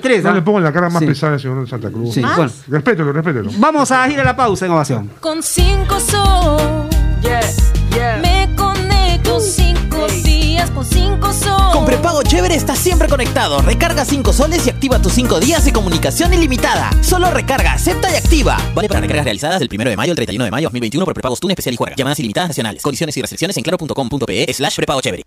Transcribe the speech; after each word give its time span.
Tres, 0.00 0.24
No 0.24 0.30
¿ah? 0.30 0.32
le 0.34 0.40
pongo 0.42 0.58
la 0.58 0.72
cara 0.72 0.88
más 0.88 1.00
Sí. 1.00 1.06
pesada 1.06 1.34
al 1.34 1.40
señor 1.40 1.60
de 1.64 1.68
Santa 1.68 1.90
Cruz. 1.90 2.14
Sí, 2.14 2.22
bueno. 2.22 2.50
Respételo, 2.68 3.12
respételo. 3.12 3.50
Vamos 3.58 3.90
a 3.90 4.08
ir 4.08 4.18
a 4.20 4.24
la 4.24 4.34
pausa 4.34 4.64
en 4.64 4.72
ovación. 4.72 5.10
Con 5.20 5.42
cinco 5.42 6.00
sol. 6.00 6.88
Me 8.22 8.48
conecto 8.56 9.38
cinco 9.38 10.06
días 10.24 10.70
con 10.70 10.84
cinco 10.86 11.30
sol. 11.34 11.72
Con 11.74 11.84
prepago 11.84 12.22
chévere 12.22 12.54
estás 12.54 12.78
siempre 12.78 13.06
conectado. 13.06 13.60
Recarga 13.60 14.04
5 14.04 14.32
soles 14.32 14.66
y 14.66 14.70
activa 14.70 14.98
tus 15.00 15.12
5 15.12 15.40
días 15.40 15.64
de 15.64 15.72
comunicación 15.72 16.32
ilimitada. 16.32 16.90
Solo 17.02 17.30
recarga, 17.30 17.74
acepta 17.74 18.10
y 18.10 18.16
activa. 18.16 18.56
Vale 18.74 18.88
para 18.88 19.00
recargas 19.00 19.24
realizadas 19.24 19.60
del 19.60 19.68
1 19.72 19.90
de 19.90 19.96
mayo 19.96 20.12
al 20.12 20.16
31 20.16 20.44
de 20.46 20.50
mayo 20.50 20.66
2021 20.68 21.04
por 21.04 21.14
prepagos 21.14 21.38
TUN 21.40 21.50
especial 21.50 21.74
y 21.74 21.76
juega. 21.76 21.96
Llamadas 21.96 22.18
ilimitadas 22.18 22.48
nacionales. 22.50 22.82
Condiciones 22.82 23.16
y 23.16 23.20
restricciones 23.20 23.56
en 23.58 23.62
claro.com.pe 23.62 24.52
slash 24.54 24.76
prepago 24.76 25.00
chévere. 25.02 25.22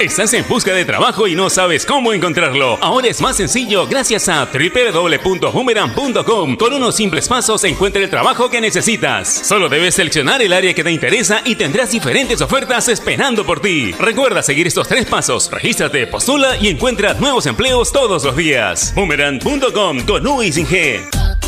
¿Estás 0.00 0.32
en 0.32 0.48
busca 0.48 0.72
de 0.72 0.86
trabajo 0.86 1.28
y 1.28 1.34
no 1.34 1.50
sabes 1.50 1.84
cómo 1.84 2.14
encontrarlo? 2.14 2.78
Ahora 2.80 3.08
es 3.08 3.20
más 3.20 3.36
sencillo 3.36 3.86
gracias 3.86 4.30
a 4.30 4.46
www.boomerang.com. 4.46 6.56
Con 6.56 6.72
unos 6.72 6.96
simples 6.96 7.28
pasos 7.28 7.62
encuentra 7.64 8.02
el 8.02 8.08
trabajo 8.08 8.48
que 8.48 8.62
necesitas. 8.62 9.28
Solo 9.28 9.68
debes 9.68 9.96
seleccionar 9.96 10.40
el 10.40 10.54
área 10.54 10.72
que 10.72 10.82
te 10.82 10.90
interesa 10.90 11.42
y 11.44 11.54
tendrás 11.54 11.90
diferentes 11.90 12.40
ofertas 12.40 12.88
esperando 12.88 13.44
por 13.44 13.60
ti. 13.60 13.92
Recuerda 13.92 14.42
seguir 14.42 14.66
estos 14.66 14.88
tres 14.88 15.04
pasos. 15.04 15.50
Regístrate, 15.50 16.06
postula 16.06 16.56
y 16.56 16.68
encuentra 16.68 17.12
nuevos 17.12 17.44
empleos 17.44 17.92
todos 17.92 18.24
los 18.24 18.34
días. 18.34 18.94
Boomerang.com 18.94 20.06
con 20.06 20.26
U 20.26 20.42
y 20.42 20.50
sin 20.50 20.66
G. 20.66 21.39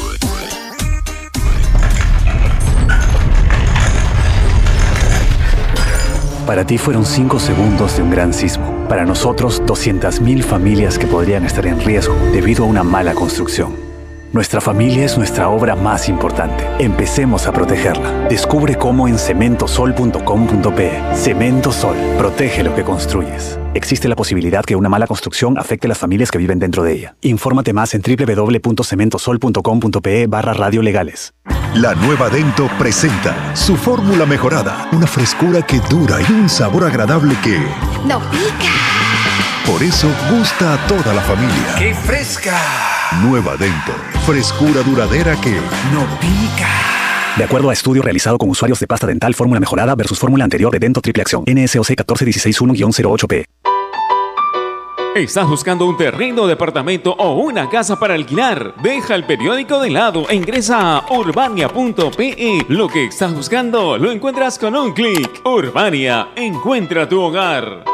Para 6.47 6.65
ti 6.67 6.79
fueron 6.79 7.07
5 7.07 7.39
segundos 7.39 7.97
de 7.97 8.03
un 8.03 8.11
gran 8.11 8.35
sismo. 8.35 8.89
Para 8.89 9.05
nosotros, 9.05 9.63
200.000 9.63 10.43
familias 10.43 10.99
que 10.99 11.07
podrían 11.07 11.45
estar 11.45 11.65
en 11.67 11.79
riesgo 11.81 12.17
debido 12.33 12.65
a 12.65 12.67
una 12.67 12.83
mala 12.83 13.15
construcción. 13.15 13.77
Nuestra 14.33 14.61
familia 14.63 15.05
es 15.05 15.19
nuestra 15.19 15.51
obra 15.51 15.77
más 15.77 16.09
importante. 16.09 16.67
Empecemos 16.79 17.47
a 17.47 17.53
protegerla. 17.53 18.29
Descubre 18.29 18.77
cómo 18.77 19.07
en 19.07 19.19
cementosol.com.pe. 19.19 20.91
Cemento 21.15 21.71
Sol. 21.71 21.97
Protege 22.17 22.65
lo 22.65 22.75
que 22.75 22.83
construyes. 22.83 23.59
Existe 23.75 24.09
la 24.09 24.17
posibilidad 24.17 24.65
que 24.65 24.75
una 24.75 24.89
mala 24.89 25.07
construcción 25.07 25.59
afecte 25.59 25.87
a 25.87 25.91
las 25.91 25.99
familias 25.99 26.31
que 26.31 26.39
viven 26.39 26.59
dentro 26.59 26.83
de 26.83 26.95
ella. 26.95 27.15
Infórmate 27.21 27.75
más 27.75 27.95
en 27.95 28.01
www.cementosol.com.pe 28.03 30.27
barra 30.29 30.55
radiolegales. 30.55 31.35
La 31.75 31.95
nueva 31.95 32.29
Dento 32.29 32.69
presenta 32.79 33.57
su 33.57 33.77
fórmula 33.77 34.27
mejorada, 34.27 34.89
una 34.93 35.07
frescura 35.07 35.63
que 35.63 35.81
dura 35.89 36.19
y 36.21 36.31
un 36.31 36.49
sabor 36.49 36.85
agradable 36.85 37.35
que, 37.43 37.59
No 38.07 38.21
pica. 38.31 38.73
por 39.65 39.83
eso, 39.83 40.09
gusta 40.31 40.75
a 40.75 40.87
toda 40.87 41.15
la 41.15 41.23
familia. 41.23 41.75
¡Qué 41.79 41.95
fresca! 41.95 42.59
Nueva 43.23 43.57
Dento, 43.57 43.93
frescura 44.27 44.83
duradera 44.83 45.35
que 45.41 45.53
¡No 45.93 46.05
pica! 46.21 46.69
De 47.39 47.45
acuerdo 47.45 47.71
a 47.71 47.73
estudio 47.73 48.03
realizado 48.03 48.37
con 48.37 48.51
usuarios 48.51 48.79
de 48.79 48.87
pasta 48.87 49.07
dental 49.07 49.35
fórmula 49.35 49.59
mejorada 49.59 49.95
versus 49.95 50.19
fórmula 50.19 50.45
anterior 50.45 50.71
de 50.71 50.79
Dento 50.79 51.01
Triple 51.01 51.23
Acción. 51.23 51.45
NSOC 51.47 51.87
14161-08P. 51.97 53.47
¿Estás 55.15 55.47
buscando 55.47 55.85
un 55.85 55.99
terreno, 55.99 56.47
departamento 56.47 57.13
o 57.13 57.35
una 57.35 57.69
casa 57.69 58.01
para 58.01 58.15
alquilar? 58.15 58.75
Deja 58.83 59.15
el 59.15 59.25
periódico 59.25 59.79
de 59.79 59.91
lado 59.91 60.25
e 60.31 60.35
ingresa 60.35 60.97
a 60.97 61.13
urbania.pe. 61.13 62.65
Lo 62.69 62.89
que 62.89 63.05
estás 63.05 63.35
buscando 63.35 63.99
lo 63.99 64.11
encuentras 64.11 64.59
con 64.59 64.75
un 64.75 64.95
clic. 64.95 65.43
Urbania, 65.45 66.29
encuentra 66.35 67.07
tu 67.07 67.21
hogar. 67.21 67.92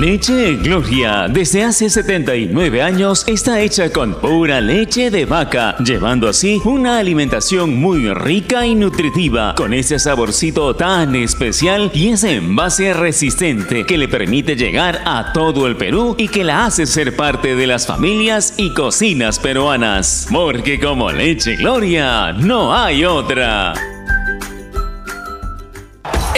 Leche 0.00 0.56
Gloria, 0.56 1.28
desde 1.28 1.62
hace 1.62 1.90
79 1.90 2.80
años, 2.80 3.22
está 3.26 3.60
hecha 3.60 3.92
con 3.92 4.14
pura 4.14 4.58
leche 4.58 5.10
de 5.10 5.26
vaca, 5.26 5.76
llevando 5.76 6.26
así 6.26 6.58
una 6.64 6.96
alimentación 6.96 7.76
muy 7.76 8.08
rica 8.14 8.64
y 8.64 8.74
nutritiva, 8.74 9.54
con 9.54 9.74
ese 9.74 9.98
saborcito 9.98 10.74
tan 10.74 11.14
especial 11.16 11.90
y 11.92 12.08
ese 12.08 12.36
envase 12.36 12.94
resistente 12.94 13.84
que 13.84 13.98
le 13.98 14.08
permite 14.08 14.56
llegar 14.56 15.02
a 15.04 15.34
todo 15.34 15.66
el 15.66 15.76
Perú 15.76 16.14
y 16.16 16.28
que 16.28 16.44
la 16.44 16.64
hace 16.64 16.86
ser 16.86 17.14
parte 17.14 17.54
de 17.54 17.66
las 17.66 17.86
familias 17.86 18.54
y 18.56 18.72
cocinas 18.72 19.38
peruanas. 19.38 20.28
Porque 20.32 20.80
como 20.80 21.12
Leche 21.12 21.56
Gloria, 21.56 22.32
no 22.32 22.74
hay 22.74 23.04
otra. 23.04 23.89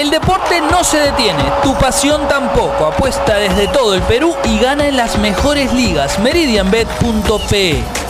El 0.02 0.10
deporte 0.10 0.60
no 0.60 0.82
se 0.82 0.98
detiene, 0.98 1.44
tu 1.62 1.78
pasión 1.78 2.26
tampoco. 2.26 2.86
Apuesta 2.86 3.36
desde 3.36 3.68
todo 3.68 3.94
el 3.94 4.02
Perú 4.02 4.34
y 4.42 4.58
gana 4.58 4.88
en 4.88 4.96
las 4.96 5.16
mejores 5.16 5.72
ligas. 5.72 6.18
Meridianbet.pe 6.18 8.01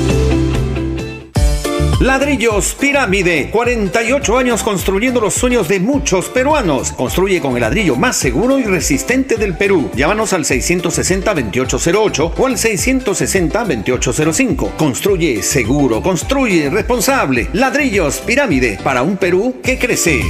Ladrillos 2.01 2.75
Pirámide, 2.79 3.49
48 3.51 4.37
años 4.37 4.63
construyendo 4.63 5.19
los 5.19 5.33
sueños 5.33 5.67
de 5.67 5.81
muchos 5.81 6.29
peruanos. 6.29 6.93
Construye 6.93 7.41
con 7.41 7.55
el 7.55 7.63
ladrillo 7.63 7.97
más 7.97 8.19
seguro 8.19 8.59
y 8.59 8.65
resistente 8.65 9.37
del 9.37 9.57
Perú. 9.57 9.91
Llámanos 9.95 10.35
al 10.35 10.45
660-2808 10.45 12.33
o 12.37 12.47
al 12.47 12.59
660-2805. 12.59 14.77
Construye 14.77 15.43
seguro, 15.43 16.03
construye 16.03 16.69
responsable. 16.69 17.49
Ladrillos 17.55 18.19
Pirámide, 18.19 18.79
para 18.85 19.03
un 19.03 19.17
Perú 19.17 19.57
que 19.63 19.79
crece. 19.79 20.21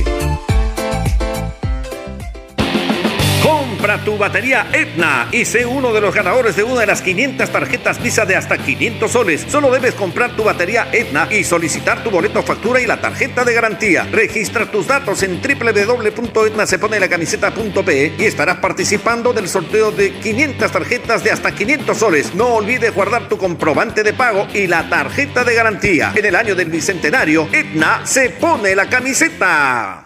Tu 4.05 4.19
batería 4.19 4.67
Etna 4.73 5.29
y 5.33 5.45
sé 5.45 5.67
uno 5.67 5.93
de 5.93 6.01
los 6.01 6.15
ganadores 6.15 6.55
de 6.57 6.63
una 6.63 6.81
de 6.81 6.87
las 6.87 7.03
500 7.03 7.51
tarjetas 7.51 8.01
Visa 8.03 8.25
de 8.25 8.37
hasta 8.37 8.57
500 8.59 9.11
soles. 9.11 9.45
Solo 9.49 9.71
debes 9.71 9.95
comprar 9.95 10.37
tu 10.37 10.45
batería 10.45 10.89
Etna 10.93 11.27
y 11.31 11.43
solicitar 11.45 12.05
tu 12.05 12.11
boleto 12.11 12.43
factura 12.43 12.79
y 12.81 12.87
la 12.87 13.01
tarjeta 13.01 13.45
de 13.45 13.55
garantía. 13.55 14.07
Registra 14.11 14.71
tus 14.71 14.87
datos 14.87 15.23
en 15.23 15.41
www.etnaseponelacamiseta.pe 15.41 18.13
y 18.19 18.25
estarás 18.25 18.59
participando 18.59 19.33
del 19.33 19.49
sorteo 19.49 19.93
de 19.93 20.13
500 20.13 20.71
tarjetas 20.71 21.25
de 21.25 21.33
hasta 21.33 21.55
500 21.55 21.97
soles. 21.97 22.35
No 22.35 22.49
olvides 22.55 22.95
guardar 22.95 23.29
tu 23.29 23.39
comprobante 23.39 24.03
de 24.03 24.13
pago 24.13 24.47
y 24.53 24.67
la 24.67 24.89
tarjeta 24.89 25.45
de 25.45 25.55
garantía. 25.55 26.13
En 26.15 26.25
el 26.25 26.37
año 26.37 26.55
del 26.55 26.71
bicentenario, 26.71 27.49
Etna 27.53 28.03
se 28.05 28.31
pone 28.31 28.75
la 28.75 28.89
camiseta. 28.89 30.06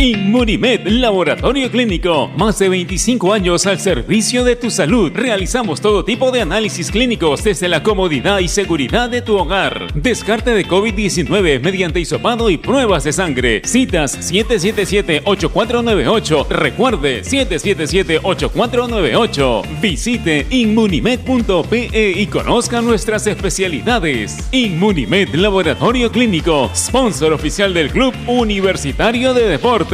Inmunimed 0.00 0.86
Laboratorio 0.86 1.70
Clínico. 1.70 2.30
Más 2.34 2.58
de 2.58 2.70
25 2.70 3.34
años 3.34 3.66
al 3.66 3.78
servicio 3.78 4.42
de 4.44 4.56
tu 4.56 4.70
salud. 4.70 5.12
Realizamos 5.14 5.82
todo 5.82 6.06
tipo 6.06 6.30
de 6.30 6.40
análisis 6.40 6.90
clínicos 6.90 7.44
desde 7.44 7.68
la 7.68 7.82
comodidad 7.82 8.38
y 8.38 8.48
seguridad 8.48 9.10
de 9.10 9.20
tu 9.20 9.36
hogar. 9.36 9.92
Descarte 9.92 10.54
de 10.54 10.66
COVID-19 10.66 11.60
mediante 11.60 12.00
hisopado 12.00 12.48
y 12.48 12.56
pruebas 12.56 13.04
de 13.04 13.12
sangre. 13.12 13.60
Citas 13.66 14.32
777-8498. 14.32 16.48
Recuerde 16.48 17.20
777-8498. 17.20 19.80
Visite 19.82 20.46
inmunimed.pe 20.48 22.14
y 22.16 22.26
conozca 22.26 22.80
nuestras 22.80 23.26
especialidades. 23.26 24.48
Inmunimed 24.50 25.34
Laboratorio 25.34 26.10
Clínico. 26.10 26.70
Sponsor 26.74 27.34
oficial 27.34 27.74
del 27.74 27.90
Club 27.90 28.14
Universitario 28.26 29.34
de 29.34 29.46
Deportes. 29.46 29.89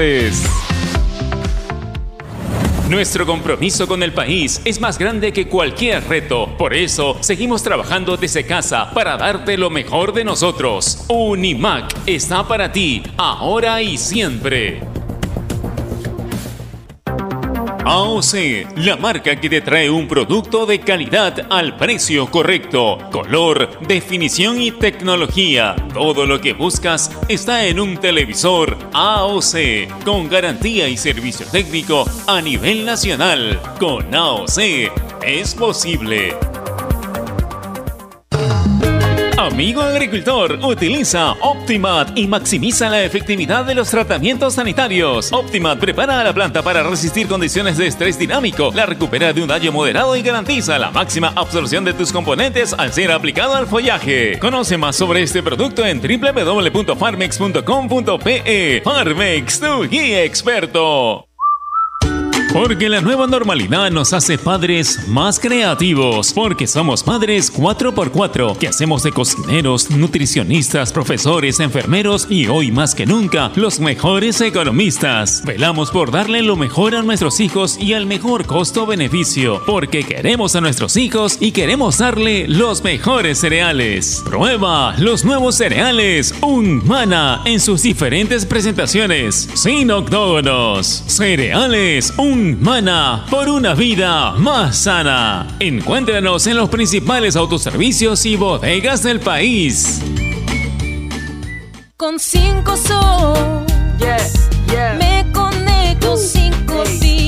Nuestro 2.91 3.25
compromiso 3.25 3.89
con 3.89 4.03
el 4.03 4.13
país 4.13 4.61
es 4.67 4.79
más 4.79 4.99
grande 4.99 5.33
que 5.33 5.49
cualquier 5.49 6.07
reto. 6.07 6.55
Por 6.59 6.75
eso, 6.75 7.17
seguimos 7.21 7.63
trabajando 7.63 8.19
desde 8.19 8.45
casa 8.45 8.91
para 8.93 9.17
darte 9.17 9.57
lo 9.57 9.71
mejor 9.71 10.13
de 10.13 10.25
nosotros. 10.25 11.07
Unimac 11.09 11.95
está 12.05 12.47
para 12.47 12.71
ti, 12.73 13.03
ahora 13.17 13.81
y 13.81 13.97
siempre. 13.97 14.96
AOC, 17.89 18.67
la 18.79 18.97
marca 18.97 19.41
que 19.41 19.49
te 19.49 19.61
trae 19.61 19.89
un 19.89 20.09
producto 20.09 20.67
de 20.67 20.81
calidad 20.81 21.47
al 21.51 21.77
precio 21.77 22.29
correcto, 22.29 22.99
color, 23.13 23.79
definición 23.87 24.61
y 24.61 24.73
tecnología. 24.73 25.77
Todo 25.95 26.27
lo 26.27 26.41
que 26.41 26.53
buscas 26.53 27.13
está 27.29 27.65
en 27.65 27.79
un 27.79 27.97
televisor 27.99 28.77
AOC, 28.93 30.03
con 30.05 30.29
garantía 30.29 30.89
y 30.89 30.97
servicio 30.97 31.47
técnico 31.47 32.05
a 32.27 32.41
nivel 32.41 32.85
nacional. 32.85 33.61
Con 33.79 34.13
AOC 34.13 34.59
es 35.25 35.55
posible. 35.55 36.35
Amigo 39.47 39.81
agricultor, 39.81 40.59
utiliza 40.65 41.33
Optimat 41.41 42.19
y 42.19 42.27
maximiza 42.27 42.91
la 42.91 43.05
efectividad 43.05 43.65
de 43.65 43.77
los 43.77 43.89
tratamientos 43.89 44.55
sanitarios. 44.55 45.33
Optimat 45.33 45.79
prepara 45.79 46.21
a 46.21 46.25
la 46.25 46.35
planta 46.35 46.63
para 46.63 46.83
resistir 46.83 47.29
condiciones 47.29 47.79
de 47.79 47.87
estrés 47.87 48.19
dinámico, 48.19 48.73
la 48.75 48.87
recupera 48.87 49.33
de 49.33 49.43
un 49.43 49.49
daño 49.49 49.71
moderado 49.71 50.17
y 50.17 50.23
garantiza 50.23 50.81
la 50.81 50.91
máxima 50.91 51.33
absorción 51.37 51.85
de 51.85 51.95
tus 51.95 52.11
componentes 52.11 52.73
al 52.73 52.93
ser 52.93 53.13
aplicado 53.13 53.55
al 53.55 53.69
follaje. 53.69 54.41
Conoce 54.41 54.79
más 54.79 54.97
sobre 54.97 55.23
este 55.23 55.45
producto 55.45 55.87
en 55.87 56.01
www.farmex.com.pe. 56.01 58.83
Farmex, 58.85 59.61
tu 59.61 59.89
guía 59.89 60.25
experto. 60.25 61.29
Porque 62.57 62.89
la 62.89 63.03
nueva 63.03 63.27
normalidad 63.27 63.91
nos 63.91 64.15
hace 64.15 64.39
padres 64.39 65.07
más 65.09 65.39
creativos. 65.39 66.33
Porque 66.33 66.67
somos 66.67 67.03
padres 67.03 67.53
4x4, 67.53 68.57
que 68.57 68.69
hacemos 68.69 69.03
de 69.03 69.13
cocineros, 69.13 69.91
nutricionistas, 69.91 70.91
profesores, 70.91 71.61
enfermeros 71.61 72.27
y 72.31 72.47
hoy 72.47 72.73
más 72.73 72.95
que 72.95 73.05
nunca, 73.05 73.53
los 73.57 73.79
mejores 73.79 74.41
economistas. 74.41 75.43
Velamos 75.45 75.91
por 75.91 76.11
darle 76.11 76.41
lo 76.41 76.57
mejor 76.57 76.95
a 76.95 77.03
nuestros 77.03 77.41
hijos 77.41 77.79
y 77.79 77.93
al 77.93 78.07
mejor 78.07 78.47
costo-beneficio. 78.47 79.61
Porque 79.67 80.03
queremos 80.05 80.57
a 80.57 80.63
nuestros 80.63 80.97
hijos 80.97 81.37
y 81.39 81.53
queremos 81.53 81.99
darle 81.99 82.49
los 82.49 82.83
mejores 82.83 83.39
cereales. 83.39 84.23
Prueba 84.25 84.95
los 84.97 85.27
nuevos 85.27 85.57
cereales 85.57 86.35
Unmana 86.41 87.43
en 87.45 87.61
sus 87.61 87.83
diferentes 87.83 88.47
presentaciones. 88.47 89.47
Sin 89.53 89.91
octógonos. 89.91 91.05
Cereales 91.07 92.15
Mana 92.55 93.27
por 93.29 93.49
una 93.49 93.75
vida 93.75 94.33
más 94.33 94.77
sana. 94.77 95.47
Encuéntranos 95.59 96.47
en 96.47 96.57
los 96.57 96.69
principales 96.69 97.35
autoservicios 97.35 98.25
y 98.25 98.37
bodegas 98.37 99.03
del 99.03 99.19
país. 99.19 100.01
Con 101.97 102.21
5 102.21 102.77
sol. 102.77 103.67
Conecto 104.69 105.07
5 105.07 105.26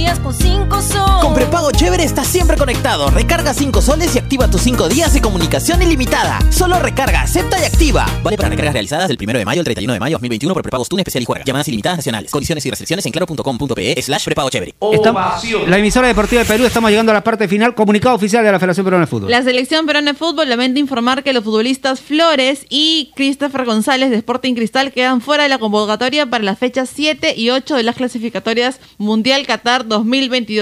días 0.08 0.20
con 0.20 0.32
5 0.34 0.81
sol. 0.82 1.20
Con 1.20 1.34
prepago 1.34 1.70
chévere 1.70 2.02
estás 2.02 2.26
siempre 2.26 2.56
conectado. 2.56 3.10
Recarga 3.10 3.52
5 3.52 3.82
soles 3.82 4.14
y 4.16 4.19
activa 4.19 4.50
tus 4.50 4.62
5 4.62 4.88
días 4.88 5.12
de 5.12 5.20
comunicación 5.20 5.82
ilimitada. 5.82 6.38
Solo 6.50 6.78
recarga, 6.78 7.20
acepta 7.22 7.60
y 7.60 7.64
activa. 7.64 8.06
Vale 8.22 8.38
para 8.38 8.49
recargas 8.49 8.72
realizadas 8.72 9.08
del 9.08 9.19
1 9.20 9.38
de 9.38 9.44
mayo 9.44 9.60
al 9.60 9.64
31 9.64 9.93
de 9.93 10.00
mayo 10.00 10.14
2021 10.16 10.55
por 10.55 10.62
prepagos 10.62 10.88
TUN 10.88 11.00
especial 11.00 11.22
y 11.22 11.26
juega. 11.26 11.44
Llamadas 11.44 11.69
ilimitadas 11.69 11.99
nacionales. 11.99 12.31
Condiciones 12.31 12.64
y 12.64 12.70
restricciones 12.70 13.05
en 13.05 13.12
claro.com.pe 13.12 14.00
slash 14.00 14.25
prepago 14.25 14.49
chévere. 14.49 14.75
Estamos- 14.93 15.44
la 15.66 15.76
emisora 15.78 16.08
deportiva 16.08 16.43
de 16.43 16.49
Perú, 16.49 16.64
estamos 16.64 16.88
llegando 16.90 17.12
a 17.12 17.14
la 17.14 17.25
parte 17.25 17.46
final. 17.46 17.75
Comunicado 17.75 18.14
oficial 18.14 18.43
de 18.43 18.50
la 18.52 18.58
Federación 18.58 18.84
Peruana 18.84 19.04
de 19.04 19.11
Fútbol. 19.11 19.31
La 19.31 19.43
selección 19.43 19.84
peruana 19.84 20.12
de 20.12 20.19
fútbol 20.19 20.49
lamenta 20.49 20.81
informar 20.81 21.22
que 21.22 21.34
los 21.34 21.44
futbolistas 21.44 22.00
Flores 22.00 22.64
y 22.70 23.11
Christopher 23.14 23.66
González 23.66 24.08
de 24.08 24.16
Sporting 24.16 24.54
Cristal 24.54 24.90
quedan 24.93 25.20
fuera 25.20 25.43
de 25.43 25.50
la 25.50 25.58
convocatoria 25.58 26.25
para 26.25 26.44
las 26.44 26.58
fechas 26.58 26.88
7 26.94 27.34
y 27.37 27.50
8 27.50 27.76
de 27.76 27.82
las 27.82 27.96
clasificatorias 27.96 28.81
Mundial 28.96 29.46
Qatar 29.46 29.82
2022. 29.87 29.97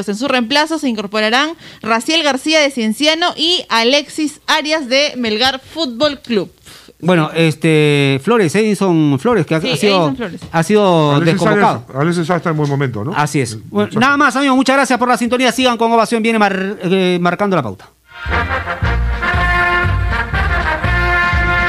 En 0.08 0.16
su 0.16 0.28
reemplazo 0.28 0.78
se 0.78 0.88
incorporarán 0.88 1.50
Raciel 1.82 2.22
García 2.22 2.60
de 2.60 2.70
Cienciano 2.70 3.32
y 3.36 3.64
Alexis 3.68 4.40
Arias 4.46 4.88
de 4.88 5.14
Melgar 5.16 5.60
Fútbol 5.60 6.20
Club. 6.20 6.50
Bueno, 6.98 7.30
este 7.34 8.18
Flores, 8.24 8.54
Edison 8.54 9.18
Flores, 9.20 9.44
que 9.44 9.54
ha, 9.54 9.60
Sí, 9.60 9.70
ha 9.70 9.76
sido, 9.76 10.14
ha 10.50 10.62
sido 10.62 11.10
Alexis 11.16 11.34
desconvocado. 11.34 11.84
Alexis 11.94 12.26
Sáenz 12.26 12.38
está 12.40 12.50
en 12.50 12.56
buen 12.56 12.70
momento, 12.70 13.04
¿no? 13.04 13.12
Así 13.14 13.40
es. 13.40 13.58
Bueno, 13.70 13.90
nada 14.00 14.16
más, 14.16 14.34
amigos, 14.36 14.56
muchas 14.56 14.76
gracias 14.76 14.98
por 14.98 15.08
la 15.08 15.18
sintonía. 15.18 15.52
Sigan 15.52 15.76
con 15.76 15.92
ovación, 15.92 16.22
viene 16.22 16.38
mar- 16.38 16.78
eh, 16.82 17.18
marcando 17.20 17.54
la 17.54 17.62
pauta. 17.62 17.90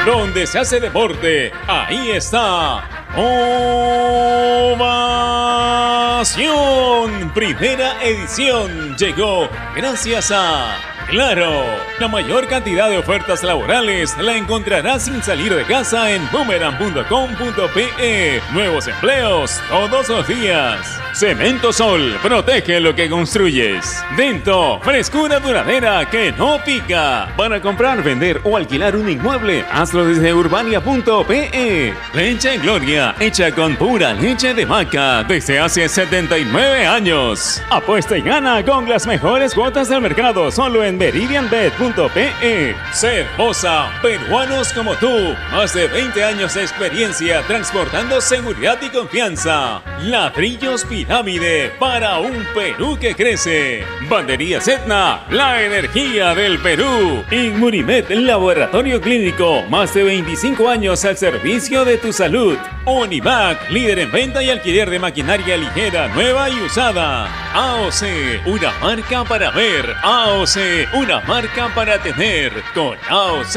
Donde 0.06 0.46
se 0.46 0.58
hace 0.58 0.80
deporte, 0.80 1.52
ahí 1.66 2.10
está. 2.12 2.97
Ovación. 3.16 4.78
Primera 7.34 8.02
edición 8.02 8.96
llegó 8.96 9.48
gracias 9.74 10.30
a 10.32 10.97
Claro. 11.10 11.64
La 11.98 12.06
mayor 12.06 12.46
cantidad 12.46 12.90
de 12.90 12.98
ofertas 12.98 13.42
laborales 13.42 14.16
la 14.18 14.36
encontrarás 14.36 15.06
sin 15.06 15.22
salir 15.22 15.54
de 15.54 15.64
casa 15.64 16.12
en 16.12 16.22
boomerang.com.pe. 16.30 18.42
Nuevos 18.52 18.86
empleos 18.86 19.58
todos 19.68 20.08
los 20.08 20.28
días. 20.28 21.00
Cemento 21.14 21.72
Sol, 21.72 22.16
protege 22.22 22.78
lo 22.78 22.94
que 22.94 23.08
construyes. 23.08 24.04
Dento, 24.16 24.78
frescura 24.82 25.40
duradera 25.40 26.08
que 26.08 26.30
no 26.30 26.58
pica. 26.64 27.32
Para 27.36 27.60
comprar, 27.60 28.04
vender 28.04 28.40
o 28.44 28.56
alquilar 28.56 28.94
un 28.94 29.08
inmueble, 29.08 29.64
hazlo 29.72 30.04
desde 30.04 30.32
urbania.pe. 30.32 31.94
Leche 32.14 32.58
Gloria, 32.58 33.16
hecha 33.18 33.50
con 33.50 33.74
pura 33.74 34.12
leche 34.12 34.54
de 34.54 34.64
vaca 34.64 35.24
desde 35.24 35.58
hace 35.58 35.88
79 35.88 36.86
años. 36.86 37.60
Apuesta 37.70 38.16
y 38.16 38.22
gana 38.22 38.64
con 38.64 38.88
las 38.88 39.08
mejores 39.08 39.54
cuotas 39.54 39.88
del 39.88 40.02
mercado 40.02 40.52
solo 40.52 40.84
en 40.84 40.97
meridianbet.pe. 40.98 42.74
Cervosa, 42.92 43.90
peruanos 44.02 44.72
como 44.72 44.94
tú. 44.96 45.34
Más 45.52 45.72
de 45.72 45.86
20 45.86 46.24
años 46.24 46.54
de 46.54 46.62
experiencia 46.62 47.42
transportando 47.42 48.20
seguridad 48.20 48.78
y 48.82 48.88
confianza. 48.88 49.80
Ladrillos 50.02 50.84
Pirámide 50.84 51.72
para 51.78 52.18
un 52.18 52.44
Perú 52.54 52.98
que 53.00 53.14
crece. 53.14 53.84
Banderías 54.08 54.66
Etna, 54.66 55.24
la 55.30 55.62
energía 55.62 56.34
del 56.34 56.58
Perú. 56.58 57.24
Inmunimed, 57.30 58.10
laboratorio 58.10 59.00
clínico. 59.00 59.62
Más 59.70 59.94
de 59.94 60.02
25 60.02 60.68
años 60.68 61.04
al 61.04 61.16
servicio 61.16 61.84
de 61.84 61.98
tu 61.98 62.12
salud. 62.12 62.58
Univac, 62.84 63.70
líder 63.70 64.00
en 64.00 64.10
venta 64.10 64.42
y 64.42 64.50
alquiler 64.50 64.88
de 64.90 64.98
maquinaria 64.98 65.56
ligera, 65.56 66.08
nueva 66.08 66.48
y 66.48 66.60
usada. 66.62 67.28
AOC, 67.54 68.46
una 68.46 68.72
marca 68.80 69.24
para 69.24 69.50
ver. 69.50 69.94
AOC, 70.02 70.87
una 70.94 71.20
marca 71.20 71.68
para 71.74 72.00
tener. 72.02 72.52
Con 72.74 72.96
AOC 73.08 73.56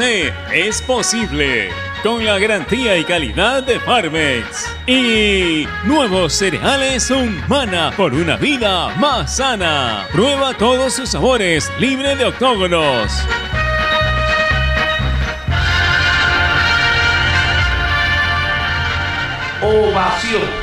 es 0.52 0.82
posible. 0.82 1.70
Con 2.02 2.24
la 2.24 2.38
garantía 2.38 2.96
y 2.96 3.04
calidad 3.04 3.62
de 3.62 3.78
Farmex. 3.80 4.68
Y 4.86 5.66
nuevos 5.84 6.32
cereales 6.32 7.10
Humana 7.10 7.92
por 7.96 8.12
una 8.14 8.36
vida 8.36 8.88
más 8.96 9.36
sana. 9.36 10.06
Prueba 10.12 10.54
todos 10.54 10.94
sus 10.94 11.10
sabores, 11.10 11.70
libre 11.78 12.16
de 12.16 12.26
octógonos. 12.26 13.12
Ovación. 19.62 20.61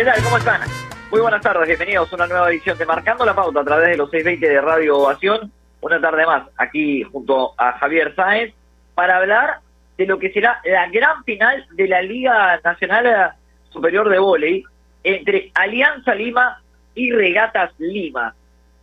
¿Qué 0.00 0.06
tal? 0.06 0.24
¿Cómo 0.24 0.38
están? 0.38 0.62
Muy 1.10 1.20
buenas 1.20 1.42
tardes, 1.42 1.66
bienvenidos 1.66 2.10
a 2.10 2.16
una 2.16 2.26
nueva 2.26 2.48
edición 2.48 2.78
de 2.78 2.86
Marcando 2.86 3.26
la 3.26 3.34
Pauta 3.34 3.60
a 3.60 3.64
través 3.64 3.90
de 3.90 3.96
los 3.98 4.10
620 4.10 4.48
de 4.48 4.60
Radio 4.62 4.96
Ovación. 4.96 5.52
Una 5.82 6.00
tarde 6.00 6.24
más 6.24 6.48
aquí 6.56 7.02
junto 7.02 7.52
a 7.58 7.72
Javier 7.72 8.14
Sáenz 8.16 8.54
para 8.94 9.18
hablar 9.18 9.60
de 9.98 10.06
lo 10.06 10.18
que 10.18 10.32
será 10.32 10.58
la 10.64 10.88
gran 10.88 11.22
final 11.24 11.66
de 11.72 11.86
la 11.86 12.00
Liga 12.00 12.58
Nacional 12.64 13.34
Superior 13.68 14.08
de 14.08 14.18
Vóley 14.18 14.64
entre 15.04 15.50
Alianza 15.52 16.14
Lima 16.14 16.62
y 16.94 17.12
Regatas 17.12 17.72
Lima. 17.76 18.34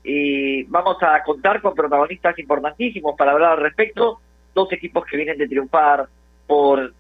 Eh, 0.04 0.66
vamos 0.68 0.98
a 1.02 1.24
contar 1.24 1.64
con 1.64 1.74
protagonistas 1.74 2.38
importantísimos 2.38 3.16
para 3.18 3.32
hablar 3.32 3.54
al 3.54 3.64
respecto. 3.64 4.20
Dos 4.54 4.72
equipos 4.72 5.04
que 5.04 5.18
vienen 5.18 5.40
de 5.40 5.48
triunfar 5.48 6.08
por, 6.46 6.94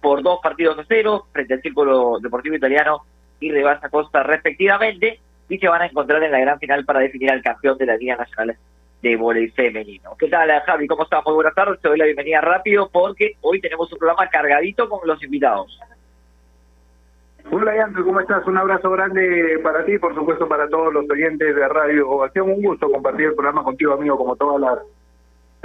por 0.00 0.22
dos 0.22 0.38
partidos 0.40 0.78
a 0.78 0.84
cero 0.86 1.26
frente 1.32 1.54
al 1.54 1.62
Círculo 1.62 2.20
Deportivo 2.20 2.54
Italiano 2.54 3.02
y 3.40 3.50
Rebasa 3.50 3.88
Costa 3.88 4.22
respectivamente 4.22 5.20
y 5.48 5.58
se 5.58 5.68
van 5.68 5.82
a 5.82 5.86
encontrar 5.86 6.22
en 6.22 6.32
la 6.32 6.40
gran 6.40 6.58
final 6.58 6.84
para 6.84 7.00
definir 7.00 7.30
al 7.30 7.42
campeón 7.42 7.78
de 7.78 7.86
la 7.86 7.96
Liga 7.96 8.16
Nacional 8.16 8.56
de 9.02 9.16
Voleibol 9.16 9.52
Femenino. 9.52 10.16
¿Qué 10.18 10.28
tal, 10.28 10.50
Javi? 10.62 10.86
¿Cómo 10.86 11.04
estás? 11.04 11.22
Muy 11.24 11.34
buenas 11.34 11.54
tardes. 11.54 11.80
Te 11.80 11.88
doy 11.88 11.98
la 11.98 12.06
bienvenida 12.06 12.40
rápido 12.40 12.88
porque 12.90 13.36
hoy 13.42 13.60
tenemos 13.60 13.92
un 13.92 13.98
programa 13.98 14.28
cargadito 14.28 14.88
con 14.88 15.06
los 15.06 15.22
invitados. 15.22 15.78
Hola, 17.50 17.76
Yanto, 17.76 18.04
¿cómo 18.04 18.18
estás? 18.18 18.44
Un 18.46 18.58
abrazo 18.58 18.90
grande 18.90 19.60
para 19.62 19.84
ti, 19.84 19.98
por 19.98 20.14
supuesto, 20.16 20.48
para 20.48 20.68
todos 20.68 20.92
los 20.92 21.08
oyentes 21.08 21.54
de 21.54 21.68
Radio 21.68 22.10
Ovación. 22.10 22.50
Un 22.50 22.62
gusto 22.62 22.90
compartir 22.90 23.26
el 23.26 23.34
programa 23.34 23.62
contigo, 23.62 23.92
amigo, 23.92 24.16
como 24.16 24.34
todas 24.34 24.60
las 24.60 24.78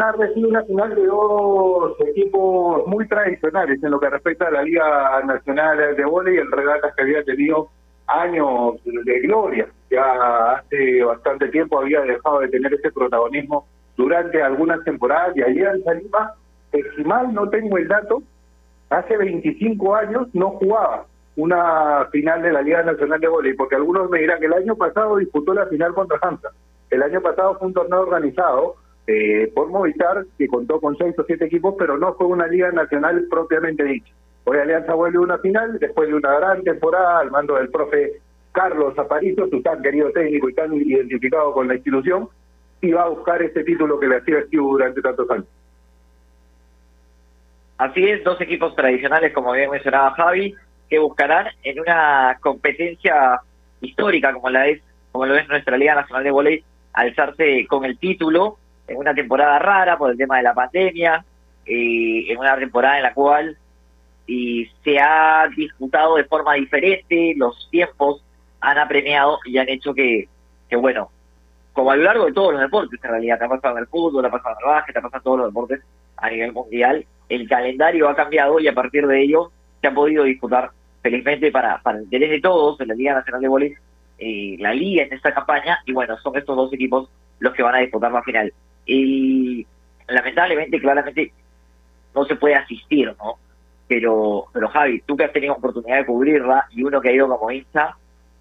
tardes. 0.01 0.35
Y 0.35 0.43
una 0.43 0.63
final 0.63 0.95
de 0.95 1.05
dos 1.05 1.93
equipos 2.07 2.87
muy 2.87 3.07
tradicionales 3.07 3.81
en 3.83 3.91
lo 3.91 3.99
que 3.99 4.09
respecta 4.09 4.47
a 4.47 4.51
la 4.51 4.63
Liga 4.63 5.21
Nacional 5.25 5.77
de 5.77 6.05
Voleibol 6.05 6.33
y 6.33 6.37
el 6.37 6.51
regatas 6.51 6.95
que 6.95 7.03
había 7.03 7.23
tenido 7.23 7.69
años 8.07 8.75
de 8.83 9.19
gloria. 9.19 9.67
Ya 9.91 10.53
hace 10.53 11.03
bastante 11.03 11.49
tiempo 11.49 11.79
había 11.79 12.01
dejado 12.01 12.39
de 12.39 12.49
tener 12.49 12.73
ese 12.73 12.91
protagonismo 12.91 13.67
durante 13.95 14.41
algunas 14.41 14.83
temporadas 14.83 15.37
y 15.37 15.43
allí 15.43 15.61
en 15.61 15.83
Salima, 15.83 16.33
si 16.71 17.03
mal 17.03 17.33
no 17.33 17.47
tengo 17.49 17.77
el 17.77 17.87
dato, 17.87 18.23
hace 18.89 19.17
25 19.17 19.95
años 19.95 20.27
no 20.33 20.49
jugaba 20.51 21.05
una 21.35 22.07
final 22.11 22.41
de 22.41 22.51
la 22.51 22.61
Liga 22.61 22.83
Nacional 22.83 23.19
de 23.19 23.27
Voleibol, 23.27 23.57
porque 23.57 23.75
algunos 23.75 24.09
me 24.09 24.19
dirán 24.19 24.39
que 24.39 24.47
el 24.47 24.53
año 24.53 24.75
pasado 24.75 25.17
disputó 25.17 25.53
la 25.53 25.67
final 25.67 25.93
contra 25.93 26.17
Hansa. 26.21 26.49
El 26.89 27.03
año 27.03 27.21
pasado 27.21 27.57
fue 27.57 27.67
un 27.67 27.73
torneo 27.73 28.01
organizado 28.01 28.80
eh, 29.07 29.51
por 29.53 29.69
Movistar, 29.69 30.25
que 30.37 30.47
contó 30.47 30.79
con 30.79 30.97
seis 30.97 31.17
o 31.17 31.23
siete 31.23 31.45
equipos, 31.45 31.75
pero 31.77 31.97
no 31.97 32.13
fue 32.13 32.27
una 32.27 32.47
Liga 32.47 32.71
Nacional 32.71 33.25
propiamente 33.29 33.83
dicha. 33.83 34.13
Hoy 34.43 34.57
Alianza 34.57 34.93
vuelve 34.93 35.17
a 35.17 35.21
una 35.21 35.37
final, 35.39 35.77
después 35.79 36.07
de 36.09 36.15
una 36.15 36.33
gran 36.33 36.63
temporada 36.63 37.19
al 37.19 37.31
mando 37.31 37.55
del 37.55 37.69
profe 37.69 38.19
Carlos 38.51 38.97
Aparicio, 38.97 39.47
su 39.49 39.61
tan 39.61 39.81
querido 39.81 40.11
técnico 40.11 40.49
y 40.49 40.53
tan 40.53 40.73
identificado 40.73 41.53
con 41.53 41.67
la 41.67 41.75
institución, 41.75 42.29
y 42.81 42.91
va 42.91 43.03
a 43.03 43.09
buscar 43.09 43.41
ese 43.41 43.63
título 43.63 43.99
que 43.99 44.07
le 44.07 44.17
hacía 44.17 44.39
esquivo 44.39 44.71
durante 44.71 45.01
tantos 45.01 45.29
años. 45.29 45.45
Así 47.77 48.03
es, 48.03 48.23
dos 48.23 48.39
equipos 48.41 48.75
tradicionales, 48.75 49.33
como 49.33 49.53
bien 49.53 49.69
mencionaba 49.69 50.11
Javi, 50.11 50.55
que 50.89 50.99
buscarán 50.99 51.47
en 51.63 51.79
una 51.79 52.37
competencia 52.41 53.41
histórica 53.81 54.33
como 54.33 54.49
la 54.49 54.67
es 54.67 54.81
como 55.11 55.25
lo 55.25 55.35
es 55.35 55.47
nuestra 55.47 55.77
Liga 55.77 55.95
Nacional 55.95 56.23
de 56.23 56.31
Voleibol 56.31 56.65
alzarse 56.93 57.65
con 57.67 57.85
el 57.85 57.97
título 57.97 58.57
en 58.91 58.97
una 58.97 59.13
temporada 59.13 59.59
rara 59.59 59.97
por 59.97 60.11
el 60.11 60.17
tema 60.17 60.37
de 60.37 60.43
la 60.43 60.53
pandemia 60.53 61.23
y 61.65 62.31
en 62.31 62.37
una 62.37 62.57
temporada 62.57 62.97
en 62.97 63.03
la 63.03 63.13
cual 63.13 63.57
y 64.27 64.69
se 64.83 64.99
ha 64.99 65.47
disputado 65.55 66.15
de 66.15 66.25
forma 66.25 66.53
diferente 66.53 67.33
los 67.35 67.67
tiempos 67.69 68.23
han 68.59 68.77
apremiado 68.77 69.39
y 69.45 69.57
han 69.57 69.69
hecho 69.69 69.93
que, 69.93 70.27
que 70.69 70.75
bueno 70.75 71.09
como 71.73 71.91
a 71.91 71.95
lo 71.95 72.03
largo 72.03 72.25
de 72.25 72.33
todos 72.33 72.53
los 72.53 72.61
deportes 72.61 72.99
en 73.03 73.09
realidad 73.09 73.39
te 73.39 73.45
ha 73.45 73.49
pasado 73.49 73.77
en 73.77 73.83
el 73.83 73.87
fútbol 73.87 74.21
te 74.23 74.27
ha 74.27 74.31
pasado 74.31 74.55
en 74.59 74.67
el 74.67 74.73
básquet 74.73 74.93
te 74.93 74.99
ha 74.99 75.03
pasado 75.03 75.23
todos 75.23 75.37
los 75.39 75.47
deportes 75.47 75.81
a 76.17 76.29
nivel 76.29 76.51
mundial 76.51 77.05
el 77.29 77.47
calendario 77.47 78.09
ha 78.09 78.15
cambiado 78.15 78.59
y 78.59 78.67
a 78.67 78.73
partir 78.73 79.07
de 79.07 79.21
ello 79.21 79.51
se 79.79 79.87
ha 79.87 79.93
podido 79.93 80.23
disputar 80.23 80.71
felizmente 81.01 81.51
para, 81.51 81.81
para 81.81 81.97
el 81.97 82.03
interés 82.03 82.29
de 82.29 82.41
todos 82.41 82.79
en 82.79 82.89
la 82.89 82.93
Liga 82.93 83.13
Nacional 83.13 83.41
de 83.41 83.47
Voleibol, 83.47 83.79
eh, 84.19 84.55
la 84.59 84.73
Liga 84.73 85.03
en 85.03 85.13
esta 85.13 85.33
campaña, 85.33 85.79
y 85.85 85.93
bueno, 85.93 86.17
son 86.19 86.35
estos 86.37 86.55
dos 86.55 86.71
equipos 86.73 87.09
los 87.39 87.53
que 87.53 87.63
van 87.63 87.75
a 87.75 87.79
disputar 87.79 88.11
la 88.11 88.21
final. 88.21 88.53
Y 88.85 89.65
lamentablemente, 90.07 90.79
claramente, 90.79 91.31
no 92.13 92.25
se 92.25 92.35
puede 92.35 92.55
asistir, 92.55 93.13
¿no? 93.17 93.35
Pero, 93.87 94.45
pero 94.53 94.69
Javi, 94.69 95.01
tú 95.05 95.17
que 95.17 95.25
has 95.25 95.33
tenido 95.33 95.53
oportunidad 95.53 95.97
de 95.97 96.05
cubrirla 96.05 96.65
y 96.71 96.83
uno 96.83 97.01
que 97.01 97.09
ha 97.09 97.13
ido 97.13 97.27
como 97.27 97.51
hincha, 97.51 97.95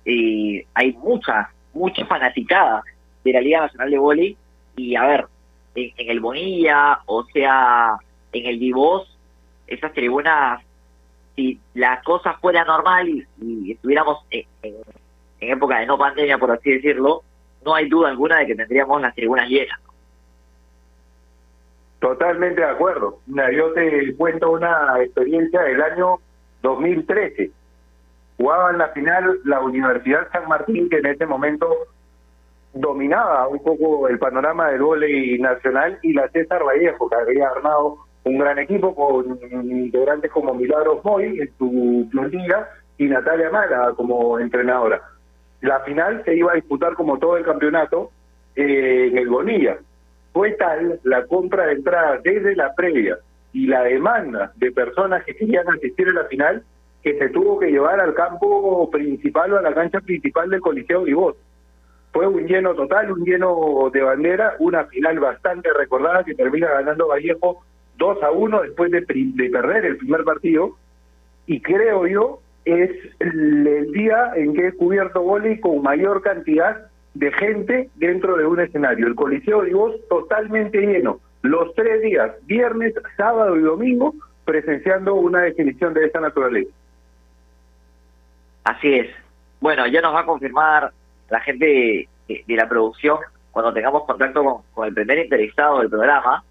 eh, 0.04 0.64
hay 0.74 0.92
mucha, 0.92 1.50
mucha 1.72 2.04
fanaticada 2.06 2.82
de 3.24 3.32
la 3.32 3.40
Liga 3.40 3.60
Nacional 3.60 3.90
de 3.90 3.98
Voleibol, 3.98 4.36
y 4.76 4.96
a 4.96 5.06
ver, 5.06 5.26
en, 5.74 6.10
el 6.10 6.20
Bonilla, 6.20 7.00
o 7.06 7.24
sea, 7.24 7.96
en 8.32 8.46
el 8.46 8.58
Divos, 8.58 9.16
esas 9.66 9.92
tribunas 9.92 10.62
si 11.36 11.58
la 11.74 12.02
cosa 12.02 12.34
fuera 12.34 12.64
normal 12.64 13.08
y, 13.08 13.72
estuviéramos 13.72 14.18
en, 14.30 14.46
época 15.40 15.78
de 15.78 15.86
no 15.86 15.96
pandemia, 15.96 16.38
por 16.38 16.50
así 16.50 16.70
decirlo, 16.70 17.22
no 17.64 17.74
hay 17.74 17.88
duda 17.88 18.08
alguna 18.08 18.38
de 18.38 18.46
que 18.46 18.54
tendríamos 18.54 19.00
las 19.00 19.14
tribunas 19.14 19.48
llenas. 19.48 19.80
Totalmente 22.00 22.62
de 22.62 22.66
acuerdo. 22.66 23.18
yo 23.26 23.72
te 23.74 24.14
cuento 24.16 24.52
una 24.52 24.96
experiencia 25.02 25.60
del 25.62 25.82
año 25.82 26.18
2013. 26.62 27.50
Jugaba 28.38 28.70
en 28.70 28.78
la 28.78 28.88
final 28.88 29.38
la 29.44 29.60
Universidad 29.60 30.28
San 30.32 30.48
Martín, 30.48 30.88
que 30.88 30.96
en 30.96 31.06
ese 31.06 31.26
momento 31.26 31.68
dominaba 32.72 33.46
un 33.48 33.62
poco 33.62 34.08
el 34.08 34.18
panorama 34.18 34.68
del 34.68 34.80
volei 34.80 35.38
nacional, 35.38 35.98
y 36.02 36.14
la 36.14 36.28
César 36.28 36.64
Vallejo, 36.64 37.10
que 37.10 37.16
había 37.16 37.48
armado 37.48 37.98
un 38.24 38.38
gran 38.38 38.58
equipo 38.58 38.94
con 38.94 39.38
integrantes 39.70 40.30
como 40.30 40.54
Milagros 40.54 41.04
Moy 41.04 41.40
en 41.40 41.50
su 41.58 42.08
plantilla 42.10 42.68
y 42.96 43.06
Natalia 43.06 43.50
Mala 43.50 43.92
como 43.94 44.38
entrenadora. 44.38 45.02
La 45.60 45.80
final 45.80 46.22
se 46.24 46.34
iba 46.34 46.52
a 46.52 46.54
disputar 46.54 46.94
como 46.94 47.18
todo 47.18 47.36
el 47.36 47.44
campeonato 47.44 48.10
eh, 48.56 49.08
en 49.10 49.18
el 49.18 49.28
Bonilla. 49.28 49.78
Fue 50.32 50.52
tal 50.52 51.00
la 51.04 51.26
compra 51.26 51.66
de 51.66 51.72
entradas 51.72 52.22
desde 52.22 52.54
la 52.54 52.74
previa 52.74 53.18
y 53.52 53.66
la 53.66 53.82
demanda 53.82 54.52
de 54.56 54.70
personas 54.70 55.24
que 55.24 55.34
querían 55.34 55.68
asistir 55.68 56.08
a 56.08 56.12
la 56.12 56.24
final 56.24 56.62
que 57.02 57.18
se 57.18 57.28
tuvo 57.30 57.58
que 57.58 57.70
llevar 57.70 57.98
al 58.00 58.14
campo 58.14 58.88
principal 58.90 59.52
o 59.52 59.58
a 59.58 59.62
la 59.62 59.74
cancha 59.74 60.00
principal 60.00 60.50
del 60.50 60.60
Coliseo 60.60 61.04
Vivos. 61.04 61.36
Fue 62.12 62.26
un 62.26 62.46
lleno 62.46 62.74
total, 62.74 63.12
un 63.12 63.24
lleno 63.24 63.90
de 63.92 64.02
bandera, 64.02 64.54
una 64.58 64.84
final 64.84 65.18
bastante 65.20 65.72
recordada 65.72 66.24
que 66.24 66.34
termina 66.34 66.68
ganando 66.68 67.08
Vallejo 67.08 67.62
2 67.96 68.22
a 68.22 68.30
1 68.32 68.62
después 68.62 68.90
de, 68.90 69.02
perder 69.02 69.84
el 69.84 69.96
primer 69.96 70.24
partido. 70.24 70.76
Y 71.46 71.60
creo 71.60 72.06
yo 72.06 72.40
es 72.64 72.90
el, 73.20 73.92
día 73.92 74.32
en 74.34 74.54
que 74.54 74.68
he 74.68 74.72
cubierto 74.72 75.22
vóley 75.22 75.60
con 75.60 75.82
mayor 75.82 76.20
cantidad 76.22 76.89
de 77.14 77.32
gente 77.32 77.90
dentro 77.96 78.36
de 78.36 78.46
un 78.46 78.60
escenario. 78.60 79.06
El 79.06 79.14
Coliseo 79.14 79.62
de 79.62 79.74
Voz 79.74 79.96
totalmente 80.08 80.80
lleno. 80.80 81.20
Los 81.42 81.74
tres 81.74 82.02
días, 82.02 82.32
viernes, 82.46 82.94
sábado 83.16 83.56
y 83.56 83.62
domingo, 83.62 84.14
presenciando 84.44 85.14
una 85.14 85.42
definición 85.42 85.94
de 85.94 86.06
esta 86.06 86.20
naturaleza. 86.20 86.70
Así 88.64 88.94
es. 88.94 89.08
Bueno, 89.60 89.86
ya 89.86 90.00
nos 90.00 90.14
va 90.14 90.20
a 90.20 90.26
confirmar 90.26 90.92
la 91.28 91.40
gente 91.40 92.08
de, 92.28 92.56
la 92.56 92.68
producción 92.68 93.18
cuando 93.50 93.72
tengamos 93.72 94.04
contacto 94.04 94.62
con, 94.72 94.86
el 94.86 94.94
primer 94.94 95.18
interesado 95.18 95.80
del 95.80 95.90
programa, 95.90 96.44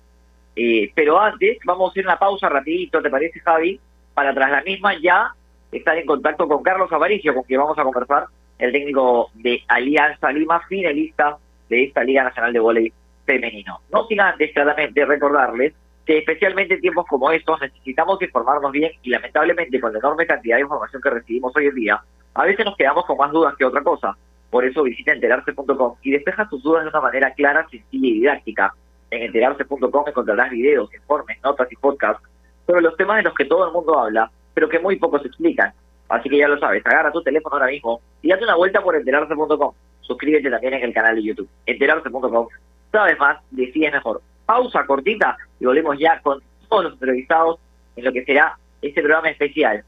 eh, 0.55 0.91
pero 0.93 1.19
antes, 1.19 1.57
vamos 1.63 1.89
a 1.89 1.91
hacer 1.91 2.05
una 2.05 2.19
pausa 2.19 2.49
rapidito, 2.49 3.01
¿te 3.01 3.09
parece, 3.09 3.39
Javi? 3.39 3.79
Para 4.13 4.33
tras 4.33 4.51
la 4.51 4.61
misma 4.61 4.99
ya 4.99 5.33
estar 5.71 5.97
en 5.97 6.05
contacto 6.05 6.47
con 6.47 6.63
Carlos 6.63 6.91
Avaricio, 6.91 7.33
con 7.33 7.43
quien 7.43 7.61
vamos 7.61 7.77
a 7.77 7.83
conversar, 7.83 8.25
el 8.59 8.71
técnico 8.71 9.31
de 9.33 9.63
Alianza 9.67 10.31
Lima, 10.31 10.61
finalista 10.67 11.37
de 11.69 11.85
esta 11.85 12.03
Liga 12.03 12.23
Nacional 12.23 12.53
de 12.53 12.59
Voleibol 12.59 12.97
Femenino. 13.25 13.79
No 13.91 14.05
sin 14.07 14.19
antes, 14.21 14.51
claramente, 14.53 15.05
recordarles 15.05 15.73
que 16.05 16.17
especialmente 16.17 16.73
en 16.73 16.81
tiempos 16.81 17.05
como 17.07 17.31
estos 17.31 17.61
necesitamos 17.61 18.21
informarnos 18.21 18.71
bien 18.71 18.91
y 19.03 19.09
lamentablemente 19.09 19.79
con 19.79 19.93
la 19.93 19.99
enorme 19.99 20.25
cantidad 20.25 20.55
de 20.55 20.63
información 20.63 21.01
que 21.01 21.09
recibimos 21.11 21.55
hoy 21.55 21.67
en 21.67 21.75
día, 21.75 22.01
a 22.33 22.45
veces 22.45 22.65
nos 22.65 22.75
quedamos 22.75 23.05
con 23.05 23.17
más 23.17 23.31
dudas 23.31 23.55
que 23.55 23.65
otra 23.65 23.83
cosa. 23.83 24.17
Por 24.49 24.65
eso 24.65 24.81
visita 24.83 25.11
enterarse.com 25.11 25.95
y 26.01 26.11
despeja 26.11 26.49
tus 26.49 26.63
dudas 26.63 26.83
de 26.83 26.89
una 26.89 27.01
manera 27.01 27.31
clara, 27.33 27.67
sencilla 27.69 28.07
y 28.07 28.13
didáctica. 28.13 28.73
En 29.11 29.21
enterarse.com 29.23 30.07
encontrarás 30.07 30.49
videos, 30.49 30.91
informes, 30.93 31.37
notas 31.43 31.71
y 31.71 31.75
podcasts 31.75 32.27
sobre 32.65 32.81
los 32.81 32.97
temas 32.97 33.17
de 33.17 33.23
los 33.23 33.35
que 33.35 33.45
todo 33.45 33.67
el 33.67 33.73
mundo 33.73 33.99
habla, 33.99 34.31
pero 34.53 34.67
que 34.67 34.79
muy 34.79 34.95
pocos 34.95 35.23
explican. 35.25 35.71
Así 36.09 36.29
que 36.29 36.37
ya 36.37 36.47
lo 36.47 36.59
sabes, 36.59 36.85
agarra 36.85 37.11
tu 37.11 37.21
teléfono 37.21 37.55
ahora 37.55 37.67
mismo 37.67 38.01
y 38.21 38.29
date 38.29 38.43
una 38.43 38.55
vuelta 38.55 38.81
por 38.81 38.95
enterarse.com. 38.95 39.73
Suscríbete 40.01 40.49
también 40.49 40.73
en 40.73 40.83
el 40.83 40.93
canal 40.93 41.15
de 41.15 41.23
YouTube. 41.23 41.49
Enterarse.com. 41.65 42.47
Sabes 42.91 43.19
más, 43.19 43.37
decides 43.51 43.93
mejor. 43.93 44.21
Pausa 44.45 44.85
cortita 44.85 45.37
y 45.59 45.65
volvemos 45.65 45.97
ya 45.99 46.19
con 46.21 46.41
todos 46.67 46.85
los 46.85 46.93
entrevistados 46.93 47.59
en 47.95 48.05
lo 48.05 48.11
que 48.11 48.25
será 48.25 48.57
este 48.81 49.01
programa 49.01 49.29
especial 49.29 49.83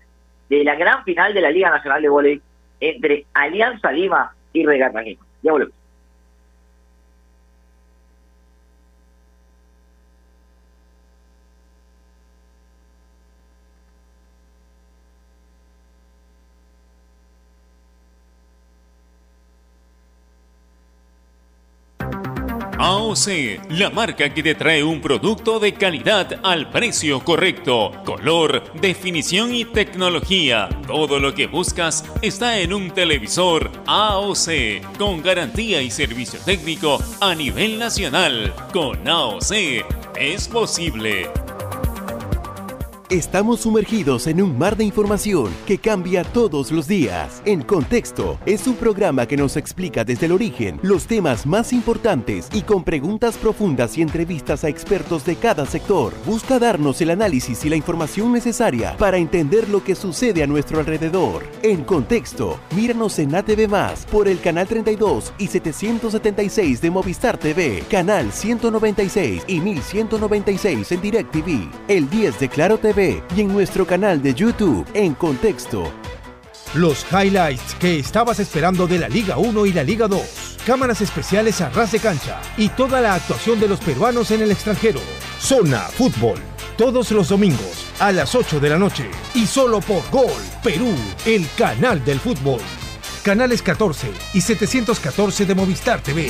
de 0.49 0.63
la 0.63 0.75
gran 0.75 1.03
final 1.03 1.33
de 1.33 1.41
la 1.41 1.49
Liga 1.49 1.71
Nacional 1.71 2.01
de 2.01 2.09
Voleibol 2.09 2.43
entre 2.79 3.25
Alianza 3.33 3.91
Lima 3.91 4.35
y 4.53 4.65
Regata 4.65 5.01
Lima. 5.01 5.25
Ya 5.41 5.51
volvemos. 5.51 5.80
AOC, 23.11 23.71
la 23.71 23.89
marca 23.89 24.33
que 24.33 24.41
te 24.41 24.55
trae 24.55 24.81
un 24.85 25.01
producto 25.01 25.59
de 25.59 25.73
calidad 25.73 26.39
al 26.43 26.69
precio 26.69 27.19
correcto, 27.19 27.91
color, 28.05 28.71
definición 28.79 29.53
y 29.53 29.65
tecnología. 29.65 30.69
Todo 30.87 31.19
lo 31.19 31.33
que 31.33 31.47
buscas 31.47 32.05
está 32.21 32.59
en 32.59 32.71
un 32.71 32.91
televisor 32.91 33.69
AOC, 33.85 34.97
con 34.97 35.21
garantía 35.21 35.81
y 35.81 35.91
servicio 35.91 36.39
técnico 36.45 36.99
a 37.19 37.35
nivel 37.35 37.77
nacional. 37.77 38.53
Con 38.71 39.05
AOC 39.05 39.51
es 40.15 40.47
posible. 40.47 41.29
Estamos 43.11 43.59
sumergidos 43.59 44.25
en 44.27 44.41
un 44.41 44.57
mar 44.57 44.77
de 44.77 44.85
información 44.85 45.51
que 45.67 45.77
cambia 45.77 46.23
todos 46.23 46.71
los 46.71 46.87
días. 46.87 47.41
En 47.43 47.61
Contexto 47.61 48.39
es 48.45 48.67
un 48.67 48.75
programa 48.75 49.25
que 49.25 49.35
nos 49.35 49.57
explica 49.57 50.05
desde 50.05 50.27
el 50.27 50.31
origen 50.31 50.79
los 50.81 51.07
temas 51.07 51.45
más 51.45 51.73
importantes 51.73 52.47
y 52.53 52.61
con 52.61 52.85
preguntas 52.85 53.37
profundas 53.37 53.97
y 53.97 54.01
entrevistas 54.01 54.63
a 54.63 54.69
expertos 54.69 55.25
de 55.25 55.35
cada 55.35 55.65
sector. 55.65 56.13
Busca 56.25 56.57
darnos 56.57 57.01
el 57.01 57.09
análisis 57.09 57.65
y 57.65 57.69
la 57.69 57.75
información 57.75 58.31
necesaria 58.31 58.95
para 58.95 59.17
entender 59.17 59.67
lo 59.67 59.83
que 59.83 59.95
sucede 59.95 60.41
a 60.41 60.47
nuestro 60.47 60.79
alrededor. 60.79 61.43
En 61.63 61.83
Contexto, 61.83 62.61
míranos 62.77 63.19
en 63.19 63.35
ATV 63.35 63.67
Más 63.67 64.05
por 64.05 64.29
el 64.29 64.39
canal 64.39 64.69
32 64.69 65.33
y 65.37 65.47
776 65.47 66.79
de 66.79 66.89
Movistar 66.89 67.37
TV, 67.37 67.83
canal 67.89 68.31
196 68.31 69.43
y 69.47 69.59
1196 69.59 70.91
en 70.93 71.01
DirecTV, 71.01 71.69
el 71.89 72.09
10 72.09 72.39
de 72.39 72.47
Claro 72.47 72.77
TV 72.77 73.00
y 73.01 73.41
en 73.41 73.47
nuestro 73.47 73.87
canal 73.87 74.21
de 74.21 74.33
YouTube 74.33 74.85
en 74.93 75.15
Contexto. 75.15 75.91
Los 76.75 77.03
highlights 77.11 77.73
que 77.79 77.97
estabas 77.97 78.39
esperando 78.39 78.85
de 78.85 78.99
la 78.99 79.09
Liga 79.09 79.37
1 79.37 79.65
y 79.65 79.73
la 79.73 79.83
Liga 79.83 80.07
2. 80.07 80.57
Cámaras 80.67 81.01
especiales 81.01 81.61
a 81.61 81.69
ras 81.69 81.91
de 81.91 81.99
cancha 81.99 82.39
y 82.57 82.69
toda 82.69 83.01
la 83.01 83.15
actuación 83.15 83.59
de 83.59 83.67
los 83.67 83.79
peruanos 83.79 84.29
en 84.29 84.41
el 84.41 84.51
extranjero. 84.51 84.99
Zona 85.39 85.79
Fútbol. 85.79 86.37
Todos 86.77 87.11
los 87.11 87.29
domingos 87.29 87.87
a 87.99 88.11
las 88.11 88.35
8 88.35 88.59
de 88.59 88.69
la 88.69 88.77
noche 88.77 89.09
y 89.33 89.47
solo 89.47 89.79
por 89.81 90.07
Gol 90.11 90.31
Perú, 90.63 90.93
el 91.25 91.47
canal 91.57 92.05
del 92.05 92.19
fútbol. 92.19 92.61
Canales 93.23 93.63
14 93.63 94.11
y 94.33 94.41
714 94.41 95.45
de 95.47 95.55
Movistar 95.55 96.01
TV. 96.01 96.29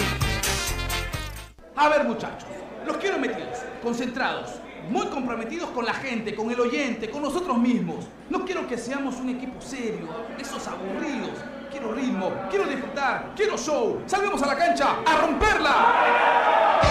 A 1.75 1.89
ver 1.89 2.05
muchachos, 2.05 2.49
los 2.85 2.97
quiero 2.97 3.19
metidos, 3.19 3.57
concentrados 3.83 4.60
muy 4.91 5.07
comprometidos 5.07 5.69
con 5.69 5.85
la 5.85 5.93
gente, 5.93 6.35
con 6.35 6.51
el 6.51 6.59
oyente, 6.59 7.09
con 7.09 7.21
nosotros 7.21 7.57
mismos. 7.57 8.05
No 8.29 8.43
quiero 8.45 8.67
que 8.67 8.77
seamos 8.77 9.15
un 9.15 9.29
equipo 9.29 9.61
serio, 9.61 10.07
esos 10.37 10.67
aburridos. 10.67 11.31
Quiero 11.71 11.93
ritmo, 11.93 12.33
quiero 12.49 12.65
disfrutar, 12.65 13.31
quiero 13.35 13.57
show. 13.57 14.01
Salvemos 14.05 14.43
a 14.43 14.47
la 14.47 14.57
cancha 14.57 14.97
a 15.05 15.21
romperla. 15.21 16.81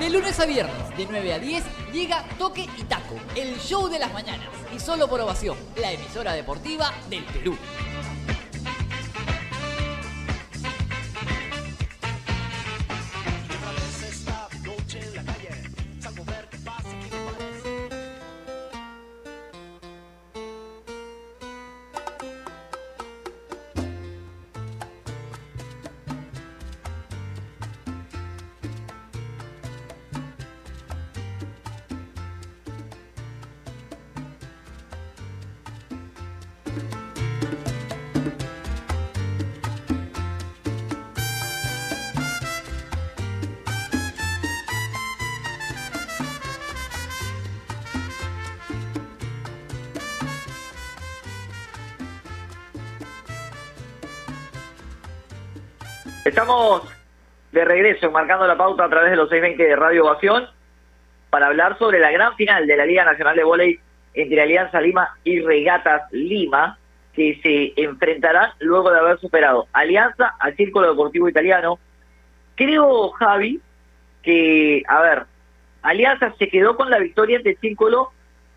De 0.00 0.10
lunes 0.10 0.38
a 0.40 0.46
viernes, 0.46 0.96
de 0.96 1.06
9 1.08 1.32
a 1.32 1.38
10, 1.38 1.64
llega 1.92 2.24
Toque 2.36 2.68
y 2.76 2.82
Taco, 2.82 3.14
el 3.36 3.56
show 3.58 3.88
de 3.88 4.00
las 4.00 4.12
mañanas. 4.12 4.48
Y 4.74 4.80
solo 4.80 5.08
por 5.08 5.20
ovación, 5.20 5.56
la 5.80 5.92
emisora 5.92 6.32
deportiva 6.32 6.92
del 7.08 7.24
Perú. 7.24 7.56
Estamos 56.26 56.82
de 57.52 57.64
regreso, 57.64 58.10
marcando 58.10 58.48
la 58.48 58.56
pauta 58.56 58.84
a 58.84 58.90
través 58.90 59.12
de 59.12 59.16
los 59.16 59.30
620 59.30 59.62
de 59.62 59.76
Radio 59.76 60.04
Ovación, 60.04 60.48
para 61.30 61.46
hablar 61.46 61.78
sobre 61.78 62.00
la 62.00 62.10
gran 62.10 62.34
final 62.34 62.66
de 62.66 62.76
la 62.76 62.84
Liga 62.84 63.04
Nacional 63.04 63.36
de 63.36 63.44
Voley 63.44 63.80
entre 64.16 64.40
Alianza 64.40 64.80
Lima 64.80 65.10
y 65.22 65.40
Regatas 65.40 66.10
Lima, 66.10 66.78
que 67.12 67.38
se 67.42 67.80
enfrentarán 67.80 68.50
luego 68.58 68.90
de 68.90 68.98
haber 68.98 69.18
superado 69.20 69.68
Alianza 69.72 70.34
al 70.40 70.56
Círculo 70.56 70.90
Deportivo 70.90 71.28
Italiano. 71.28 71.78
Creo, 72.54 73.10
Javi, 73.10 73.60
que, 74.22 74.82
a 74.88 75.00
ver, 75.02 75.26
Alianza 75.82 76.34
se 76.38 76.48
quedó 76.48 76.76
con 76.76 76.90
la 76.90 76.98
victoria 76.98 77.36
ante 77.36 77.50
el 77.50 77.58
Círculo 77.58 78.10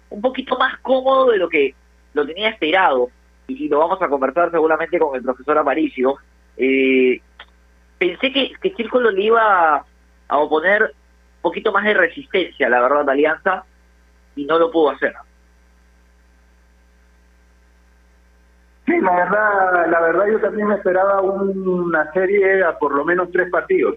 un 0.10 0.22
poquito 0.22 0.58
más 0.58 0.80
cómodo 0.80 1.32
de 1.32 1.38
lo 1.38 1.50
que 1.50 1.76
lo 2.14 2.26
tenía 2.26 2.50
esperado, 2.50 3.10
y, 3.48 3.68
lo 3.68 3.80
vamos 3.80 4.02
a 4.02 4.08
conversar 4.08 4.50
seguramente 4.52 4.98
con 4.98 5.16
el 5.16 5.24
profesor 5.24 5.58
Aparicio. 5.58 6.18
Eh, 6.58 7.22
pensé 7.98 8.32
que, 8.32 8.52
que 8.62 8.74
Círculo 8.76 9.12
le 9.12 9.24
iba 9.24 9.86
a 10.28 10.38
oponer 10.38 10.84
un 10.84 11.42
poquito 11.42 11.72
más 11.72 11.84
de 11.84 11.94
resistencia, 11.94 12.70
la 12.70 12.82
verdad, 12.82 13.10
Alianza, 13.10 13.64
y 14.36 14.46
no 14.46 14.58
lo 14.58 14.72
pudo 14.72 14.92
hacer. 14.92 15.14
La 19.02 19.16
verdad, 19.16 19.88
la 19.90 20.02
verdad 20.02 20.26
yo 20.28 20.40
también 20.40 20.68
me 20.68 20.76
esperaba 20.76 21.22
una 21.22 22.12
serie 22.12 22.64
a 22.64 22.78
por 22.78 22.94
lo 22.94 23.06
menos 23.06 23.32
tres 23.32 23.50
partidos, 23.50 23.96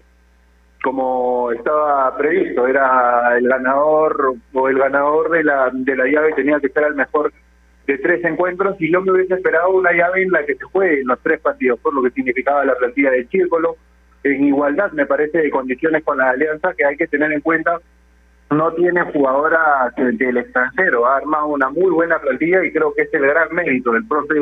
como 0.81 1.51
estaba 1.51 2.15
previsto, 2.17 2.67
era 2.67 3.37
el 3.37 3.47
ganador 3.47 4.35
o 4.53 4.69
el 4.69 4.77
ganador 4.77 5.29
de 5.31 5.43
la 5.43 5.69
de 5.73 5.95
la 5.95 6.05
llave 6.05 6.33
tenía 6.33 6.59
que 6.59 6.69
ser 6.69 6.83
el 6.83 6.95
mejor 6.95 7.33
de 7.87 7.97
tres 7.97 8.23
encuentros 8.23 8.75
y 8.79 8.91
yo 8.91 9.01
me 9.01 9.11
hubiese 9.11 9.33
esperado 9.33 9.71
una 9.71 9.91
llave 9.91 10.23
en 10.23 10.31
la 10.31 10.45
que 10.45 10.55
se 10.55 10.63
jueguen 10.63 11.07
los 11.07 11.19
tres 11.19 11.39
partidos, 11.41 11.79
por 11.79 11.93
lo 11.93 12.01
que 12.01 12.11
significaba 12.11 12.63
la 12.63 12.75
plantilla 12.75 13.11
de 13.11 13.27
Círculo, 13.27 13.75
en 14.23 14.45
igualdad, 14.45 14.91
me 14.93 15.05
parece, 15.05 15.39
de 15.39 15.49
condiciones 15.49 16.03
con 16.03 16.17
la 16.17 16.29
alianza 16.29 16.73
que 16.77 16.85
hay 16.85 16.95
que 16.95 17.07
tener 17.07 17.31
en 17.31 17.41
cuenta. 17.41 17.79
No 18.51 18.71
tiene 18.73 19.01
jugadora 19.11 19.91
del 19.97 20.37
extranjero, 20.37 21.07
ha 21.07 21.17
armado 21.17 21.47
una 21.47 21.69
muy 21.69 21.89
buena 21.89 22.19
plantilla 22.19 22.63
y 22.63 22.71
creo 22.71 22.93
que 22.93 23.01
es 23.03 23.13
el 23.13 23.25
gran 23.25 23.53
mérito 23.53 23.91
del 23.91 24.07
profe 24.07 24.39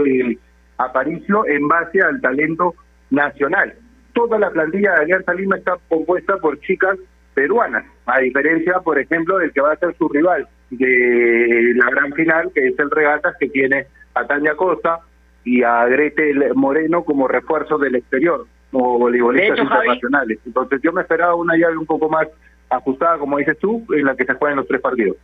Aparicio 0.84 1.46
en 1.48 1.68
base 1.68 2.02
al 2.02 2.20
talento 2.22 2.76
nacional. 3.10 3.74
Toda 4.14 4.40
la 4.40 4.50
plantilla 4.50 4.94
de 4.94 5.02
Alianza 5.02 5.34
Lima 5.34 5.58
está 5.58 5.78
compuesta 5.88 6.38
por 6.38 6.60
chicas 6.62 6.98
peruanas, 7.34 7.86
a 8.06 8.20
diferencia, 8.20 8.80
por 8.80 9.00
ejemplo, 9.00 9.38
del 9.38 9.54
que 9.54 9.62
va 9.62 9.74
a 9.74 9.78
ser 9.78 9.96
su 9.98 10.10
rival 10.10 10.48
de 10.70 11.74
la 11.76 11.90
gran 11.90 12.12
final, 12.14 12.52
que 12.54 12.68
es 12.68 12.80
el 12.80 12.92
Regatas, 12.92 13.36
que 13.40 13.50
tiene 13.50 13.88
a 14.14 14.26
Tania 14.26 14.56
Costa 14.56 15.00
y 15.44 15.64
a 15.64 15.86
Grete 15.86 16.34
Moreno 16.54 17.04
como 17.04 17.28
refuerzo 17.28 17.78
del 17.78 17.96
exterior 17.96 18.46
o 18.72 18.98
voleibolistas 18.98 19.60
internacionales. 19.60 20.40
Entonces 20.46 20.82
yo 20.84 20.92
me 20.92 21.02
esperaba 21.02 21.36
una 21.36 21.56
llave 21.56 21.78
un 21.78 21.86
poco 21.86 22.10
más 22.10 22.28
ajustada, 22.70 23.18
como 23.18 23.38
dices 23.38 23.58
tú, 23.60 23.86
en 23.94 24.06
la 24.06 24.16
que 24.16 24.26
se 24.26 24.34
jueguen 24.34 24.58
los 24.58 24.68
tres 24.68 24.82
partidos. 24.82 25.18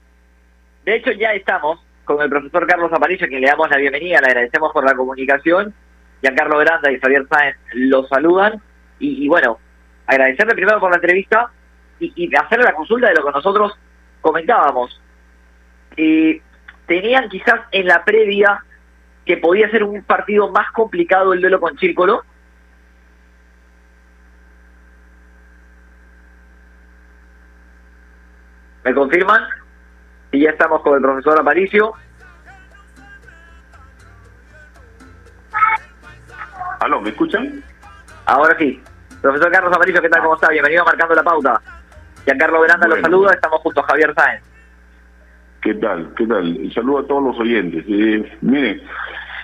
De 0.85 0.95
hecho, 0.95 1.11
ya 1.11 1.33
estamos 1.33 1.85
con 2.07 2.21
el 2.21 2.29
profesor 2.29 2.65
Carlos 2.65 2.91
Aparicio, 2.93 3.27
que 3.27 3.39
le 3.39 3.47
damos 3.47 3.69
la 3.69 3.77
bienvenida, 3.77 4.21
le 4.21 4.27
agradecemos 4.27 4.71
por 4.71 4.85
la 4.85 4.95
comunicación. 4.95 5.73
Giancarlo 6.21 6.57
Granda 6.57 6.91
y 6.91 6.99
Javier 6.99 7.27
Sáenz 7.29 7.57
lo 7.73 8.07
saludan. 8.07 8.61
Y, 8.97 9.27
bueno, 9.27 9.59
agradecerle 10.07 10.55
primero 10.55 10.79
por 10.79 10.89
la 10.89 10.95
entrevista 10.95 11.51
y, 11.99 12.11
y 12.15 12.35
hacerle 12.35 12.65
la 12.65 12.73
consulta 12.73 13.09
de 13.09 13.15
lo 13.15 13.25
que 13.25 13.31
nosotros 13.31 13.77
comentábamos. 14.21 14.99
Eh, 15.97 16.41
tenían 16.87 17.29
quizás 17.29 17.59
en 17.71 17.85
la 17.85 18.03
previa 18.03 18.63
que 19.25 19.37
podía 19.37 19.69
ser 19.69 19.83
un 19.83 20.01
partido 20.03 20.49
más 20.49 20.71
complicado 20.71 21.33
el 21.33 21.41
duelo 21.41 21.59
con 21.59 21.77
Círculo, 21.77 22.23
¿Me 28.87 28.93
confirman? 28.93 29.43
Y 30.31 30.41
ya 30.41 30.51
estamos 30.51 30.81
con 30.81 30.95
el 30.95 31.01
profesor 31.01 31.39
Aparicio. 31.39 31.93
¿Aló, 36.79 37.01
me 37.01 37.09
escuchan? 37.09 37.63
Ahora 38.25 38.55
sí. 38.59 38.81
Profesor 39.21 39.51
Carlos 39.51 39.73
Aparicio, 39.73 40.01
¿qué 40.01 40.09
tal? 40.09 40.21
¿Cómo 40.21 40.35
está? 40.35 40.49
Bienvenido 40.49 40.83
a 40.83 40.85
Marcando 40.85 41.15
la 41.15 41.23
Pauta. 41.23 41.61
Giancarlo 42.25 42.61
Veranda 42.61 42.87
los 42.87 42.99
saluda, 42.99 43.31
estamos 43.33 43.61
junto 43.61 43.81
a 43.81 43.87
Javier 43.87 44.13
Sáenz. 44.15 44.43
¿Qué 45.61 45.73
tal? 45.75 46.13
¿Qué 46.15 46.27
tal? 46.27 46.71
Saludo 46.73 46.99
a 46.99 47.07
todos 47.07 47.23
los 47.23 47.39
oyentes. 47.39 47.83
Eh, 47.87 48.37
miren, 48.41 48.81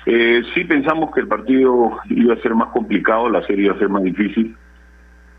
eh, 0.05 0.43
sí 0.53 0.63
pensamos 0.65 1.13
que 1.13 1.21
el 1.21 1.27
partido 1.27 1.97
iba 2.09 2.33
a 2.33 2.41
ser 2.41 2.53
más 2.53 2.69
complicado, 2.69 3.29
la 3.29 3.41
serie 3.47 3.65
iba 3.65 3.75
a 3.75 3.79
ser 3.79 3.89
más 3.89 4.03
difícil. 4.03 4.55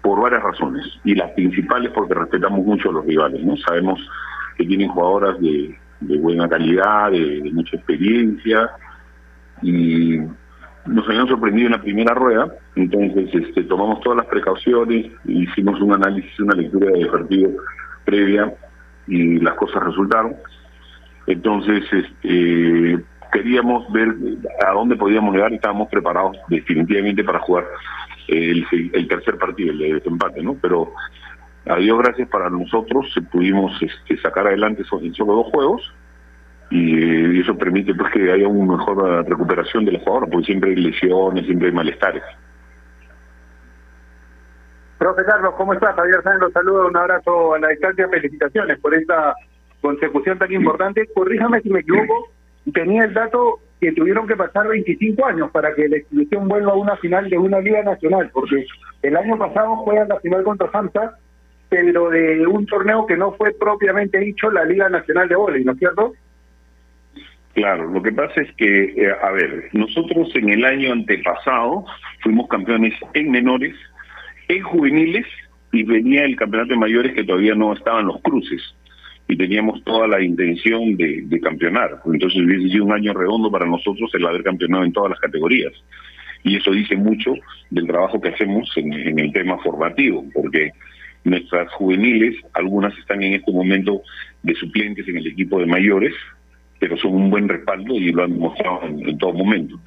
por 0.02 0.20
varias 0.20 0.42
razones. 0.42 0.84
Y 1.04 1.14
las 1.14 1.30
principales 1.30 1.90
porque 1.94 2.12
respetamos 2.12 2.62
mucho 2.62 2.90
a 2.90 2.92
los 2.92 3.06
rivales, 3.06 3.42
¿no? 3.42 3.56
Sabemos 3.56 3.98
que 4.56 4.64
tienen 4.64 4.88
jugadoras 4.88 5.40
de, 5.40 5.76
de 6.00 6.18
buena 6.18 6.48
calidad, 6.48 7.10
de, 7.10 7.42
de 7.42 7.50
mucha 7.52 7.76
experiencia, 7.76 8.70
y 9.62 10.18
nos 10.86 11.08
habían 11.08 11.26
sorprendido 11.28 11.66
en 11.66 11.72
la 11.72 11.80
primera 11.80 12.14
rueda, 12.14 12.52
entonces 12.76 13.30
este, 13.32 13.64
tomamos 13.64 14.00
todas 14.00 14.18
las 14.18 14.26
precauciones, 14.26 15.10
hicimos 15.24 15.80
un 15.80 15.94
análisis, 15.94 16.38
una 16.40 16.54
lectura 16.54 16.90
del 16.90 17.08
partido 17.08 17.50
previa 18.04 18.54
y 19.06 19.38
las 19.40 19.54
cosas 19.54 19.82
resultaron. 19.82 20.36
Entonces, 21.26 21.84
este, 21.90 23.02
queríamos 23.32 23.90
ver 23.92 24.14
a 24.66 24.72
dónde 24.72 24.96
podíamos 24.96 25.34
llegar 25.34 25.52
y 25.52 25.56
estábamos 25.56 25.88
preparados 25.88 26.36
definitivamente 26.48 27.24
para 27.24 27.38
jugar 27.40 27.64
el, 28.28 28.66
el 28.92 29.08
tercer 29.08 29.38
partido, 29.38 29.72
el 29.72 29.78
de 29.78 29.94
desempate, 29.94 30.42
¿no? 30.42 30.54
Pero 30.60 30.92
a 31.66 31.76
Dios 31.76 31.98
gracias 31.98 32.28
para 32.28 32.50
nosotros 32.50 33.14
pudimos 33.32 33.72
este, 33.82 34.16
sacar 34.20 34.46
adelante 34.46 34.84
so- 34.84 35.00
en 35.00 35.14
solo 35.14 35.34
dos 35.34 35.46
juegos 35.52 35.94
y 36.70 37.40
eso 37.40 37.56
permite 37.56 37.94
pues 37.94 38.12
que 38.12 38.30
haya 38.32 38.48
una 38.48 38.76
mejor 38.76 39.26
recuperación 39.28 39.84
de 39.84 39.92
los 39.92 40.02
jugadores, 40.02 40.30
porque 40.32 40.46
siempre 40.46 40.70
hay 40.70 40.76
lesiones, 40.76 41.44
siempre 41.46 41.68
hay 41.68 41.74
malestares. 41.74 42.22
Profe 44.98 45.24
Carlos, 45.24 45.54
¿cómo 45.56 45.74
estás? 45.74 45.94
Javier 45.94 46.22
Sáenz 46.22 46.40
los 46.40 46.52
saluda, 46.52 46.86
un 46.86 46.96
abrazo 46.96 47.54
a 47.54 47.58
la 47.58 47.68
distancia, 47.68 48.08
felicitaciones 48.08 48.78
por 48.80 48.94
esta 48.94 49.34
consecución 49.80 50.38
tan 50.38 50.50
importante. 50.52 51.06
Corríjame 51.14 51.60
si 51.60 51.70
me 51.70 51.80
equivoco, 51.80 52.30
tenía 52.72 53.04
el 53.04 53.12
dato 53.12 53.60
que 53.80 53.92
tuvieron 53.92 54.26
que 54.26 54.36
pasar 54.36 54.66
25 54.66 55.26
años 55.26 55.50
para 55.50 55.74
que 55.74 55.88
la 55.88 55.98
institución 55.98 56.48
vuelva 56.48 56.72
a 56.72 56.76
una 56.76 56.96
final 56.96 57.28
de 57.28 57.36
una 57.36 57.60
liga 57.60 57.82
nacional, 57.82 58.30
porque 58.32 58.64
el 59.02 59.16
año 59.16 59.36
pasado 59.36 59.76
juegan 59.76 60.08
la 60.08 60.20
final 60.20 60.42
contra 60.42 60.70
Samsa, 60.70 61.18
pero 61.68 62.10
de 62.10 62.46
un 62.46 62.66
torneo 62.66 63.06
que 63.06 63.16
no 63.16 63.32
fue 63.32 63.52
propiamente 63.58 64.18
dicho 64.18 64.50
la 64.50 64.64
Liga 64.64 64.88
Nacional 64.88 65.28
de 65.28 65.36
Voleibol, 65.36 65.66
¿no 65.66 65.72
es 65.72 65.78
cierto? 65.78 66.14
Claro, 67.54 67.88
lo 67.88 68.02
que 68.02 68.12
pasa 68.12 68.40
es 68.40 68.52
que, 68.56 68.94
eh, 68.96 69.12
a 69.22 69.30
ver, 69.30 69.68
nosotros 69.72 70.28
en 70.34 70.48
el 70.48 70.64
año 70.64 70.92
antepasado 70.92 71.84
fuimos 72.20 72.48
campeones 72.48 72.94
en 73.14 73.30
menores, 73.30 73.76
en 74.48 74.62
juveniles 74.62 75.24
y 75.70 75.84
venía 75.84 76.24
el 76.24 76.34
campeonato 76.34 76.70
de 76.70 76.80
mayores 76.80 77.14
que 77.14 77.22
todavía 77.22 77.54
no 77.54 77.72
estaban 77.72 78.06
los 78.06 78.20
cruces 78.22 78.60
y 79.28 79.36
teníamos 79.36 79.82
toda 79.84 80.08
la 80.08 80.20
intención 80.20 80.96
de, 80.96 81.40
campeonar. 81.40 82.00
Entonces 82.06 82.42
hubiese 82.42 82.68
sido 82.70 82.84
un 82.86 82.92
año 82.92 83.14
redondo 83.14 83.50
para 83.50 83.66
nosotros 83.66 84.10
el 84.14 84.26
haber 84.26 84.42
campeonado 84.42 84.84
en 84.84 84.92
todas 84.92 85.10
las 85.10 85.20
categorías. 85.20 85.72
Y 86.42 86.56
eso 86.56 86.72
dice 86.72 86.96
mucho 86.96 87.34
del 87.70 87.86
trabajo 87.86 88.20
que 88.20 88.30
hacemos 88.30 88.70
en, 88.76 88.92
en 88.92 89.18
el 89.18 89.32
tema 89.32 89.58
formativo, 89.58 90.24
porque 90.34 90.72
nuestras 91.24 91.72
juveniles, 91.72 92.36
algunas 92.52 92.96
están 92.98 93.22
en 93.22 93.34
este 93.34 93.50
momento 93.50 94.02
de 94.42 94.54
suplentes 94.54 95.08
en 95.08 95.16
el 95.16 95.26
equipo 95.26 95.58
de 95.58 95.66
mayores, 95.66 96.14
pero 96.78 96.96
son 96.98 97.14
un 97.14 97.30
buen 97.30 97.48
respaldo 97.48 97.94
y 97.94 98.12
lo 98.12 98.24
han 98.24 98.34
demostrado 98.34 98.82
en, 98.84 99.18
todo 99.18 99.32
momento. 99.32 99.80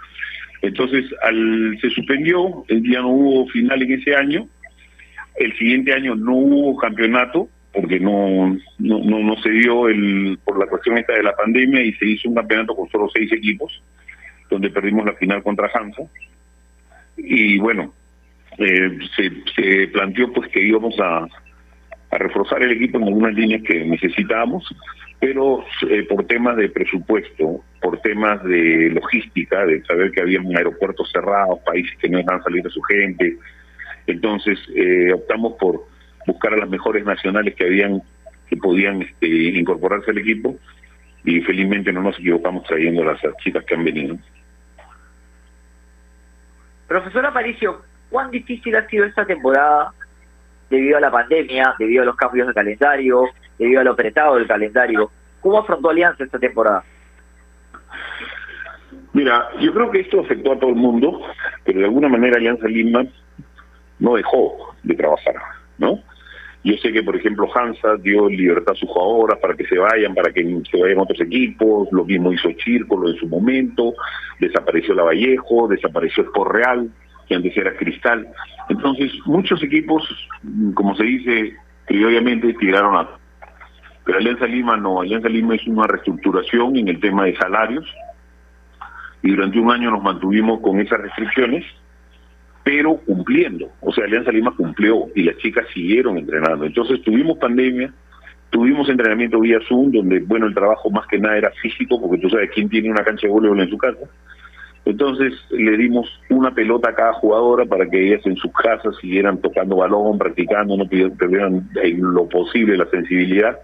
Entonces, 0.64 1.06
al, 1.22 1.78
se 1.80 1.90
suspendió, 1.92 2.66
el 2.68 2.82
día 2.82 3.02
no 3.02 3.10
hubo 3.10 3.48
final 3.50 3.84
en 3.84 3.92
ese 3.94 4.16
año, 4.16 4.48
el 5.36 5.56
siguiente 5.58 5.94
año 5.94 6.16
no 6.16 6.36
hubo 6.36 6.78
campeonato, 6.78 7.48
porque 7.72 8.00
no, 8.00 8.58
no, 8.80 9.04
no, 9.04 9.20
no 9.20 9.36
se 9.44 9.52
dio 9.52 9.88
el, 9.88 10.40
por 10.44 10.58
la 10.58 10.66
cuestión 10.66 10.98
esta 10.98 11.14
de 11.14 11.22
la 11.22 11.36
pandemia 11.36 11.84
y 11.84 11.94
se 11.94 12.08
hizo 12.08 12.30
un 12.30 12.36
campeonato 12.36 12.76
con 12.76 12.90
solo 12.90 13.08
seis 13.14 13.32
equipos, 13.32 13.84
donde 14.50 14.72
perdimos 14.72 15.06
la 15.06 15.14
final 15.14 15.44
contra 15.44 15.70
Hansa. 15.72 16.02
Y 17.18 17.60
bueno, 17.60 17.94
eh, 18.58 18.98
se, 19.56 19.88
planteó 19.88 20.32
pues 20.34 20.50
que 20.50 20.62
íbamos 20.62 20.96
a, 21.00 21.28
reforzar 22.10 22.64
el 22.64 22.72
equipo 22.72 22.98
en 22.98 23.04
algunas 23.04 23.34
líneas 23.34 23.62
que 23.64 23.84
necesitábamos, 23.84 24.64
pero 25.20 25.64
eh, 25.90 26.04
por 26.04 26.26
temas 26.26 26.56
de 26.56 26.70
presupuesto, 26.70 27.62
por 27.82 28.00
temas 28.00 28.42
de 28.46 28.90
logística, 28.92 29.66
de 29.66 29.84
saber 29.84 30.12
que 30.12 30.22
había 30.22 30.40
aeropuertos 30.56 31.12
cerrados, 31.12 31.60
países 31.66 31.96
que 32.00 32.08
no 32.08 32.18
dejaban 32.18 32.42
salir 32.44 32.66
a 32.66 32.70
su 32.70 32.82
gente, 32.84 33.38
entonces 34.08 34.58
eh, 34.74 35.12
optamos 35.14 35.54
por 35.60 35.86
buscar 36.26 36.54
a 36.54 36.58
las 36.58 36.70
mejores 36.70 37.04
nacionales 37.04 37.56
que 37.56 37.66
habían 37.66 38.02
que 38.50 38.56
podían 38.56 39.02
este, 39.02 39.28
incorporarse 39.28 40.12
al 40.12 40.20
equipo 40.20 40.58
y 41.26 41.42
felizmente 41.42 41.92
no 41.92 42.02
nos 42.02 42.18
equivocamos 42.18 42.64
trayendo 42.64 43.04
las 43.04 43.20
chicas 43.44 43.66
que 43.66 43.76
han 43.76 43.84
venido. 43.84 44.18
Profesor 46.88 47.26
Aparicio, 47.26 47.82
¿cuán 48.10 48.32
difícil 48.32 48.76
ha 48.76 48.88
sido 48.88 49.06
esta 49.06 49.26
temporada 49.26 49.92
debido 50.70 50.98
a 50.98 51.02
la 51.02 51.12
pandemia, 51.12 51.76
debido 51.80 52.04
a 52.04 52.06
los 52.06 52.16
cambios 52.16 52.48
de 52.48 52.54
calendario, 52.54 53.24
debido 53.58 53.82
a 53.82 53.84
lo 53.84 53.92
apretado 53.92 54.36
del 54.36 54.48
calendario? 54.48 55.10
¿Cómo 55.42 55.60
afrontó 55.60 55.90
Alianza 55.90 56.24
esta 56.24 56.40
temporada? 56.40 56.84
Mira, 59.14 59.50
yo 59.60 59.74
creo 59.74 59.90
que 59.90 60.02
esto 60.02 60.22
afectó 60.22 60.54
a 60.54 60.60
todo 60.60 60.70
el 60.70 60.76
mundo, 60.76 61.22
pero 61.64 61.80
de 61.80 61.86
alguna 61.86 62.08
manera 62.08 62.38
Alianza 62.38 62.68
Lima 62.68 63.06
no 64.00 64.16
dejó 64.16 64.76
de 64.84 64.96
trabajar, 64.96 65.36
¿no? 65.78 66.04
Yo 66.64 66.76
sé 66.78 66.92
que, 66.92 67.02
por 67.02 67.16
ejemplo, 67.16 67.48
Hansa 67.56 67.96
dio 68.02 68.28
libertad 68.28 68.74
a 68.74 68.76
sus 68.76 68.90
jugadoras 68.90 69.40
para 69.40 69.56
que 69.56 69.66
se 69.66 69.78
vayan, 69.78 70.14
para 70.14 70.32
que 70.34 70.44
se 70.70 70.82
vayan 70.82 71.00
otros 71.00 71.22
equipos, 71.22 71.88
lo 71.92 72.04
mismo 72.04 72.34
hizo 72.34 72.52
Chírcolo 72.52 73.10
en 73.10 73.16
su 73.16 73.28
momento, 73.28 73.94
desapareció 74.40 74.94
la 74.94 75.04
Vallejo, 75.04 75.68
desapareció 75.70 76.24
Sport 76.24 76.52
Real, 76.52 76.90
que 77.28 77.36
antes 77.36 77.56
era 77.56 77.76
Cristal. 77.76 78.28
Entonces, 78.70 79.12
muchos 79.26 79.62
equipos, 79.64 80.04
como 80.74 80.96
se 80.96 81.04
dice 81.04 81.56
criollamente, 81.86 82.54
tiraron 82.56 82.96
a... 82.96 83.10
Pero 84.04 84.20
Alianza 84.20 84.46
Lima 84.46 84.78
no, 84.78 85.02
Alianza 85.02 85.30
Lima 85.30 85.56
es 85.56 85.68
una 85.68 85.88
reestructuración 85.88 86.78
en 86.78 86.88
el 86.88 87.00
tema 87.00 87.26
de 87.26 87.36
salarios, 87.36 87.86
y 89.22 89.32
durante 89.32 89.60
un 89.60 89.72
año 89.72 89.92
nos 89.92 90.04
mantuvimos 90.04 90.62
con 90.62 90.80
esas 90.80 91.02
restricciones, 91.02 91.66
pero 92.64 92.98
cumpliendo. 92.98 93.70
O 93.82 93.92
sea, 93.92 94.06
Alianza 94.06 94.32
Lima 94.32 94.54
cumplió 94.56 95.08
y 95.16 95.24
las 95.24 95.38
chicas 95.38 95.66
siguieron 95.74 96.18
entrenando. 96.18 96.66
Entonces 96.66 97.02
tuvimos 97.02 97.38
pandemia, 97.38 97.94
tuvimos 98.50 98.90
entrenamiento 98.90 99.40
vía 99.40 99.60
Zoom, 99.68 99.92
donde, 99.92 100.20
bueno, 100.20 100.48
el 100.48 100.54
trabajo 100.54 100.90
más 100.90 101.08
que 101.08 101.20
nada 101.20 101.38
era 101.38 101.52
físico, 101.62 102.00
porque 102.00 102.20
tú 102.20 102.30
sabes 102.30 102.50
quién 102.54 102.70
tiene 102.70 102.90
una 102.90 103.04
cancha 103.04 103.28
de 103.28 103.34
voleibol 103.34 103.62
en 103.62 103.70
su 103.70 103.78
casa. 103.78 104.00
Entonces 104.88 105.34
le 105.50 105.76
dimos 105.76 106.08
una 106.30 106.52
pelota 106.56 106.90
a 106.90 106.96
cada 106.96 107.14
jugadora 107.14 107.66
para 107.66 107.90
que 107.90 108.08
ellas 108.08 108.26
en 108.26 108.38
sus 108.38 108.54
casas 108.54 108.96
siguieran 109.02 109.38
tocando 109.40 109.76
balón, 109.76 110.18
practicando, 110.18 110.78
no 110.78 110.88
perdieran 110.88 111.70
en 111.84 112.00
lo 112.00 112.30
posible 112.30 112.78
la 112.78 112.90
sensibilidad 112.90 113.60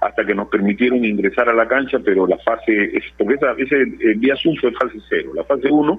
hasta 0.00 0.24
que 0.24 0.34
nos 0.34 0.48
permitieron 0.48 1.04
ingresar 1.04 1.48
a 1.48 1.52
la 1.52 1.66
cancha, 1.66 1.98
pero 2.04 2.26
la 2.26 2.38
fase, 2.38 2.92
porque 3.18 3.34
esa, 3.34 3.52
ese 3.58 3.84
día 4.16 4.36
Zoom 4.36 4.54
fue 4.56 4.70
fase 4.72 4.98
cero, 5.08 5.32
la 5.34 5.44
fase 5.44 5.68
uno 5.70 5.98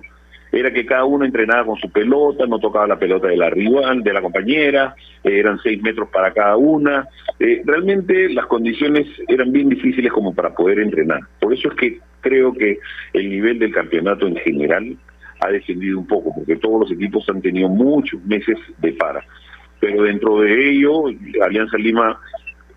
era 0.53 0.71
que 0.71 0.85
cada 0.85 1.03
uno 1.03 1.25
entrenaba 1.25 1.65
con 1.65 1.77
su 1.77 1.91
pelota, 1.91 2.45
no 2.45 2.59
tocaba 2.59 2.87
la 2.87 2.99
pelota 2.99 3.27
de 3.27 3.37
la 3.37 3.49
rival, 3.49 4.03
de 4.03 4.13
la 4.13 4.21
compañera, 4.21 4.95
eh, 5.23 5.39
eran 5.39 5.59
seis 5.59 5.81
metros 5.81 6.09
para 6.09 6.33
cada 6.33 6.57
una. 6.57 7.07
Eh, 7.39 7.61
realmente 7.65 8.27
las 8.33 8.47
condiciones 8.47 9.07
eran 9.29 9.51
bien 9.51 9.69
difíciles 9.69 10.11
como 10.11 10.33
para 10.35 10.53
poder 10.53 10.79
entrenar. 10.79 11.21
Por 11.39 11.53
eso 11.53 11.69
es 11.69 11.75
que 11.75 11.99
creo 12.21 12.53
que 12.53 12.79
el 13.13 13.29
nivel 13.29 13.59
del 13.59 13.73
campeonato 13.73 14.27
en 14.27 14.35
general 14.37 14.97
ha 15.39 15.49
descendido 15.49 15.99
un 15.99 16.07
poco, 16.07 16.33
porque 16.33 16.55
todos 16.55 16.81
los 16.81 16.91
equipos 16.91 17.27
han 17.29 17.41
tenido 17.41 17.67
muchos 17.67 18.23
meses 18.25 18.57
de 18.77 18.93
para. 18.93 19.23
Pero 19.79 20.03
dentro 20.03 20.39
de 20.41 20.69
ello, 20.69 21.05
Alianza 21.43 21.77
Lima 21.77 22.19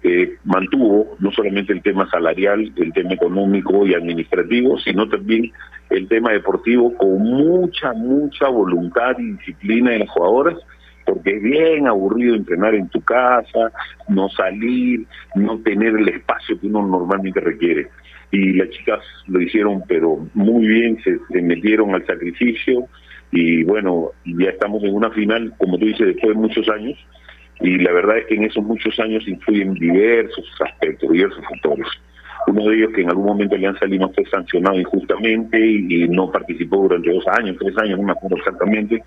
eh, 0.02 0.36
mantuvo 0.44 1.16
no 1.18 1.30
solamente 1.32 1.72
el 1.72 1.82
tema 1.82 2.08
salarial, 2.10 2.72
el 2.76 2.92
tema 2.92 3.12
económico 3.12 3.86
y 3.86 3.94
administrativo, 3.94 4.78
sino 4.78 5.08
también 5.08 5.52
el 5.90 6.08
tema 6.08 6.32
deportivo 6.32 6.94
con 6.96 7.18
mucha, 7.20 7.92
mucha 7.92 8.48
voluntad 8.48 9.18
y 9.18 9.32
disciplina 9.32 9.92
de 9.92 10.00
las 10.00 10.10
jugadoras, 10.10 10.58
porque 11.06 11.36
es 11.36 11.42
bien 11.42 11.86
aburrido 11.86 12.34
entrenar 12.34 12.74
en 12.74 12.88
tu 12.88 13.00
casa, 13.02 13.72
no 14.08 14.28
salir, 14.30 15.06
no 15.34 15.58
tener 15.60 15.94
el 15.96 16.08
espacio 16.08 16.58
que 16.58 16.66
uno 16.66 16.86
normalmente 16.86 17.40
requiere. 17.40 17.88
Y 18.34 18.52
las 18.54 18.68
chicas 18.70 18.98
lo 19.28 19.40
hicieron, 19.40 19.84
pero 19.86 20.26
muy 20.34 20.66
bien, 20.66 20.98
se, 21.04 21.40
metieron 21.40 21.94
al 21.94 22.04
sacrificio 22.04 22.88
y 23.30 23.62
bueno, 23.62 24.10
ya 24.24 24.50
estamos 24.50 24.82
en 24.82 24.92
una 24.92 25.10
final, 25.10 25.54
como 25.56 25.78
tú 25.78 25.86
dices, 25.86 26.08
después 26.08 26.34
de 26.34 26.40
muchos 26.40 26.68
años, 26.68 26.98
y 27.60 27.78
la 27.78 27.92
verdad 27.92 28.18
es 28.18 28.26
que 28.26 28.34
en 28.34 28.44
esos 28.44 28.64
muchos 28.64 28.98
años 28.98 29.26
influyen 29.28 29.74
diversos 29.74 30.44
aspectos, 30.60 31.10
diversos 31.12 31.44
factores. 31.48 31.86
Uno 32.48 32.68
de 32.68 32.76
ellos 32.76 32.90
que 32.92 33.02
en 33.02 33.10
algún 33.10 33.26
momento 33.26 33.54
Alianza 33.54 33.86
Lima 33.86 34.08
fue 34.08 34.24
sancionado 34.26 34.80
injustamente 34.80 35.64
y, 35.64 36.08
no 36.08 36.32
participó 36.32 36.78
durante 36.78 37.12
dos 37.12 37.24
años, 37.38 37.56
tres 37.60 37.78
años, 37.78 38.00
no 38.00 38.06
me 38.06 38.12
acuerdo 38.12 38.36
exactamente. 38.38 39.04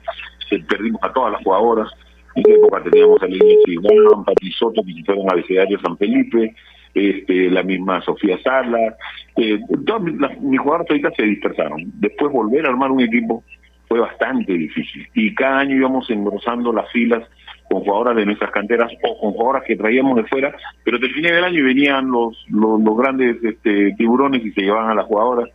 Se, 0.50 0.60
perdimos 0.60 1.04
a 1.04 1.12
todas 1.12 1.34
las 1.34 1.44
jugadoras. 1.44 1.92
En 2.36 2.44
esa 2.46 2.56
época 2.60 2.84
teníamos 2.84 3.22
a 3.22 3.28
Lili 3.28 3.58
Chigón, 3.66 4.24
Pati 4.24 4.52
Soto, 4.54 4.82
que 4.84 4.94
se 4.94 5.04
fueron 5.04 5.28
a 5.30 5.82
San 5.84 5.98
Felipe, 5.98 6.56
este, 6.94 7.50
la 7.50 7.64
misma 7.64 8.02
Sofía 8.02 8.38
Sala. 8.44 8.96
Eh, 9.36 9.60
todas 9.86 10.14
las, 10.14 10.40
mis 10.40 10.60
jugadoras 10.60 10.88
ahorita 10.90 11.12
se 11.12 11.24
dispersaron. 11.24 11.84
Después 11.96 12.32
volver 12.32 12.66
a 12.66 12.70
armar 12.70 12.92
un 12.92 13.02
equipo 13.02 13.44
fue 13.88 14.00
bastante 14.00 14.54
difícil. 14.54 15.08
Y 15.14 15.34
cada 15.34 15.60
año 15.60 15.76
íbamos 15.76 16.10
engrosando 16.10 16.74
las 16.74 16.90
filas 16.92 17.24
con 17.70 17.82
jugadoras 17.84 18.16
de 18.16 18.26
nuestras 18.26 18.52
canteras 18.52 18.92
o 19.04 19.20
con 19.20 19.32
jugadoras 19.32 19.64
que 19.64 19.76
traíamos 19.76 20.16
de 20.16 20.24
fuera, 20.26 20.56
pero 20.84 21.00
terminé 21.00 21.30
el 21.30 21.44
año 21.44 21.64
venían 21.64 22.10
los, 22.10 22.46
los, 22.50 22.82
los 22.82 22.98
grandes 22.98 23.44
este, 23.44 23.94
tiburones 23.98 24.46
y 24.46 24.52
se 24.52 24.62
llevaban 24.62 24.92
a 24.92 24.96
las 24.96 25.06
jugadoras 25.06 25.50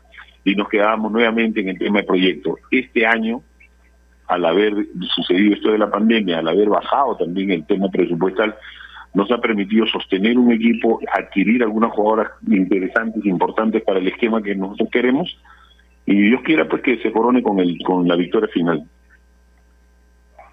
y 0.44 0.54
nos 0.54 0.68
quedábamos 0.68 1.12
nuevamente 1.12 1.60
en 1.60 1.70
el 1.70 1.78
tema 1.78 2.00
de 2.00 2.06
proyecto. 2.06 2.58
Este 2.70 3.06
año, 3.06 3.42
al 4.26 4.44
haber 4.44 4.74
sucedido 5.14 5.54
esto 5.54 5.72
de 5.72 5.78
la 5.78 5.90
pandemia, 5.90 6.38
al 6.38 6.48
haber 6.48 6.68
bajado 6.68 7.16
también 7.16 7.50
el 7.50 7.66
tema 7.66 7.88
presupuestal, 7.88 8.54
nos 9.14 9.30
ha 9.30 9.38
permitido 9.38 9.86
sostener 9.86 10.38
un 10.38 10.52
equipo, 10.52 11.00
adquirir 11.12 11.62
algunas 11.62 11.92
jugadoras 11.92 12.32
interesantes, 12.48 13.24
importantes 13.26 13.82
para 13.82 13.98
el 13.98 14.08
esquema 14.08 14.42
que 14.42 14.54
nosotros 14.54 14.88
queremos, 14.90 15.38
y 16.06 16.20
Dios 16.22 16.40
quiera 16.42 16.68
pues 16.68 16.82
que 16.82 16.98
se 16.98 17.12
corone 17.12 17.42
con 17.42 17.60
el 17.60 17.78
con 17.84 18.08
la 18.08 18.16
victoria 18.16 18.48
final. 18.48 18.84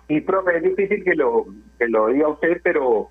Y 0.08 0.22
profe, 0.22 0.58
es 0.58 0.64
difícil 0.64 1.04
que 1.04 1.16
lo, 1.16 1.46
que 1.78 1.88
lo 1.88 2.08
diga 2.08 2.28
usted, 2.28 2.60
pero 2.64 3.10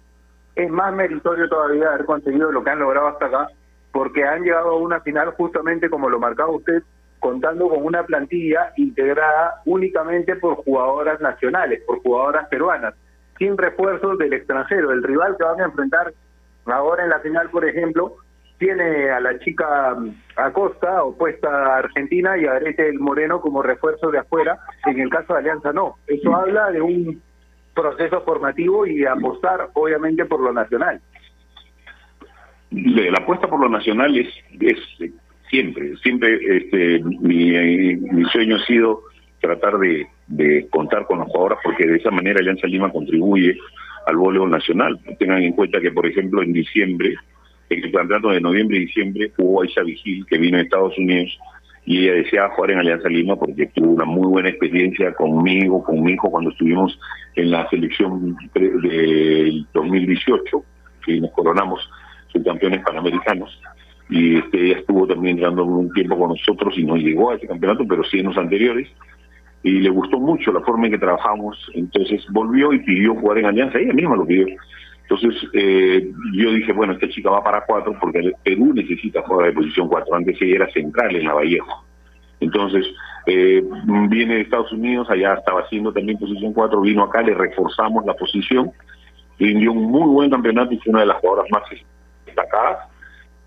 es 0.54 0.68
más 0.68 0.92
meritorio 0.92 1.48
todavía 1.48 1.90
haber 1.90 2.04
conseguido 2.04 2.50
lo 2.50 2.64
que 2.64 2.70
han 2.70 2.80
logrado 2.80 3.08
hasta 3.08 3.26
acá, 3.26 3.48
porque 3.92 4.24
han 4.24 4.42
llegado 4.42 4.70
a 4.70 4.78
una 4.78 5.00
final 5.00 5.30
justamente 5.36 5.88
como 5.88 6.10
lo 6.10 6.18
marcaba 6.18 6.50
usted, 6.50 6.82
contando 7.20 7.68
con 7.68 7.84
una 7.84 8.04
plantilla 8.04 8.72
integrada 8.76 9.62
únicamente 9.64 10.36
por 10.36 10.56
jugadoras 10.56 11.20
nacionales, 11.20 11.82
por 11.86 12.00
jugadoras 12.00 12.48
peruanas, 12.48 12.94
sin 13.38 13.56
refuerzos 13.56 14.18
del 14.18 14.32
extranjero. 14.32 14.92
El 14.92 15.02
rival 15.02 15.36
que 15.36 15.44
van 15.44 15.60
a 15.60 15.64
enfrentar 15.64 16.12
ahora 16.66 17.04
en 17.04 17.10
la 17.10 17.20
final, 17.20 17.48
por 17.50 17.64
ejemplo, 17.64 18.16
tiene 18.58 19.10
a 19.10 19.20
la 19.20 19.38
chica 19.38 19.94
mm, 19.94 20.10
Acosta, 20.36 21.02
opuesta 21.04 21.48
a 21.48 21.78
Argentina, 21.78 22.36
y 22.36 22.44
a 22.46 22.52
Arete 22.52 22.88
el 22.88 22.98
Moreno 22.98 23.40
como 23.40 23.62
refuerzo 23.62 24.10
de 24.10 24.18
afuera. 24.18 24.58
En 24.86 25.00
el 25.00 25.08
caso 25.08 25.32
de 25.32 25.40
Alianza, 25.40 25.72
no. 25.72 25.96
Eso 26.06 26.34
habla 26.34 26.70
de 26.70 26.80
un 26.80 27.22
proceso 27.74 28.22
formativo 28.22 28.86
y 28.86 28.98
de 28.98 29.08
apostar, 29.08 29.68
obviamente, 29.74 30.24
por 30.24 30.40
lo 30.40 30.52
nacional. 30.52 31.00
La 32.70 33.18
apuesta 33.18 33.48
por 33.48 33.60
lo 33.60 33.68
nacional 33.68 34.16
es, 34.18 34.28
es 34.60 34.78
eh, 35.00 35.12
siempre, 35.48 35.96
siempre 35.98 36.38
este, 36.56 37.02
mi, 37.02 37.54
eh, 37.54 37.96
mi 37.96 38.24
sueño 38.26 38.56
ha 38.56 38.66
sido 38.66 39.02
tratar 39.40 39.78
de, 39.78 40.06
de 40.26 40.68
contar 40.68 41.06
con 41.06 41.18
los 41.18 41.28
jugadores 41.28 41.58
porque 41.62 41.86
de 41.86 41.96
esa 41.96 42.10
manera 42.10 42.40
Alianza 42.40 42.66
Lima 42.66 42.90
contribuye 42.90 43.56
al 44.06 44.16
voleibol 44.16 44.50
nacional. 44.50 44.98
Tengan 45.18 45.42
en 45.42 45.52
cuenta 45.52 45.80
que, 45.80 45.92
por 45.92 46.06
ejemplo, 46.06 46.42
en 46.42 46.52
diciembre, 46.52 47.14
en 47.68 47.84
el 47.84 47.92
campeonato 47.92 48.30
de 48.30 48.40
noviembre 48.40 48.78
y 48.78 48.86
diciembre, 48.86 49.32
hubo 49.36 49.62
Aisha 49.62 49.82
Vigil, 49.82 50.24
que 50.26 50.38
vino 50.38 50.56
de 50.56 50.64
Estados 50.64 50.96
Unidos, 50.98 51.38
y 51.84 52.04
ella 52.04 52.14
deseaba 52.14 52.54
jugar 52.54 52.72
en 52.72 52.78
Alianza 52.80 53.08
Lima 53.08 53.36
porque 53.36 53.66
tuvo 53.66 53.92
una 53.92 54.04
muy 54.04 54.26
buena 54.26 54.48
experiencia 54.48 55.12
conmigo, 55.14 55.82
con 55.82 56.02
mi 56.02 56.12
hijo, 56.12 56.30
cuando 56.30 56.50
estuvimos 56.50 56.98
en 57.34 57.50
la 57.50 57.68
selección 57.70 58.36
del 58.54 59.66
2018, 59.72 60.64
que 61.04 61.20
nos 61.20 61.30
coronamos 61.32 61.80
subcampeones 62.32 62.82
panamericanos. 62.84 63.60
Y 64.10 64.38
este, 64.38 64.66
ella 64.66 64.78
estuvo 64.78 65.06
también 65.06 65.38
dando 65.38 65.64
un 65.64 65.92
tiempo 65.92 66.18
con 66.18 66.30
nosotros 66.30 66.76
y 66.78 66.84
no 66.84 66.96
llegó 66.96 67.30
a 67.30 67.36
ese 67.36 67.46
campeonato, 67.46 67.86
pero 67.86 68.02
sí 68.04 68.20
en 68.20 68.26
los 68.26 68.38
anteriores 68.38 68.88
y 69.68 69.80
le 69.80 69.90
gustó 69.90 70.18
mucho 70.18 70.50
la 70.50 70.60
forma 70.60 70.86
en 70.86 70.92
que 70.92 70.98
trabajamos, 70.98 71.70
entonces 71.74 72.24
volvió 72.30 72.72
y 72.72 72.78
pidió 72.78 73.14
jugar 73.14 73.36
en 73.38 73.46
Alianza, 73.46 73.78
ella 73.78 73.92
misma 73.92 74.16
lo 74.16 74.24
pidió. 74.24 74.46
Entonces 75.02 75.46
eh, 75.52 76.10
yo 76.32 76.52
dije, 76.52 76.72
bueno, 76.72 76.94
esta 76.94 77.06
chica 77.10 77.28
va 77.28 77.44
para 77.44 77.66
cuatro 77.66 77.94
porque 78.00 78.32
Perú 78.42 78.72
necesita 78.72 79.20
jugar 79.22 79.48
de 79.48 79.52
posición 79.52 79.88
cuatro, 79.88 80.14
antes 80.14 80.40
ella 80.40 80.56
era 80.56 80.70
central 80.70 81.14
en 81.14 81.26
la 81.26 81.34
Vallejo. 81.34 81.84
Entonces 82.40 82.86
eh, 83.26 83.62
viene 84.08 84.36
de 84.36 84.40
Estados 84.40 84.72
Unidos, 84.72 85.10
allá 85.10 85.34
estaba 85.34 85.60
haciendo 85.60 85.92
también 85.92 86.18
posición 86.18 86.54
cuatro, 86.54 86.80
vino 86.80 87.02
acá, 87.02 87.20
le 87.20 87.34
reforzamos 87.34 88.06
la 88.06 88.14
posición, 88.14 88.70
rindió 89.38 89.72
un 89.72 89.84
muy 89.84 90.08
buen 90.08 90.30
campeonato 90.30 90.72
y 90.72 90.78
fue 90.78 90.92
una 90.92 91.00
de 91.00 91.06
las 91.06 91.18
jugadoras 91.18 91.50
más 91.50 91.62
destacadas. 92.24 92.88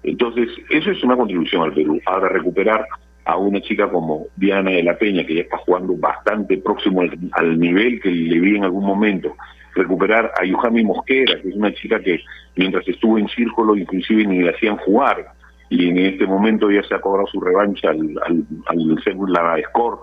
Entonces, 0.03 0.49
eso 0.69 0.91
es 0.91 1.03
una 1.03 1.15
contribución 1.15 1.63
al 1.63 1.73
Perú. 1.73 1.99
Ahora 2.05 2.29
recuperar 2.29 2.85
a 3.25 3.37
una 3.37 3.61
chica 3.61 3.89
como 3.89 4.27
Diana 4.35 4.71
de 4.71 4.83
la 4.83 4.97
Peña, 4.97 5.25
que 5.25 5.35
ya 5.35 5.41
está 5.41 5.57
jugando 5.57 5.95
bastante 5.95 6.57
próximo 6.57 7.01
al, 7.01 7.59
nivel 7.59 8.01
que 8.01 8.09
le 8.09 8.39
vi 8.39 8.55
en 8.55 8.63
algún 8.63 8.85
momento. 8.85 9.35
Recuperar 9.75 10.31
a 10.39 10.45
Yuhami 10.45 10.83
Mosquera, 10.83 11.39
que 11.41 11.49
es 11.49 11.55
una 11.55 11.73
chica 11.73 11.99
que 11.99 12.19
mientras 12.55 12.87
estuvo 12.87 13.17
en 13.17 13.27
círculo 13.29 13.75
inclusive 13.75 14.25
ni 14.25 14.41
la 14.41 14.51
hacían 14.51 14.77
jugar. 14.77 15.27
Y 15.69 15.89
en 15.89 15.97
este 15.99 16.25
momento 16.25 16.69
ya 16.69 16.83
se 16.83 16.93
ha 16.95 16.99
cobrado 16.99 17.27
su 17.27 17.39
revancha 17.39 17.89
al, 17.89 18.19
al, 18.25 18.43
al 18.65 19.31
la 19.31 19.61
score, 19.69 19.99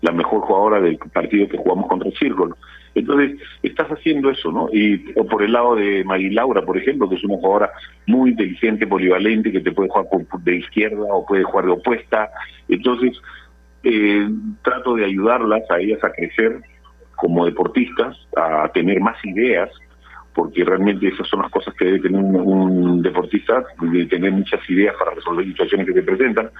la 0.00 0.12
mejor 0.12 0.40
jugadora 0.42 0.80
del 0.80 0.96
partido 1.12 1.48
que 1.48 1.58
jugamos 1.58 1.88
contra 1.88 2.08
el 2.08 2.14
círculo. 2.16 2.56
Entonces, 2.94 3.38
estás 3.62 3.88
haciendo 3.88 4.30
eso, 4.30 4.52
¿no? 4.52 4.68
Y 4.72 5.04
o 5.16 5.26
por 5.26 5.42
el 5.42 5.52
lado 5.52 5.74
de 5.74 6.04
Marilaura, 6.04 6.62
por 6.62 6.78
ejemplo, 6.78 7.08
que 7.08 7.16
es 7.16 7.24
una 7.24 7.36
jugadora 7.36 7.70
muy 8.06 8.30
inteligente, 8.30 8.86
polivalente, 8.86 9.50
que 9.50 9.60
te 9.60 9.72
puede 9.72 9.88
jugar 9.88 10.06
de 10.42 10.56
izquierda 10.56 11.04
o 11.10 11.26
puede 11.26 11.42
jugar 11.42 11.66
de 11.66 11.72
opuesta. 11.72 12.30
Entonces, 12.68 13.20
eh, 13.82 14.28
trato 14.62 14.94
de 14.94 15.04
ayudarlas 15.04 15.62
a 15.70 15.78
ellas 15.78 16.02
a 16.04 16.12
crecer 16.12 16.60
como 17.16 17.46
deportistas, 17.46 18.16
a 18.36 18.68
tener 18.72 19.00
más 19.00 19.16
ideas, 19.24 19.70
porque 20.34 20.64
realmente 20.64 21.08
esas 21.08 21.28
son 21.28 21.42
las 21.42 21.50
cosas 21.50 21.74
que 21.74 21.84
debe 21.84 22.00
tener 22.00 22.20
un, 22.20 22.34
un 22.36 23.02
deportista, 23.02 23.64
de 23.80 24.06
tener 24.06 24.32
muchas 24.32 24.68
ideas 24.68 24.94
para 24.98 25.14
resolver 25.14 25.46
situaciones 25.46 25.86
que 25.86 25.92
se 25.92 26.02
presentan. 26.02 26.50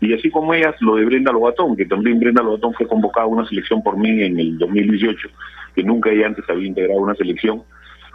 Y 0.00 0.12
así 0.14 0.30
como 0.30 0.54
ellas, 0.54 0.74
lo 0.80 0.96
de 0.96 1.04
Brenda 1.04 1.32
Lobatón, 1.32 1.76
que 1.76 1.84
también 1.84 2.20
Brenda 2.20 2.42
Lobatón 2.42 2.74
fue 2.74 2.86
convocada 2.86 3.26
a 3.26 3.28
una 3.28 3.46
selección 3.46 3.82
por 3.82 3.96
mí 3.96 4.22
en 4.22 4.38
el 4.38 4.58
2018, 4.58 5.28
que 5.74 5.82
nunca 5.82 6.10
ella 6.10 6.26
antes 6.26 6.44
había 6.48 6.68
integrado 6.68 7.00
una 7.00 7.14
selección. 7.14 7.62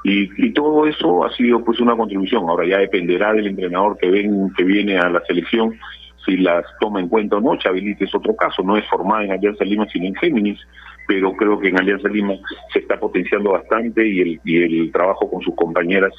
Y, 0.03 0.53
todo 0.53 0.87
eso 0.87 1.25
ha 1.25 1.31
sido 1.35 1.63
pues 1.63 1.79
una 1.79 1.95
contribución. 1.95 2.43
Ahora 2.47 2.65
ya 2.65 2.77
dependerá 2.77 3.33
del 3.33 3.47
entrenador 3.47 3.97
que 3.97 4.09
ven 4.09 4.51
que 4.55 4.63
viene 4.63 4.97
a 4.97 5.09
la 5.09 5.21
selección 5.25 5.77
si 6.25 6.37
las 6.37 6.65
toma 6.79 6.99
en 7.01 7.09
cuenta 7.09 7.37
o 7.37 7.41
no. 7.41 7.57
Chavilites 7.57 8.07
es 8.07 8.15
otro 8.15 8.35
caso, 8.35 8.63
no 8.63 8.77
es 8.77 8.87
formada 8.87 9.25
en 9.25 9.31
Alianza 9.31 9.65
Lima 9.65 9.85
sino 9.91 10.05
en 10.05 10.15
Géminis, 10.15 10.59
pero 11.07 11.33
creo 11.33 11.59
que 11.59 11.69
en 11.69 11.79
Alianza 11.79 12.07
Lima 12.07 12.35
se 12.71 12.79
está 12.79 12.97
potenciando 12.97 13.51
bastante 13.51 14.07
y 14.07 14.21
el, 14.21 14.41
y 14.45 14.63
el 14.63 14.91
trabajo 14.91 15.29
con 15.29 15.41
sus 15.41 15.55
compañeras 15.55 16.13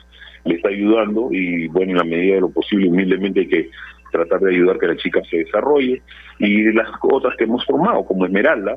le 0.45 0.57
está 0.57 0.69
ayudando 0.69 1.29
y 1.33 1.69
bueno, 1.69 1.93
en 1.93 1.99
la 1.99 2.05
medida 2.05 2.35
de 2.35 2.41
lo 2.43 2.51
posible, 2.51 2.89
humildemente 2.89 3.41
hay 3.41 3.49
que 3.49 3.71
tratar 4.11 4.41
de 4.41 4.55
ayudar 4.55 4.79
que 4.79 4.89
la 4.89 4.97
chica 4.97 5.21
se 5.29 5.39
desarrolle 5.39 6.03
y 6.39 6.73
las 6.73 6.89
otras 7.03 7.37
que 7.37 7.45
hemos 7.45 7.65
formado, 7.65 8.05
como 8.05 8.27
Esmeralda, 8.27 8.77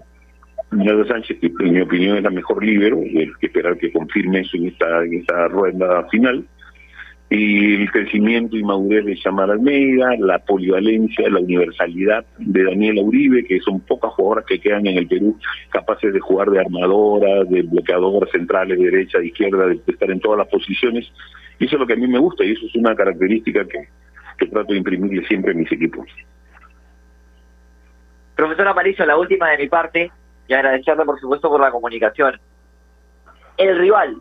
Esmeralda 0.73 1.07
Sánchez, 1.07 1.39
que 1.39 1.47
en 1.47 1.73
mi 1.73 1.81
opinión 1.81 2.17
es 2.17 2.23
la 2.23 2.29
mejor 2.29 2.63
líbero, 2.63 2.99
hay 2.99 3.31
que 3.39 3.47
esperar 3.47 3.77
que 3.77 3.91
confirme 3.91 4.41
eso 4.41 4.57
en 4.57 4.67
esta, 4.67 5.03
en 5.03 5.13
esta 5.15 5.47
rueda 5.47 6.07
final, 6.09 6.45
y 7.29 7.81
el 7.81 7.91
crecimiento 7.91 8.55
y 8.55 8.63
madurez 8.63 9.05
de 9.05 9.17
Chamar 9.17 9.49
Almeida, 9.49 10.15
la 10.19 10.37
polivalencia, 10.37 11.27
la 11.29 11.39
universalidad 11.39 12.23
de 12.37 12.63
Daniela 12.63 13.01
Uribe, 13.01 13.43
que 13.43 13.59
son 13.59 13.79
pocas 13.79 14.11
jugadoras 14.13 14.45
que 14.45 14.59
quedan 14.59 14.85
en 14.85 14.97
el 14.99 15.07
Perú 15.07 15.39
capaces 15.69 16.13
de 16.13 16.19
jugar 16.19 16.51
de 16.51 16.59
armadoras, 16.59 17.49
de 17.49 17.63
bloqueadoras 17.63 18.29
centrales, 18.29 18.77
de 18.77 18.85
derecha, 18.85 19.17
de 19.17 19.27
izquierda, 19.27 19.65
de, 19.65 19.79
estar 19.87 20.11
en 20.11 20.19
todas 20.19 20.37
las 20.37 20.47
posiciones. 20.47 21.11
Y 21.57 21.65
eso 21.65 21.75
es 21.75 21.79
lo 21.79 21.87
que 21.87 21.93
a 21.93 21.95
mí 21.95 22.07
me 22.07 22.19
gusta 22.19 22.43
y 22.43 22.51
eso 22.51 22.67
es 22.67 22.75
una 22.75 22.95
característica 22.95 23.65
que, 23.65 23.87
que 24.37 24.45
trato 24.45 24.73
de 24.73 24.77
imprimirle 24.77 25.25
siempre 25.25 25.53
a 25.53 25.55
mis 25.55 25.71
equipos. 25.71 26.05
Profesor 28.35 28.67
Aparicio, 28.67 29.07
la 29.07 29.17
última 29.17 29.49
de 29.49 29.57
mi 29.57 29.69
parte, 29.69 30.11
y 30.47 30.53
agradecerle 30.53 31.05
por 31.05 31.19
supuesto 31.19 31.49
por 31.49 31.61
la 31.61 31.71
comunicación. 31.71 32.39
El 33.57 33.77
rival, 33.77 34.17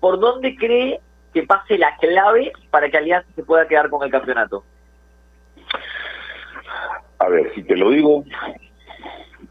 ¿por 0.00 0.18
dónde 0.18 0.56
cree 0.56 1.00
que 1.32 1.44
pase 1.44 1.78
la 1.78 1.96
clave 1.96 2.52
para 2.70 2.90
que 2.90 2.98
Alianza 2.98 3.28
se 3.34 3.44
pueda 3.44 3.68
quedar 3.68 3.88
con 3.90 4.02
el 4.02 4.10
campeonato? 4.10 4.64
A 7.18 7.28
ver, 7.28 7.52
si 7.54 7.62
te 7.62 7.76
lo 7.76 7.90
digo, 7.90 8.24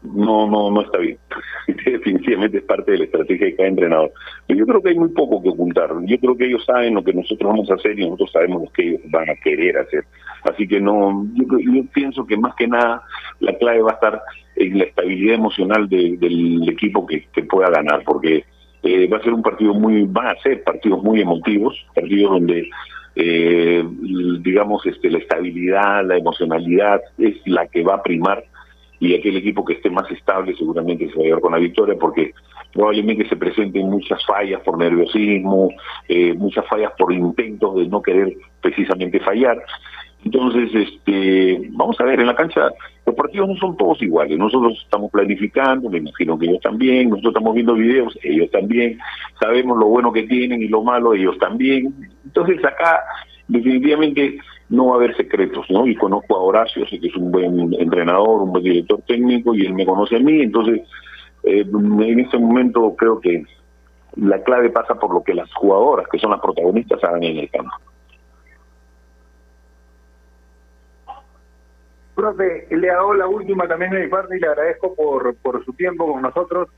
no, 0.02 0.48
no, 0.48 0.70
no 0.70 0.80
está 0.82 0.98
bien. 0.98 1.18
Definitivamente 1.66 2.58
es 2.58 2.64
parte 2.64 2.92
de 2.92 2.98
la 2.98 3.04
estrategia 3.04 3.46
de 3.46 3.56
cada 3.56 3.68
entrenador. 3.68 4.12
Pero 4.46 4.60
yo 4.60 4.66
creo 4.66 4.82
que 4.82 4.88
hay 4.90 4.98
muy 4.98 5.10
poco 5.10 5.42
que 5.42 5.50
ocultar. 5.50 5.90
Yo 6.04 6.18
creo 6.18 6.36
que 6.36 6.46
ellos 6.46 6.64
saben 6.64 6.94
lo 6.94 7.04
que 7.04 7.12
nosotros 7.12 7.50
vamos 7.50 7.70
a 7.70 7.74
hacer 7.74 7.98
y 7.98 8.04
nosotros 8.04 8.32
sabemos 8.32 8.62
lo 8.62 8.72
que 8.72 8.88
ellos 8.88 9.00
van 9.06 9.28
a 9.28 9.34
querer 9.36 9.78
hacer. 9.78 10.04
Así 10.44 10.66
que 10.66 10.80
no, 10.80 11.26
yo, 11.34 11.58
yo 11.58 11.82
pienso 11.92 12.26
que 12.26 12.36
más 12.36 12.54
que 12.54 12.68
nada 12.68 13.02
la 13.40 13.56
clave 13.58 13.82
va 13.82 13.90
a 13.92 13.94
estar 13.94 14.22
en 14.58 14.78
la 14.78 14.84
estabilidad 14.84 15.34
emocional 15.36 15.88
de- 15.88 16.16
del 16.18 16.68
equipo 16.68 17.06
que, 17.06 17.26
que 17.32 17.42
pueda 17.44 17.70
ganar, 17.70 18.02
porque 18.04 18.44
eh, 18.82 19.08
va 19.08 19.16
a 19.18 19.22
ser 19.22 19.32
un 19.32 19.42
partido 19.42 19.74
muy, 19.74 20.04
van 20.06 20.28
a 20.28 20.40
ser 20.42 20.62
partidos 20.62 21.02
muy 21.02 21.20
emotivos, 21.20 21.74
partidos 21.94 22.30
donde 22.32 22.68
eh, 23.16 23.84
digamos 24.40 24.84
este 24.86 25.10
la 25.10 25.18
estabilidad, 25.18 26.04
la 26.06 26.16
emocionalidad 26.16 27.00
es 27.18 27.34
la 27.46 27.66
que 27.66 27.82
va 27.82 27.94
a 27.96 28.02
primar 28.02 28.44
y 29.00 29.14
aquel 29.14 29.36
equipo 29.36 29.64
que 29.64 29.74
esté 29.74 29.90
más 29.90 30.10
estable 30.10 30.54
seguramente 30.56 31.08
se 31.08 31.14
va 31.16 31.22
a 31.22 31.24
llevar 31.26 31.40
con 31.40 31.52
la 31.52 31.58
victoria 31.58 31.96
porque 31.98 32.32
probablemente 32.72 33.28
se 33.28 33.36
presenten 33.36 33.88
muchas 33.88 34.24
fallas 34.26 34.60
por 34.62 34.78
nerviosismo, 34.78 35.70
eh, 36.08 36.34
muchas 36.34 36.66
fallas 36.68 36.92
por 36.98 37.12
intentos 37.12 37.76
de 37.76 37.86
no 37.88 38.02
querer 38.02 38.34
precisamente 38.60 39.20
fallar. 39.20 39.56
Entonces, 40.24 40.70
este, 40.74 41.70
vamos 41.70 41.98
a 42.00 42.04
ver, 42.04 42.20
en 42.20 42.26
la 42.26 42.34
cancha 42.34 42.68
los 43.06 43.14
partidos 43.14 43.48
no 43.48 43.56
son 43.56 43.76
todos 43.76 44.02
iguales. 44.02 44.38
Nosotros 44.38 44.78
estamos 44.84 45.10
planificando, 45.10 45.88
me 45.88 45.98
imagino 45.98 46.38
que 46.38 46.46
ellos 46.46 46.60
también, 46.60 47.08
nosotros 47.08 47.32
estamos 47.32 47.54
viendo 47.54 47.74
videos, 47.74 48.18
ellos 48.22 48.50
también. 48.50 48.98
sabemos 49.40 49.78
lo 49.78 49.86
bueno 49.86 50.12
que 50.12 50.24
tienen 50.24 50.62
y 50.62 50.68
lo 50.68 50.82
malo 50.82 51.14
ellos 51.14 51.38
también. 51.38 51.94
Entonces 52.24 52.62
acá 52.64 53.00
definitivamente 53.46 54.38
no 54.68 54.88
va 54.88 54.94
a 54.94 54.96
haber 54.96 55.16
secretos, 55.16 55.64
¿no? 55.70 55.86
Y 55.86 55.94
conozco 55.94 56.36
a 56.36 56.42
Horacio, 56.42 56.86
sé 56.86 57.00
que 57.00 57.06
es 57.08 57.16
un 57.16 57.30
buen 57.30 57.72
entrenador, 57.74 58.42
un 58.42 58.52
buen 58.52 58.64
director 58.64 59.00
técnico 59.06 59.54
y 59.54 59.64
él 59.64 59.72
me 59.72 59.86
conoce 59.86 60.16
a 60.16 60.20
mí, 60.20 60.42
entonces 60.42 60.82
eh, 61.44 61.64
en 61.64 62.20
este 62.20 62.38
momento 62.38 62.94
creo 62.96 63.20
que 63.20 63.44
la 64.16 64.42
clave 64.42 64.70
pasa 64.70 64.96
por 64.96 65.14
lo 65.14 65.22
que 65.22 65.32
las 65.34 65.52
jugadoras, 65.54 66.06
que 66.10 66.18
son 66.18 66.32
las 66.32 66.40
protagonistas, 66.40 67.02
hagan 67.04 67.22
en 67.22 67.38
el 67.38 67.50
campo. 67.50 67.70
Profe, 72.18 72.66
le 72.70 72.90
hago 72.90 73.14
la 73.14 73.28
última 73.28 73.68
también 73.68 73.92
de 73.92 74.00
mi 74.00 74.08
parte 74.08 74.36
y 74.36 74.40
le 74.40 74.48
agradezco 74.48 74.92
por, 74.92 75.36
por 75.36 75.64
su 75.64 75.72
tiempo 75.74 76.12
con 76.12 76.20
nosotros. 76.20 76.68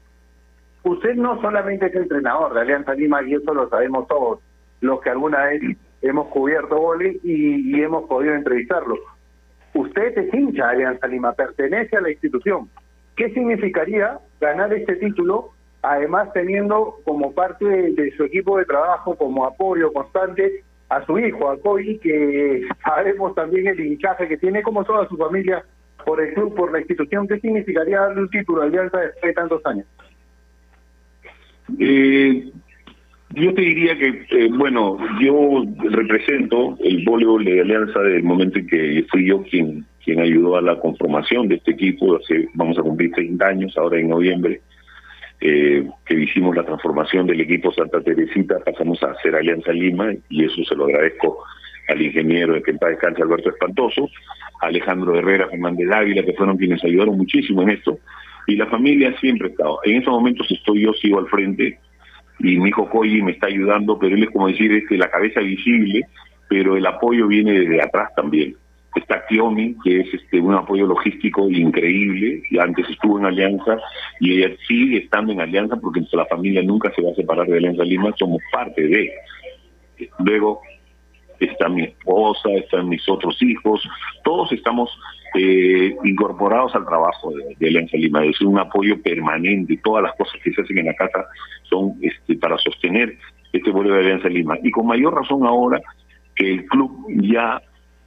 Usted 0.82 1.14
no 1.14 1.40
solamente 1.40 1.86
es 1.86 1.94
entrenador 1.94 2.52
de 2.52 2.60
Alianza 2.60 2.92
Lima, 2.92 3.22
y 3.22 3.32
eso 3.32 3.54
lo 3.54 3.66
sabemos 3.70 4.06
todos, 4.06 4.40
los 4.82 5.00
que 5.00 5.08
alguna 5.08 5.46
vez 5.46 5.62
hemos 6.02 6.26
cubierto 6.26 6.76
Boli 6.76 7.18
y, 7.24 7.80
hemos 7.80 8.06
podido 8.06 8.34
entrevistarlo. 8.34 8.96
Usted 9.72 10.18
es 10.18 10.34
hincha 10.34 10.66
de 10.66 10.72
Alianza 10.72 11.06
Lima, 11.06 11.32
pertenece 11.32 11.96
a 11.96 12.02
la 12.02 12.10
institución. 12.10 12.68
¿Qué 13.16 13.30
significaría 13.30 14.18
ganar 14.42 14.74
este 14.74 14.96
título, 14.96 15.52
además 15.80 16.34
teniendo 16.34 16.96
como 17.02 17.32
parte 17.32 17.64
de 17.64 18.10
su 18.14 18.24
equipo 18.24 18.58
de 18.58 18.66
trabajo, 18.66 19.16
como 19.16 19.46
apoyo 19.46 19.90
constante, 19.90 20.64
a 20.90 21.06
su 21.06 21.18
hijo, 21.18 21.50
a 21.50 21.58
Coy, 21.58 21.98
que 21.98 22.68
sabemos 22.84 23.34
también 23.34 23.68
el 23.68 23.80
hinchaje 23.80 24.28
que 24.28 24.36
tiene, 24.36 24.62
como 24.62 24.84
toda 24.84 25.08
su 25.08 25.16
familia, 25.16 25.64
por 26.04 26.20
el 26.20 26.34
club, 26.34 26.54
por 26.54 26.72
la 26.72 26.80
institución. 26.80 27.26
¿Qué 27.28 27.38
significaría 27.38 28.00
darle 28.00 28.22
un 28.22 28.28
título 28.28 28.62
a 28.62 28.64
Alianza 28.64 28.98
después 28.98 29.22
de 29.22 29.32
tantos 29.32 29.64
años? 29.66 29.86
Eh, 31.78 32.50
yo 33.30 33.54
te 33.54 33.60
diría 33.60 33.96
que, 33.96 34.26
eh, 34.30 34.50
bueno, 34.52 34.98
yo 35.20 35.64
represento 35.90 36.76
el 36.80 37.04
voleibol 37.04 37.44
de 37.44 37.60
Alianza 37.60 38.00
desde 38.00 38.16
el 38.16 38.24
momento 38.24 38.58
en 38.58 38.66
que 38.66 39.06
fui 39.10 39.26
yo 39.26 39.42
quien 39.44 39.86
quien 40.04 40.20
ayudó 40.20 40.56
a 40.56 40.62
la 40.62 40.78
conformación 40.80 41.48
de 41.48 41.56
este 41.56 41.72
equipo. 41.72 42.16
Hace, 42.16 42.48
vamos 42.54 42.78
a 42.78 42.82
cumplir 42.82 43.12
30 43.12 43.46
años 43.46 43.76
ahora 43.76 44.00
en 44.00 44.08
noviembre, 44.08 44.60
eh, 45.40 45.88
que 46.04 46.14
hicimos 46.14 46.54
la 46.54 46.64
transformación 46.64 47.26
del 47.26 47.40
equipo 47.40 47.72
Santa 47.72 48.00
Teresita, 48.02 48.58
pasamos 48.64 49.02
a 49.02 49.12
hacer 49.12 49.34
Alianza 49.34 49.72
Lima 49.72 50.12
y 50.28 50.44
eso 50.44 50.62
se 50.64 50.74
lo 50.74 50.84
agradezco 50.84 51.44
al 51.88 52.02
ingeniero 52.02 52.54
de 52.54 52.62
que 52.62 52.72
en 52.72 52.78
paz 52.78 52.90
descanse 52.90 53.22
Alberto 53.22 53.50
Espantoso, 53.50 54.08
a 54.60 54.66
Alejandro 54.66 55.16
Herrera, 55.16 55.48
Fernández 55.48 55.88
Dávila, 55.88 56.22
que 56.22 56.34
fueron 56.34 56.56
quienes 56.56 56.84
ayudaron 56.84 57.16
muchísimo 57.16 57.62
en 57.62 57.70
esto, 57.70 57.98
y 58.46 58.56
la 58.56 58.66
familia 58.66 59.16
siempre 59.18 59.48
ha 59.48 59.50
estado. 59.50 59.80
En 59.84 59.96
estos 59.96 60.12
momentos 60.12 60.46
estoy 60.50 60.82
yo, 60.82 60.92
sigo 60.92 61.18
al 61.18 61.28
frente, 61.28 61.78
y 62.38 62.58
mi 62.58 62.68
hijo 62.68 62.88
Koji 62.88 63.22
me 63.22 63.32
está 63.32 63.46
ayudando, 63.46 63.98
pero 63.98 64.14
él 64.14 64.22
es 64.22 64.30
como 64.30 64.48
decir, 64.48 64.72
es 64.72 64.86
que 64.88 64.96
la 64.96 65.10
cabeza 65.10 65.40
visible, 65.40 66.02
pero 66.48 66.76
el 66.76 66.86
apoyo 66.86 67.26
viene 67.26 67.52
desde 67.52 67.82
atrás 67.82 68.10
también. 68.14 68.56
Está 68.94 69.24
Kiomi, 69.26 69.76
que 69.84 70.00
es 70.00 70.14
este 70.14 70.40
un 70.40 70.54
apoyo 70.54 70.86
logístico 70.86 71.48
increíble, 71.48 72.42
y 72.50 72.58
antes 72.58 72.88
estuvo 72.88 73.18
en 73.18 73.26
Alianza, 73.26 73.78
y 74.18 74.42
ella 74.42 74.56
sigue 74.66 74.98
estando 74.98 75.32
en 75.32 75.40
Alianza 75.40 75.76
porque 75.76 76.02
la 76.12 76.26
familia 76.26 76.62
nunca 76.62 76.92
se 76.94 77.02
va 77.02 77.10
a 77.10 77.14
separar 77.14 77.46
de 77.46 77.58
Alianza 77.58 77.84
Lima, 77.84 78.12
somos 78.18 78.40
parte 78.52 78.82
de. 78.82 79.12
Luego 80.18 80.62
está 81.38 81.68
mi 81.68 81.84
esposa, 81.84 82.50
están 82.50 82.88
mis 82.88 83.08
otros 83.08 83.40
hijos, 83.42 83.80
todos 84.24 84.50
estamos 84.52 84.90
eh, 85.34 85.94
incorporados 86.04 86.74
al 86.74 86.84
trabajo 86.84 87.30
de, 87.30 87.54
de 87.58 87.68
Alianza 87.68 87.96
Lima, 87.96 88.24
es 88.24 88.40
un 88.40 88.58
apoyo 88.58 89.00
permanente, 89.00 89.80
todas 89.84 90.02
las 90.02 90.16
cosas 90.16 90.40
que 90.42 90.52
se 90.52 90.62
hacen 90.62 90.78
en 90.78 90.86
la 90.86 90.94
casa 90.94 91.24
son 91.62 91.94
este, 92.02 92.36
para 92.36 92.58
sostener 92.58 93.16
este 93.52 93.70
vuelo 93.70 93.94
de 93.94 94.00
Alianza 94.00 94.28
Lima. 94.28 94.58
Y 94.62 94.70
con 94.70 94.86
mayor 94.86 95.14
razón 95.14 95.46
ahora 95.46 95.80
que 96.34 96.50
el 96.52 96.66
club 96.66 97.06
ya 97.22 97.60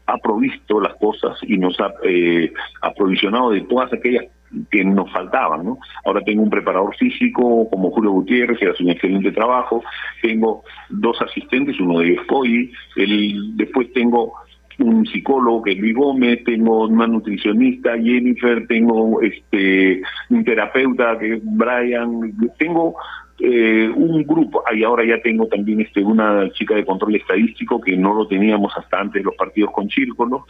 ha 0.06 0.18
provisto 0.18 0.80
las 0.82 0.96
cosas 0.96 1.38
y 1.44 1.58
nos 1.58 1.80
ha 1.80 1.94
eh, 2.04 2.52
aprovisionado 2.82 3.52
de 3.52 3.62
todas 3.62 3.92
aquellas 3.94 4.26
que 4.70 4.84
nos 4.84 5.12
faltaban, 5.12 5.66
¿no? 5.66 5.80
Ahora 6.06 6.22
tengo 6.22 6.44
un 6.44 6.50
preparador 6.50 6.96
físico 6.96 7.68
como 7.70 7.92
Julio 7.92 8.12
Gutiérrez, 8.12 8.60
que 8.60 8.70
hace 8.70 8.84
un 8.84 8.92
excelente 8.92 9.32
trabajo, 9.32 9.84
tengo 10.22 10.64
dos 10.90 11.20
asistentes, 11.22 11.80
uno 11.80 12.00
de 12.00 12.12
ellos 12.12 12.26
Coy, 12.28 12.72
el, 12.96 13.58
después 13.58 13.92
tengo 13.94 14.34
un 14.80 15.06
psicólogo 15.06 15.62
que 15.64 15.72
es 15.72 15.80
Luis 15.80 15.96
Gómez, 15.96 16.44
tengo 16.44 16.86
una 16.86 17.08
nutricionista, 17.08 17.98
Jennifer, 17.98 18.66
tengo 18.68 19.22
este 19.22 20.02
un 20.30 20.44
terapeuta 20.44 21.18
que 21.20 21.36
es 21.36 21.42
Brian, 21.44 22.34
tengo 22.58 22.96
eh, 23.40 23.90
un 23.94 24.24
grupo, 24.24 24.64
y 24.74 24.84
ahora 24.84 25.04
ya 25.06 25.22
tengo 25.22 25.48
también 25.48 25.82
este 25.82 26.02
una 26.02 26.50
chica 26.52 26.76
de 26.76 26.86
control 26.86 27.16
estadístico 27.16 27.82
que 27.82 27.98
no 27.98 28.14
lo 28.14 28.28
teníamos 28.28 28.72
hasta 28.78 29.00
antes 29.00 29.24
los 29.24 29.36
partidos 29.36 29.72
con 29.72 29.90
Círculo, 29.90 30.46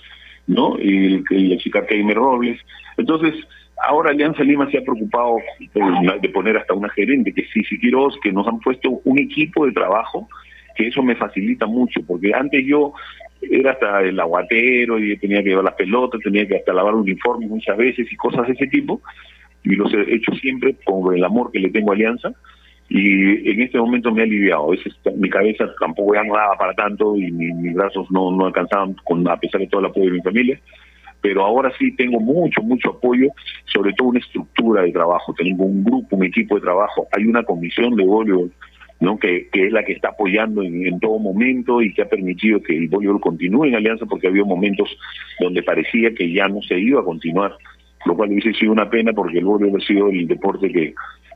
¿no? 0.47 0.77
Y, 0.79 1.23
y 1.29 1.47
la 1.47 1.57
chica 1.57 1.85
Keimer 1.85 2.17
Robles. 2.17 2.59
Entonces, 2.97 3.33
ahora 3.87 4.11
Alianza 4.11 4.43
Lima 4.43 4.69
se 4.69 4.77
ha 4.77 4.81
preocupado 4.81 5.37
de, 5.59 6.19
de 6.21 6.29
poner 6.29 6.57
hasta 6.57 6.73
una 6.73 6.89
gerente, 6.89 7.33
que 7.33 7.45
sí, 7.53 7.63
sí 7.63 7.79
quiero, 7.79 8.09
que 8.21 8.31
nos 8.31 8.47
han 8.47 8.59
puesto 8.59 9.01
un 9.05 9.19
equipo 9.19 9.65
de 9.65 9.71
trabajo, 9.71 10.27
que 10.75 10.87
eso 10.87 11.01
me 11.03 11.15
facilita 11.15 11.65
mucho, 11.65 12.01
porque 12.05 12.33
antes 12.33 12.65
yo 12.65 12.93
era 13.41 13.71
hasta 13.71 14.01
el 14.01 14.19
aguatero 14.19 14.99
y 14.99 15.17
tenía 15.17 15.43
que 15.43 15.49
llevar 15.49 15.65
las 15.65 15.75
pelotas, 15.75 16.21
tenía 16.21 16.47
que 16.47 16.57
hasta 16.57 16.73
lavar 16.73 16.95
uniformes 16.95 17.49
muchas 17.49 17.77
veces 17.77 18.11
y 18.11 18.15
cosas 18.15 18.47
de 18.47 18.53
ese 18.53 18.67
tipo, 18.67 19.01
y 19.63 19.75
los 19.75 19.93
he 19.93 20.13
hecho 20.13 20.33
siempre 20.33 20.75
con 20.83 21.15
el 21.15 21.23
amor 21.23 21.51
que 21.51 21.59
le 21.59 21.69
tengo 21.69 21.91
a 21.91 21.95
Alianza, 21.95 22.33
y 22.89 23.49
en 23.49 23.61
este 23.61 23.79
momento 23.79 24.11
me 24.11 24.21
ha 24.21 24.25
aliviado. 24.25 24.67
A 24.67 24.71
veces 24.71 24.93
mi 25.15 25.29
cabeza 25.29 25.65
tampoco 25.79 26.13
ya 26.15 26.23
no 26.23 26.35
daba 26.35 26.55
para 26.57 26.73
tanto 26.73 27.15
y 27.15 27.31
mi- 27.31 27.53
mis 27.53 27.73
brazos 27.73 28.09
no, 28.11 28.31
no 28.31 28.45
alcanzaban 28.45 28.95
con, 29.03 29.27
a 29.27 29.37
pesar 29.37 29.61
de 29.61 29.67
todo 29.67 29.81
el 29.81 29.87
apoyo 29.87 30.05
de 30.07 30.11
mi 30.17 30.21
familia. 30.21 30.59
Pero 31.21 31.43
ahora 31.43 31.71
sí 31.79 31.95
tengo 31.95 32.19
mucho, 32.19 32.61
mucho 32.61 32.89
apoyo, 32.91 33.29
sobre 33.65 33.93
todo 33.93 34.09
una 34.09 34.19
estructura 34.19 34.81
de 34.83 34.91
trabajo. 34.91 35.33
Tengo 35.33 35.63
un 35.63 35.83
grupo, 35.83 36.17
un 36.17 36.25
equipo 36.25 36.55
de 36.55 36.61
trabajo. 36.61 37.07
Hay 37.15 37.25
una 37.25 37.43
comisión 37.43 37.95
de 37.95 38.03
voleibol 38.05 38.51
¿no? 38.99 39.17
que, 39.17 39.47
que 39.51 39.67
es 39.67 39.71
la 39.71 39.83
que 39.85 39.93
está 39.93 40.09
apoyando 40.09 40.61
en, 40.61 40.85
en 40.85 40.99
todo 40.99 41.17
momento 41.19 41.81
y 41.81 41.93
que 41.93 42.01
ha 42.01 42.09
permitido 42.09 42.61
que 42.61 42.75
el 42.77 42.89
voleibol 42.89 43.21
continúe 43.21 43.65
en 43.65 43.75
Alianza 43.75 44.05
porque 44.05 44.27
había 44.27 44.43
momentos 44.43 44.89
donde 45.39 45.63
parecía 45.63 46.13
que 46.13 46.31
ya 46.31 46.47
no 46.49 46.61
se 46.61 46.77
iba 46.77 46.99
a 46.99 47.05
continuar, 47.05 47.53
lo 48.05 48.15
cual 48.15 48.29
hubiese 48.31 48.53
sido 48.53 48.73
una 48.73 48.89
pena 48.89 49.13
porque 49.13 49.39
el 49.39 49.45
voleibol 49.45 49.81
ha 49.81 49.85
sido 49.85 50.09
el 50.09 50.27
deporte 50.27 50.71
que 50.71 50.93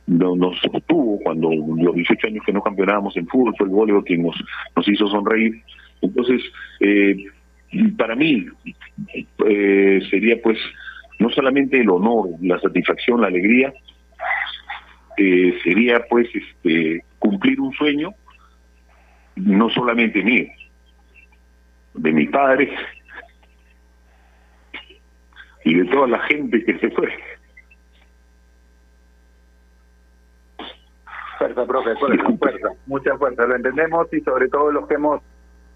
no, 0.08 0.34
nos 0.34 0.58
sostuvo 0.60 1.20
cuando 1.20 1.50
los 1.50 1.94
18 1.94 2.26
años 2.28 2.44
que 2.44 2.52
no 2.52 2.62
campeonábamos 2.62 3.16
en 3.16 3.26
fútbol 3.28 3.54
fue 3.56 3.66
el 3.66 3.72
voleibol 3.72 4.04
quien 4.04 4.22
nos, 4.22 4.36
nos 4.74 4.88
hizo 4.88 5.06
sonreír. 5.08 5.62
Entonces, 6.00 6.42
eh, 6.80 7.26
para 7.96 8.16
mí 8.16 8.46
eh, 9.46 10.00
sería 10.10 10.40
pues 10.42 10.58
no 11.18 11.28
solamente 11.30 11.80
el 11.80 11.90
honor, 11.90 12.30
la 12.40 12.58
satisfacción, 12.58 13.20
la 13.20 13.26
alegría, 13.26 13.72
eh, 15.18 15.58
sería 15.62 16.00
pues 16.08 16.28
este 16.34 17.04
cumplir 17.18 17.60
un 17.60 17.72
sueño 17.74 18.14
no 19.36 19.68
solamente 19.70 20.22
mío, 20.22 20.46
de 21.94 22.12
mi 22.12 22.26
padre 22.26 22.72
y 25.64 25.74
de 25.74 25.84
toda 25.84 26.08
la 26.08 26.18
gente 26.20 26.64
que 26.64 26.78
se 26.78 26.90
fue. 26.90 27.12
Fuerza, 31.38 31.66
profe, 31.66 31.94
fuerza, 31.96 32.24
fuerza, 32.38 32.68
mucha 32.86 33.16
fuerza, 33.16 33.46
lo 33.46 33.56
entendemos 33.56 34.12
y 34.12 34.20
sobre 34.22 34.48
todo 34.48 34.72
los 34.72 34.86
que 34.88 34.94
hemos 34.94 35.22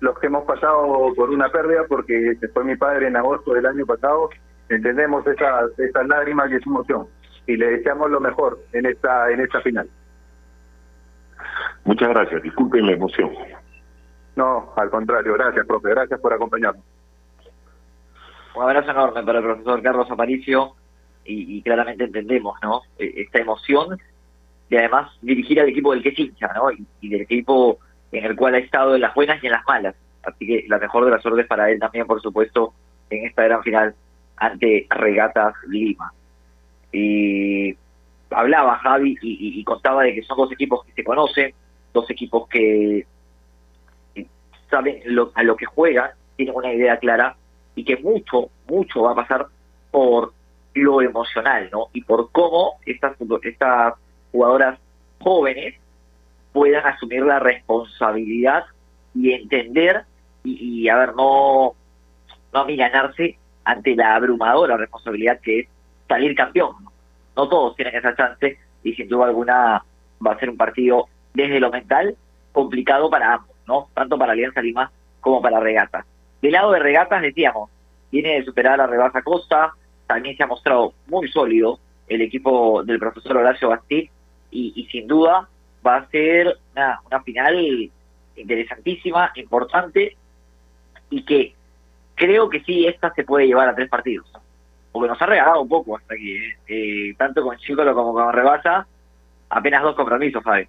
los 0.00 0.18
que 0.18 0.26
hemos 0.26 0.44
pasado 0.44 1.12
por 1.14 1.30
una 1.30 1.48
pérdida 1.50 1.84
porque 1.88 2.34
se 2.40 2.48
fue 2.48 2.64
mi 2.64 2.76
padre 2.76 3.06
en 3.06 3.16
agosto 3.16 3.54
del 3.54 3.66
año 3.66 3.86
pasado, 3.86 4.30
entendemos 4.68 5.24
esa, 5.28 5.60
esa 5.78 6.02
lágrima 6.02 6.48
y 6.48 6.54
esa 6.54 6.68
emoción 6.68 7.06
y 7.46 7.56
le 7.56 7.66
deseamos 7.70 8.10
lo 8.10 8.20
mejor 8.20 8.58
en 8.72 8.86
esta 8.86 9.30
en 9.30 9.40
esta 9.40 9.60
final. 9.60 9.88
Muchas 11.84 12.08
gracias, 12.08 12.42
disculpen 12.42 12.86
la 12.86 12.92
emoción. 12.92 13.30
No, 14.34 14.72
al 14.76 14.90
contrario, 14.90 15.34
gracias, 15.34 15.66
profe, 15.66 15.90
gracias 15.90 16.18
por 16.20 16.32
acompañarnos. 16.32 16.84
Un 18.54 18.62
abrazo 18.62 18.90
enorme 18.90 19.22
para 19.22 19.38
el 19.38 19.44
profesor 19.44 19.82
Carlos 19.82 20.10
Aparicio 20.10 20.74
y, 21.24 21.58
y 21.58 21.62
claramente 21.62 22.04
entendemos 22.04 22.58
¿no? 22.62 22.82
E- 22.98 23.22
esta 23.22 23.38
emoción 23.38 23.98
y 24.72 24.76
además 24.78 25.10
dirigir 25.20 25.60
al 25.60 25.68
equipo 25.68 25.92
del 25.92 26.02
que 26.02 26.08
es 26.08 26.18
¿no? 26.54 26.70
y, 27.02 27.08
del 27.10 27.20
equipo 27.20 27.78
en 28.10 28.24
el 28.24 28.34
cual 28.34 28.54
ha 28.54 28.58
estado 28.58 28.94
en 28.94 29.02
las 29.02 29.14
buenas 29.14 29.42
y 29.42 29.46
en 29.46 29.52
las 29.52 29.66
malas. 29.66 29.94
Así 30.22 30.46
que 30.46 30.64
la 30.66 30.78
mejor 30.78 31.04
de 31.04 31.10
las 31.10 31.20
suertes 31.20 31.46
para 31.46 31.70
él 31.70 31.78
también, 31.78 32.06
por 32.06 32.22
supuesto, 32.22 32.72
en 33.10 33.26
esta 33.26 33.42
gran 33.42 33.62
final 33.62 33.94
ante 34.38 34.86
Regatas 34.88 35.54
Lima. 35.68 36.10
Y 36.90 37.76
hablaba 38.30 38.78
Javi 38.78 39.18
y, 39.20 39.58
y- 39.60 39.64
contaba 39.64 40.04
de 40.04 40.14
que 40.14 40.22
son 40.22 40.38
dos 40.38 40.50
equipos 40.52 40.86
que 40.86 40.92
se 40.92 41.04
conocen, 41.04 41.52
dos 41.92 42.08
equipos 42.08 42.48
que 42.48 43.04
que 44.14 44.26
saben 44.70 45.02
lo- 45.04 45.32
a 45.34 45.42
lo 45.42 45.54
que 45.54 45.66
juegan, 45.66 46.12
tienen 46.36 46.54
una 46.54 46.72
idea 46.72 46.96
clara 46.96 47.36
y 47.74 47.84
que 47.84 47.98
mucho, 47.98 48.48
mucho 48.66 49.02
va 49.02 49.12
a 49.12 49.16
pasar 49.16 49.48
por 49.90 50.32
lo 50.72 51.02
emocional, 51.02 51.68
¿no? 51.70 51.88
Y 51.92 52.04
por 52.04 52.30
cómo 52.32 52.76
estas, 52.86 53.16
estas 53.42 53.94
jugadoras 54.32 54.78
jóvenes 55.20 55.74
puedan 56.52 56.84
asumir 56.86 57.22
la 57.22 57.38
responsabilidad 57.38 58.64
y 59.14 59.32
entender 59.32 60.04
y, 60.44 60.82
y 60.82 60.88
a 60.88 60.96
ver, 60.96 61.14
no, 61.14 61.74
no 62.52 62.60
amilanarse 62.60 63.38
ante 63.64 63.94
la 63.94 64.16
abrumadora 64.16 64.76
responsabilidad 64.76 65.40
que 65.40 65.60
es 65.60 65.68
salir 66.08 66.34
campeón. 66.34 66.74
No 67.36 67.48
todos 67.48 67.76
tienen 67.76 67.94
esa 67.94 68.14
chance 68.14 68.58
y 68.82 68.94
sin 68.94 69.08
duda 69.08 69.26
alguna 69.26 69.84
va 70.24 70.32
a 70.32 70.38
ser 70.38 70.50
un 70.50 70.56
partido 70.56 71.06
desde 71.34 71.60
lo 71.60 71.70
mental 71.70 72.16
complicado 72.52 73.08
para 73.08 73.34
ambos, 73.34 73.56
¿no? 73.66 73.88
Tanto 73.94 74.18
para 74.18 74.32
Alianza 74.32 74.60
Lima 74.60 74.90
como 75.20 75.40
para 75.40 75.60
Regatas. 75.60 76.04
Del 76.42 76.52
lado 76.52 76.72
de 76.72 76.80
Regatas 76.80 77.22
decíamos, 77.22 77.70
viene 78.10 78.34
de 78.34 78.44
superar 78.44 78.80
a 78.80 78.86
Rebasa 78.86 79.22
Costa, 79.22 79.72
también 80.06 80.36
se 80.36 80.42
ha 80.42 80.46
mostrado 80.46 80.92
muy 81.06 81.28
sólido 81.28 81.78
el 82.08 82.20
equipo 82.20 82.82
del 82.82 82.98
profesor 82.98 83.38
Horacio 83.38 83.68
Bastí 83.68 84.10
y, 84.52 84.72
y 84.76 84.86
sin 84.86 85.08
duda 85.08 85.48
va 85.84 85.96
a 85.96 86.08
ser 86.10 86.56
una, 86.72 87.00
una 87.06 87.22
final 87.22 87.90
interesantísima, 88.36 89.32
importante 89.34 90.16
y 91.10 91.24
que 91.24 91.54
creo 92.14 92.48
que 92.48 92.60
sí, 92.60 92.86
esta 92.86 93.12
se 93.14 93.24
puede 93.24 93.46
llevar 93.46 93.68
a 93.68 93.74
tres 93.74 93.88
partidos. 93.88 94.30
Porque 94.92 95.08
nos 95.08 95.20
ha 95.20 95.26
regalado 95.26 95.62
un 95.62 95.68
poco 95.68 95.96
hasta 95.96 96.14
aquí, 96.14 96.36
¿eh? 96.36 96.56
Eh, 96.68 97.14
tanto 97.16 97.42
con 97.42 97.56
Chicolo 97.56 97.94
como 97.94 98.12
con 98.12 98.32
Rebasa, 98.32 98.86
apenas 99.48 99.82
dos 99.82 99.96
compromisos, 99.96 100.42
Fabi. 100.42 100.68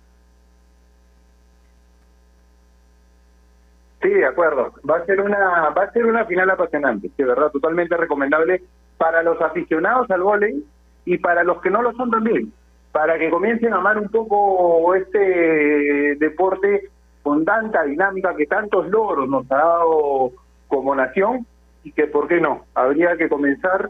Sí, 4.01 4.09
de 4.09 4.25
acuerdo. 4.25 4.73
Va 4.89 4.97
a 4.97 5.05
ser 5.05 5.21
una 5.21 5.69
va 5.69 5.83
a 5.83 5.91
ser 5.91 6.05
una 6.05 6.25
final 6.25 6.49
apasionante, 6.49 7.09
de 7.15 7.23
verdad, 7.23 7.51
totalmente 7.51 7.95
recomendable 7.95 8.63
para 8.97 9.23
los 9.23 9.41
aficionados 9.41 10.09
al 10.11 10.21
vóley 10.21 10.63
y 11.05 11.17
para 11.17 11.43
los 11.43 11.61
que 11.61 11.69
no 11.69 11.81
lo 11.81 11.93
son 11.93 12.09
también, 12.11 12.51
para 12.93 13.17
que 13.17 13.31
comiencen 13.31 13.73
a 13.73 13.77
amar 13.77 13.97
un 13.97 14.07
poco 14.07 14.93
este 14.93 16.15
deporte 16.19 16.89
con 17.23 17.43
tanta 17.43 17.83
dinámica 17.83 18.35
que 18.35 18.45
tantos 18.45 18.87
logros 18.87 19.27
nos 19.27 19.51
ha 19.51 19.57
dado 19.57 20.31
como 20.67 20.95
nación 20.95 21.45
y 21.83 21.91
que, 21.91 22.05
¿por 22.05 22.27
qué 22.27 22.39
no? 22.39 22.65
Habría 22.75 23.17
que 23.17 23.27
comenzar 23.27 23.89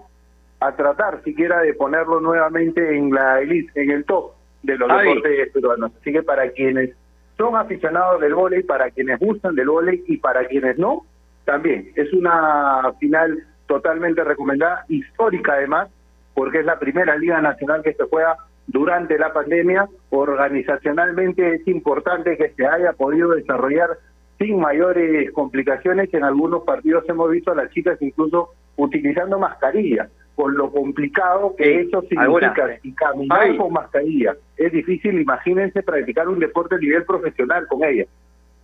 a 0.62 0.76
tratar 0.78 1.22
siquiera 1.24 1.60
de 1.60 1.74
ponerlo 1.74 2.22
nuevamente 2.22 2.97
en 2.97 3.12
la 3.14 3.41
elite, 3.41 3.72
en 3.76 3.91
el 3.91 4.06
top 4.06 4.32
de 4.62 4.78
los 4.78 4.89
Ay. 4.89 5.10
deportes 5.10 5.51
peruanos. 5.51 5.91
Así 5.99 6.14
que 6.14 6.24
para 6.24 6.49
quienes 6.51 6.95
son 7.38 7.58
aficionados 7.58 8.22
del 8.22 8.34
vóley, 8.34 8.64
para 8.64 8.89
quienes 8.89 9.20
gustan 9.20 9.54
del 9.56 9.68
vóley 9.68 10.01
y 10.08 10.16
para 10.16 10.45
quienes 10.45 10.78
no, 10.78 11.06
también 11.43 11.91
es 11.95 12.14
una 12.14 12.93
final 13.01 13.38
totalmente 13.68 14.24
recomendada, 14.24 14.86
histórica 14.88 15.56
además, 15.56 15.89
porque 16.34 16.60
es 16.60 16.66
la 16.66 16.80
primera 16.80 17.18
liga 17.18 17.41
nacional 17.41 17.84
que 17.84 17.93
se 17.93 18.04
juega 18.06 18.38
durante 18.68 19.18
la 19.18 19.34
pandemia. 19.34 19.88
Organizacionalmente 20.09 21.55
es 21.55 21.68
importante 21.68 22.38
que 22.38 22.49
se 22.49 22.66
haya 22.66 22.93
podido 22.93 23.32
desarrollar 23.32 23.97
sin 24.38 24.59
mayores 24.59 25.32
complicaciones. 25.32 26.14
En 26.14 26.24
algunos 26.24 26.64
partidos 26.64 27.03
hemos 27.07 27.30
visto 27.32 27.51
a 27.51 27.55
las 27.55 27.70
chicas 27.72 28.01
incluso 28.01 28.49
utilizando 28.76 29.38
mascarilla, 29.39 30.09
con 30.36 30.55
lo 30.55 30.72
complicado 30.72 31.55
que 31.55 31.82
eso 31.82 32.01
significa. 32.03 32.80
Y 32.82 32.93
caminar 32.93 33.41
Ay. 33.41 33.57
con 33.57 33.72
mascarilla 33.72 34.36
es 34.57 34.72
difícil, 34.72 35.20
imagínense 35.20 35.84
practicar 35.84 36.28
un 36.28 36.39
deporte 36.39 36.76
a 36.76 36.80
nivel 36.80 37.03
profesional 37.05 37.68
con 37.68 37.84
ella. 37.84 38.05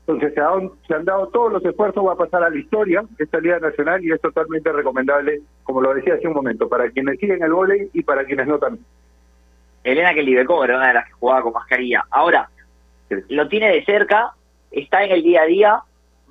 Entonces 0.07 0.33
se 0.87 0.93
han 0.95 1.05
dado 1.05 1.27
todos 1.27 1.53
los 1.53 1.63
esfuerzos, 1.63 2.03
va 2.03 2.13
a 2.13 2.17
pasar 2.17 2.43
a 2.43 2.49
la 2.49 2.57
historia 2.57 3.03
esta 3.19 3.39
Liga 3.39 3.59
Nacional 3.59 4.03
y 4.03 4.11
es 4.11 4.19
totalmente 4.19 4.71
recomendable, 4.71 5.41
como 5.63 5.81
lo 5.81 5.93
decía 5.93 6.15
hace 6.15 6.27
un 6.27 6.33
momento, 6.33 6.67
para 6.67 6.89
quienes 6.89 7.19
siguen 7.19 7.43
el 7.43 7.53
vóley 7.53 7.91
y 7.93 8.01
para 8.01 8.25
quienes 8.25 8.47
no 8.47 8.57
también. 8.57 8.83
Elena 9.83 10.13
Kelibekov 10.13 10.63
era 10.63 10.77
una 10.77 10.87
de 10.89 10.93
las 10.95 11.05
que 11.05 11.13
jugaba 11.13 11.41
con 11.41 11.53
mascarilla. 11.53 12.05
Ahora, 12.11 12.49
lo 13.29 13.47
tiene 13.47 13.69
de 13.71 13.85
cerca, 13.85 14.33
está 14.71 15.03
en 15.03 15.11
el 15.11 15.23
día 15.23 15.41
a 15.41 15.45
día, 15.45 15.81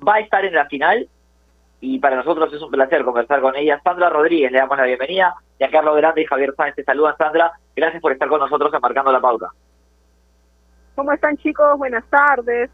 va 0.07 0.15
a 0.15 0.19
estar 0.19 0.45
en 0.45 0.55
la 0.55 0.65
final 0.65 1.07
y 1.81 1.99
para 1.99 2.17
nosotros 2.17 2.53
es 2.53 2.61
un 2.61 2.71
placer 2.71 3.03
conversar 3.03 3.41
con 3.41 3.55
ella. 3.55 3.79
Sandra 3.83 4.09
Rodríguez, 4.09 4.51
le 4.51 4.59
damos 4.59 4.77
la 4.77 4.85
bienvenida. 4.85 5.35
Giancarlo 5.57 5.93
Grande 5.95 6.21
y 6.21 6.25
Javier 6.25 6.53
Sáenz 6.55 6.75
te 6.75 6.83
saludan, 6.83 7.17
Sandra. 7.17 7.51
Gracias 7.75 8.01
por 8.01 8.11
estar 8.11 8.27
con 8.27 8.39
nosotros 8.39 8.73
en 8.73 8.81
Marcando 8.81 9.11
la 9.11 9.21
Pauta. 9.21 9.47
¿Cómo 10.95 11.13
están 11.13 11.37
chicos? 11.37 11.77
Buenas 11.77 12.03
tardes. 12.09 12.69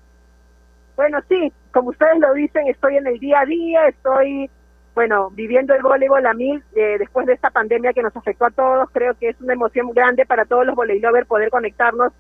Bueno, 0.96 1.20
sí, 1.28 1.52
como 1.72 1.90
ustedes 1.90 2.20
lo 2.20 2.34
dicen, 2.34 2.68
estoy 2.68 2.98
en 2.98 3.08
el 3.08 3.20
día 3.20 3.42
a 3.42 3.46
día, 3.46 3.88
estoy, 3.88 4.50
bueno, 4.96 5.30
viviendo 5.32 5.76
el 5.76 5.84
voleibol 5.84 6.26
a 6.26 6.34
mil 6.34 6.64
eh, 6.74 6.96
después 6.98 7.28
de 7.28 7.34
esta 7.34 7.50
pandemia 7.50 7.92
que 7.92 8.02
nos 8.02 8.16
afectó 8.16 8.46
a 8.46 8.52
todos. 8.52 8.90
Creo 8.94 9.14
que 9.16 9.30
es 9.30 9.42
una 9.42 9.54
emoción 9.54 9.92
grande 9.92 10.26
para 10.26 10.46
todos 10.46 10.66
los 10.66 10.74
voleilovers 10.74 11.28
poder 11.28 11.50
conectarnos 11.50 12.14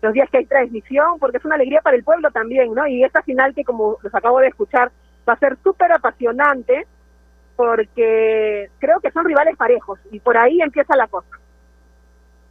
los 0.00 0.12
días 0.14 0.28
que 0.30 0.38
hay 0.38 0.46
transmisión, 0.46 1.18
porque 1.18 1.36
es 1.36 1.44
una 1.44 1.56
alegría 1.56 1.82
para 1.82 1.96
el 1.96 2.04
pueblo 2.04 2.30
también, 2.30 2.74
¿no? 2.74 2.86
Y 2.86 3.04
esta 3.04 3.22
final 3.22 3.54
que, 3.54 3.64
como 3.64 3.98
los 4.02 4.14
acabo 4.14 4.40
de 4.40 4.48
escuchar, 4.48 4.90
va 5.28 5.34
a 5.34 5.38
ser 5.38 5.56
súper 5.62 5.92
apasionante, 5.92 6.86
porque 7.54 8.70
creo 8.78 9.00
que 9.00 9.10
son 9.10 9.24
rivales 9.24 9.56
parejos, 9.56 9.98
y 10.10 10.20
por 10.20 10.36
ahí 10.36 10.60
empieza 10.60 10.96
la 10.96 11.08
cosa. 11.08 11.38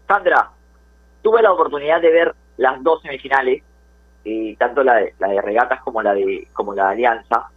Sandra, 0.07 0.49
tuve 1.22 1.41
la 1.41 1.51
oportunidad 1.51 2.01
de 2.01 2.11
ver 2.11 2.36
las 2.57 2.82
dos 2.84 3.01
semifinales, 3.01 3.63
eh, 4.26 4.55
tanto 4.57 4.84
la 4.84 4.95
de, 4.95 5.13
la 5.20 5.28
de 5.28 5.41
regatas 5.41 5.82
como 5.82 6.01
la 6.01 6.13
de 6.13 6.47
como 6.51 6.74
la 6.74 6.88
de 6.88 6.93
Alianza, 6.93 7.49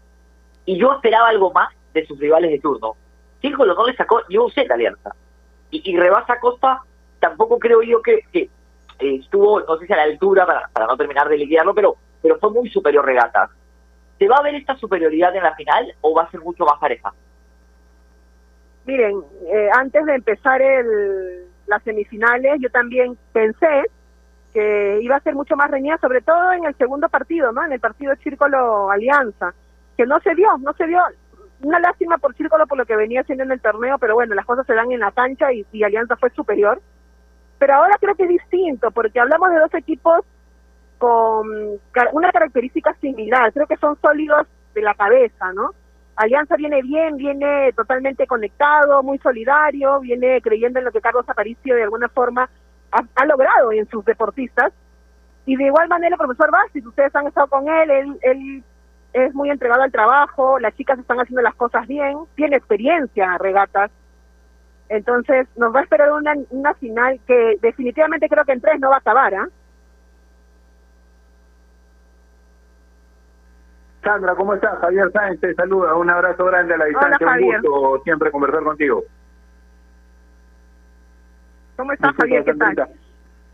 y 0.66 0.78
yo 0.78 0.92
esperaba 0.92 1.28
algo 1.28 1.50
más 1.50 1.77
de 2.00 2.06
sus 2.06 2.18
rivales 2.18 2.50
de 2.50 2.58
turno. 2.58 2.96
Círculo 3.40 3.74
no 3.74 3.86
le 3.86 3.94
sacó 3.94 4.20
ni 4.28 4.36
un 4.36 4.50
set 4.50 4.70
Alianza. 4.70 5.14
Y, 5.70 5.90
y 5.90 5.96
Rebasa 5.96 6.40
Costa 6.40 6.82
tampoco 7.20 7.58
creo 7.58 7.82
yo 7.82 8.00
que, 8.02 8.20
que, 8.32 8.50
eh, 8.98 9.16
estuvo, 9.16 9.60
no 9.60 9.76
sé 9.78 9.86
si 9.86 9.92
a 9.92 9.96
la 9.96 10.02
altura 10.04 10.46
para, 10.46 10.68
para 10.72 10.86
no 10.86 10.96
terminar 10.96 11.28
de 11.28 11.36
liquidarlo, 11.36 11.74
pero, 11.74 11.96
pero 12.22 12.38
fue 12.38 12.50
muy 12.50 12.68
superior 12.70 13.04
regatas. 13.04 13.50
¿Se 14.18 14.26
va 14.26 14.36
a 14.36 14.42
ver 14.42 14.56
esta 14.56 14.76
superioridad 14.76 15.34
en 15.36 15.44
la 15.44 15.54
final 15.54 15.94
o 16.00 16.14
va 16.14 16.24
a 16.24 16.30
ser 16.30 16.40
mucho 16.40 16.64
más 16.64 16.78
pareja? 16.78 17.12
Miren, 18.84 19.22
eh, 19.52 19.68
antes 19.74 20.04
de 20.06 20.14
empezar 20.14 20.60
el, 20.60 21.46
las 21.66 21.82
semifinales, 21.84 22.58
yo 22.60 22.70
también 22.70 23.16
pensé 23.32 23.84
que 24.52 24.98
iba 25.02 25.16
a 25.16 25.20
ser 25.20 25.34
mucho 25.34 25.54
más 25.56 25.70
reñida, 25.70 25.98
sobre 25.98 26.22
todo 26.22 26.52
en 26.52 26.64
el 26.64 26.74
segundo 26.76 27.08
partido, 27.08 27.52
¿no? 27.52 27.64
En 27.64 27.72
el 27.72 27.80
partido 27.80 28.14
Círculo 28.16 28.90
Alianza, 28.90 29.54
que 29.96 30.06
no 30.06 30.18
se 30.20 30.34
dio, 30.34 30.48
no 30.58 30.72
se 30.72 30.86
dio. 30.86 31.00
Una 31.60 31.80
lástima 31.80 32.18
por 32.18 32.34
Círculo 32.34 32.66
por 32.66 32.78
lo 32.78 32.86
que 32.86 32.96
venía 32.96 33.22
haciendo 33.22 33.44
en 33.44 33.52
el 33.52 33.60
torneo, 33.60 33.98
pero 33.98 34.14
bueno, 34.14 34.34
las 34.34 34.46
cosas 34.46 34.66
se 34.66 34.74
dan 34.74 34.92
en 34.92 35.00
la 35.00 35.10
cancha 35.10 35.52
y, 35.52 35.82
Alianza 35.82 36.16
fue 36.16 36.30
superior. 36.30 36.80
Pero 37.58 37.74
ahora 37.74 37.96
creo 38.00 38.14
que 38.14 38.22
es 38.24 38.28
distinto, 38.28 38.90
porque 38.92 39.18
hablamos 39.18 39.50
de 39.50 39.58
dos 39.58 39.74
equipos 39.74 40.20
con 40.98 41.48
una 42.12 42.32
característica 42.32 42.94
similar, 43.00 43.52
creo 43.52 43.66
que 43.66 43.76
son 43.76 43.96
sólidos 44.00 44.46
de 44.74 44.82
la 44.82 44.94
cabeza, 44.94 45.52
¿no? 45.52 45.70
Alianza 46.16 46.56
viene 46.56 46.82
bien, 46.82 47.16
viene 47.16 47.72
totalmente 47.74 48.26
conectado, 48.26 49.02
muy 49.04 49.18
solidario, 49.18 50.00
viene 50.00 50.40
creyendo 50.40 50.80
en 50.80 50.84
lo 50.84 50.92
que 50.92 51.00
Carlos 51.00 51.28
Aparicio 51.28 51.76
de 51.76 51.84
alguna 51.84 52.08
forma 52.08 52.48
ha, 52.90 53.02
ha 53.14 53.24
logrado 53.24 53.70
en 53.72 53.88
sus 53.88 54.04
deportistas. 54.04 54.72
Y 55.46 55.56
de 55.56 55.66
igual 55.66 55.88
manera 55.88 56.14
el 56.14 56.18
profesor 56.18 56.50
Bastis, 56.50 56.84
ustedes 56.84 57.14
han 57.14 57.28
estado 57.28 57.46
con 57.46 57.68
él, 57.68 57.90
él, 57.90 58.18
él 58.22 58.64
es 59.12 59.34
muy 59.34 59.50
entregado 59.50 59.82
al 59.82 59.92
trabajo, 59.92 60.58
las 60.58 60.74
chicas 60.76 60.98
están 60.98 61.18
haciendo 61.18 61.42
las 61.42 61.54
cosas 61.54 61.86
bien, 61.86 62.18
tiene 62.34 62.56
experiencia 62.56 63.24
en 63.24 63.38
regatas. 63.38 63.90
Entonces 64.88 65.46
nos 65.56 65.74
va 65.74 65.80
a 65.80 65.82
esperar 65.82 66.12
una, 66.12 66.34
una 66.50 66.74
final 66.74 67.20
que 67.26 67.58
definitivamente 67.60 68.28
creo 68.28 68.44
que 68.44 68.52
en 68.52 68.60
tres 68.60 68.80
no 68.80 68.90
va 68.90 68.96
a 68.96 69.00
acabar, 69.00 69.34
¿ah? 69.34 69.48
Sandra, 74.02 74.34
¿cómo 74.34 74.54
estás? 74.54 74.78
Javier 74.78 75.10
Sáenz 75.12 75.40
te 75.40 75.54
saluda. 75.54 75.94
Un 75.94 76.08
abrazo 76.08 76.44
grande 76.46 76.72
a 76.74 76.78
la 76.78 76.84
distancia. 76.86 77.26
Un 77.26 77.42
gusto 77.42 78.00
siempre 78.04 78.30
conversar 78.30 78.62
contigo. 78.62 79.02
¿Cómo 81.76 81.92
estás, 81.92 82.14
Javier? 82.16 82.44
¿Qué 82.44 82.54
tal? 82.54 82.88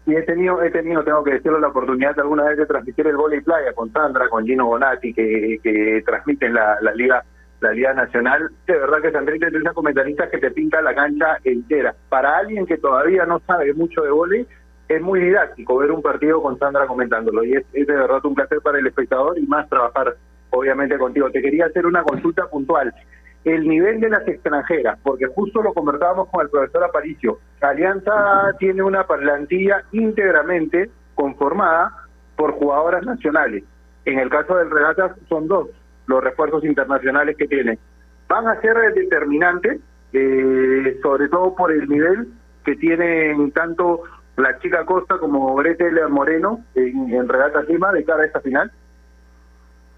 Y 0.06 0.14
he 0.14 0.22
tenido, 0.22 0.62
he 0.62 0.70
tenido, 0.70 1.02
tengo 1.02 1.24
que 1.24 1.34
decirlo, 1.34 1.58
la 1.58 1.68
oportunidad 1.68 2.18
alguna 2.18 2.44
vez 2.44 2.58
de 2.58 2.66
transmitir 2.66 3.06
el 3.06 3.16
vóley 3.16 3.40
playa 3.40 3.72
con 3.72 3.90
Sandra, 3.90 4.28
con 4.28 4.44
Gino 4.44 4.66
Bonatti, 4.66 5.14
que, 5.14 5.58
que 5.62 6.02
transmiten 6.04 6.52
la, 6.52 6.78
la 6.80 6.92
liga 6.94 7.24
la 7.60 7.72
liga 7.72 7.94
nacional. 7.94 8.50
De 8.66 8.78
verdad 8.78 9.00
que 9.00 9.10
Sandrita 9.10 9.48
es 9.48 9.54
esa 9.54 9.72
comentarista 9.72 10.28
que 10.28 10.38
te 10.38 10.50
pinta 10.50 10.82
la 10.82 10.94
cancha 10.94 11.38
entera. 11.44 11.94
Para 12.10 12.36
alguien 12.36 12.66
que 12.66 12.76
todavía 12.76 13.24
no 13.24 13.40
sabe 13.46 13.72
mucho 13.72 14.02
de 14.02 14.10
vóley, 14.10 14.46
es 14.88 15.00
muy 15.00 15.20
didáctico 15.20 15.78
ver 15.78 15.90
un 15.90 16.02
partido 16.02 16.42
con 16.42 16.58
Sandra 16.58 16.86
comentándolo. 16.86 17.42
Y 17.42 17.54
es, 17.54 17.64
es 17.72 17.86
de 17.86 17.94
verdad 17.94 18.24
un 18.24 18.34
placer 18.34 18.60
para 18.60 18.78
el 18.78 18.86
espectador 18.86 19.38
y 19.38 19.46
más 19.46 19.68
trabajar, 19.70 20.14
obviamente, 20.50 20.98
contigo. 20.98 21.30
Te 21.30 21.40
quería 21.40 21.66
hacer 21.66 21.86
una 21.86 22.02
consulta 22.02 22.46
puntual 22.48 22.92
el 23.44 23.68
nivel 23.68 24.00
de 24.00 24.08
las 24.08 24.26
extranjeras, 24.26 24.98
porque 25.02 25.26
justo 25.26 25.62
lo 25.62 25.74
conversábamos 25.74 26.28
con 26.28 26.42
el 26.42 26.50
profesor 26.50 26.84
Aparicio. 26.84 27.38
Alianza 27.60 28.54
tiene 28.58 28.82
una 28.82 29.06
plantilla 29.06 29.84
íntegramente 29.92 30.90
conformada 31.14 31.92
por 32.36 32.52
jugadoras 32.52 33.04
nacionales. 33.04 33.64
En 34.04 34.18
el 34.18 34.30
caso 34.30 34.56
del 34.56 34.70
Regatas 34.70 35.12
son 35.28 35.48
dos 35.48 35.68
los 36.06 36.22
refuerzos 36.22 36.64
internacionales 36.64 37.36
que 37.36 37.46
tiene. 37.46 37.78
Van 38.28 38.46
a 38.46 38.60
ser 38.60 38.76
determinantes, 38.94 39.80
eh, 40.12 40.98
sobre 41.02 41.28
todo 41.28 41.54
por 41.54 41.72
el 41.72 41.88
nivel 41.88 42.28
que 42.64 42.76
tienen 42.76 43.50
tanto 43.52 44.02
la 44.36 44.58
chica 44.58 44.84
Costa 44.84 45.18
como 45.18 45.54
Gretel 45.56 46.00
Moreno 46.08 46.64
en, 46.74 47.12
en 47.12 47.28
Regata 47.28 47.62
Lima 47.62 47.92
de 47.92 48.04
cara 48.04 48.22
a 48.22 48.26
esta 48.26 48.40
final? 48.40 48.70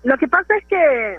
Lo 0.04 0.16
que 0.18 0.28
pasa 0.28 0.56
es 0.56 0.66
que 0.66 1.18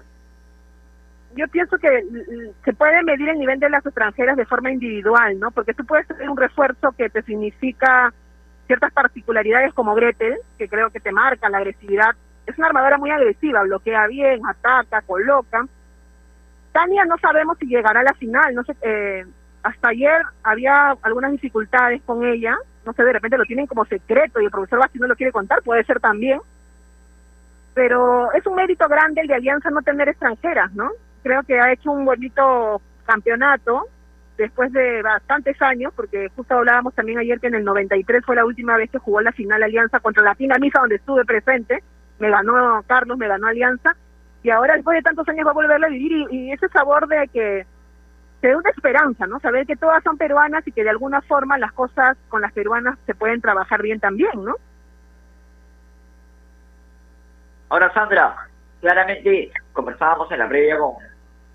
yo 1.38 1.48
pienso 1.48 1.78
que 1.78 2.04
mm, 2.04 2.64
se 2.66 2.74
puede 2.74 3.04
medir 3.04 3.30
el 3.30 3.40
nivel 3.40 3.60
de 3.60 3.70
las 3.70 3.86
extranjeras 3.86 4.36
de 4.36 4.46
forma 4.46 4.72
individual, 4.72 5.40
¿no? 5.40 5.52
Porque 5.52 5.74
tú 5.74 5.86
puedes 5.86 6.08
tener 6.08 6.30
un 6.30 6.38
refuerzo 6.38 6.92
que 6.98 7.10
te 7.10 7.22
significa 7.22 8.14
ciertas 8.66 8.92
particularidades 8.92 9.74
como 9.74 9.96
Gretel, 9.96 10.38
que 10.58 10.68
creo 10.68 10.90
que 10.90 11.00
te 11.00 11.12
marca 11.12 11.50
la 11.50 11.60
agresividad. 11.60 12.16
Es 12.46 12.58
una 12.58 12.68
armadora 12.68 12.98
muy 12.98 13.12
agresiva, 13.12 13.64
bloquea 13.64 14.08
bien, 14.08 14.42
ataca, 14.46 15.02
coloca. 15.02 15.66
Tania 16.74 17.06
no 17.06 17.18
sabemos 17.18 17.58
si 17.58 17.66
llegará 17.66 18.02
a 18.02 18.04
la 18.04 18.14
final, 18.14 18.54
no 18.54 18.64
sé, 18.64 18.76
eh, 18.82 19.26
hasta 19.64 19.90
ayer 19.90 20.22
había 20.44 20.96
algunas 21.02 21.32
dificultades 21.32 22.02
con 22.04 22.24
ella, 22.26 22.56
no 22.86 22.94
sé, 22.94 23.04
de 23.04 23.14
repente 23.14 23.38
lo 23.38 23.46
tienen 23.46 23.68
como 23.68 23.86
secreto 23.86 24.40
y 24.40 24.46
el 24.46 24.52
profesor 24.52 24.80
Basti 24.80 25.00
no 25.00 25.08
lo 25.08 25.16
quiere 25.16 25.32
contar, 25.32 25.62
puede 25.64 25.84
ser 25.84 26.00
también. 26.00 26.40
Pero 27.74 28.32
es 28.32 28.46
un 28.46 28.56
mérito 28.56 28.88
grande 28.88 29.22
el 29.22 29.28
de 29.28 29.36
Alianza 29.36 29.70
no 29.70 29.82
tener 29.82 30.10
extranjeras, 30.10 30.74
¿no? 30.74 30.92
Creo 31.28 31.44
que 31.44 31.60
ha 31.60 31.74
hecho 31.74 31.92
un 31.92 32.06
bonito 32.06 32.82
campeonato 33.06 33.90
después 34.38 34.72
de 34.72 35.02
bastantes 35.02 35.62
años, 35.62 35.92
porque 35.94 36.30
justo 36.34 36.56
hablábamos 36.56 36.96
también 36.96 37.20
ayer 37.20 37.38
que 37.42 37.48
en 37.48 37.56
el 37.56 37.66
93 37.66 38.24
fue 38.26 38.38
la 38.38 38.46
última 38.46 38.78
vez 38.78 38.90
que 38.90 38.98
jugó 38.98 39.20
la 39.20 39.34
final 39.34 39.62
Alianza 39.62 40.00
contra 40.00 40.24
la 40.24 40.38
Misa, 40.58 40.80
donde 40.80 40.96
estuve 40.96 41.26
presente. 41.26 41.84
Me 42.20 42.30
ganó 42.30 42.82
Carlos, 42.88 43.18
me 43.18 43.28
ganó 43.28 43.48
Alianza. 43.48 43.94
Y 44.42 44.52
ahora, 44.52 44.76
después 44.76 44.96
de 44.96 45.02
tantos 45.02 45.28
años, 45.28 45.46
va 45.46 45.52
a 45.52 45.56
volverla 45.56 45.88
a 45.88 45.90
vivir. 45.90 46.14
Y, 46.14 46.28
y 46.32 46.52
ese 46.54 46.70
sabor 46.70 47.10
de 47.10 47.28
que 47.28 47.66
te 48.40 48.48
da 48.48 48.58
una 48.58 48.70
esperanza, 48.70 49.28
¿no? 49.28 49.42
Saber 49.42 49.68
que 49.68 49.76
todas 49.76 50.02
son 50.06 50.18
peruanas 50.18 50.66
y 50.66 50.72
que 50.72 50.86
de 50.86 50.92
alguna 50.92 51.22
forma 51.24 51.58
las 51.58 51.74
cosas 51.74 52.16
con 52.30 52.42
las 52.42 52.54
peruanas 52.54 52.98
se 53.06 53.16
pueden 53.16 53.42
trabajar 53.42 53.82
bien 53.82 54.00
también, 54.00 54.46
¿no? 54.46 54.56
Ahora, 57.68 57.94
Sandra, 57.94 58.48
claramente 58.80 59.52
conversábamos 59.74 60.32
en 60.32 60.40
la 60.40 60.48
previa 60.48 60.78
con, 60.78 60.96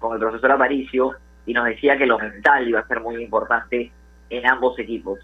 con 0.02 0.14
el 0.14 0.18
profesor 0.18 0.50
Aparicio 0.50 1.14
y 1.46 1.54
nos 1.54 1.64
decía 1.64 1.96
que 1.96 2.06
lo 2.06 2.18
mental 2.18 2.68
iba 2.68 2.80
a 2.80 2.86
ser 2.88 3.00
muy 3.00 3.22
importante 3.22 3.90
en 4.28 4.46
ambos 4.46 4.78
equipos. 4.78 5.20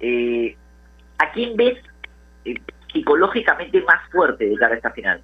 Eh, 0.00 0.56
¿A 1.18 1.30
quién 1.32 1.54
ves 1.54 1.78
eh, 2.46 2.54
psicológicamente 2.90 3.82
más 3.82 4.10
fuerte 4.10 4.46
de 4.46 4.56
cara 4.56 4.74
a 4.74 4.76
esta 4.78 4.90
final? 4.90 5.20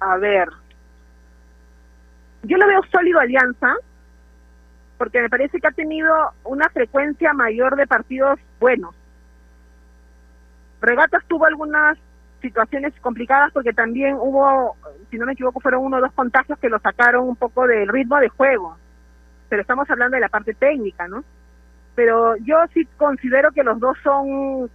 A 0.00 0.18
ver, 0.18 0.48
yo 2.42 2.58
lo 2.58 2.66
veo 2.66 2.82
sólido 2.92 3.18
Alianza, 3.18 3.74
porque 4.98 5.22
me 5.22 5.30
parece 5.30 5.58
que 5.58 5.66
ha 5.66 5.72
tenido 5.72 6.14
una 6.44 6.68
frecuencia 6.68 7.32
mayor 7.32 7.76
de 7.76 7.86
partidos 7.86 8.38
buenos. 8.60 8.94
Regatas 10.82 11.24
tuvo 11.28 11.46
algunas 11.46 11.96
situaciones 12.44 12.92
complicadas 13.00 13.50
porque 13.52 13.72
también 13.72 14.16
hubo, 14.20 14.76
si 15.10 15.16
no 15.16 15.24
me 15.24 15.32
equivoco, 15.32 15.60
fueron 15.60 15.84
uno 15.84 15.96
o 15.96 16.00
dos 16.00 16.12
contagios 16.12 16.58
que 16.58 16.68
lo 16.68 16.78
sacaron 16.78 17.26
un 17.26 17.36
poco 17.36 17.66
del 17.66 17.88
ritmo 17.88 18.18
de 18.18 18.28
juego. 18.28 18.76
Pero 19.48 19.62
estamos 19.62 19.88
hablando 19.90 20.16
de 20.16 20.20
la 20.20 20.28
parte 20.28 20.52
técnica, 20.52 21.08
¿no? 21.08 21.24
Pero 21.94 22.36
yo 22.36 22.56
sí 22.74 22.86
considero 22.98 23.50
que 23.52 23.64
los 23.64 23.80
dos 23.80 23.96
son 24.02 24.70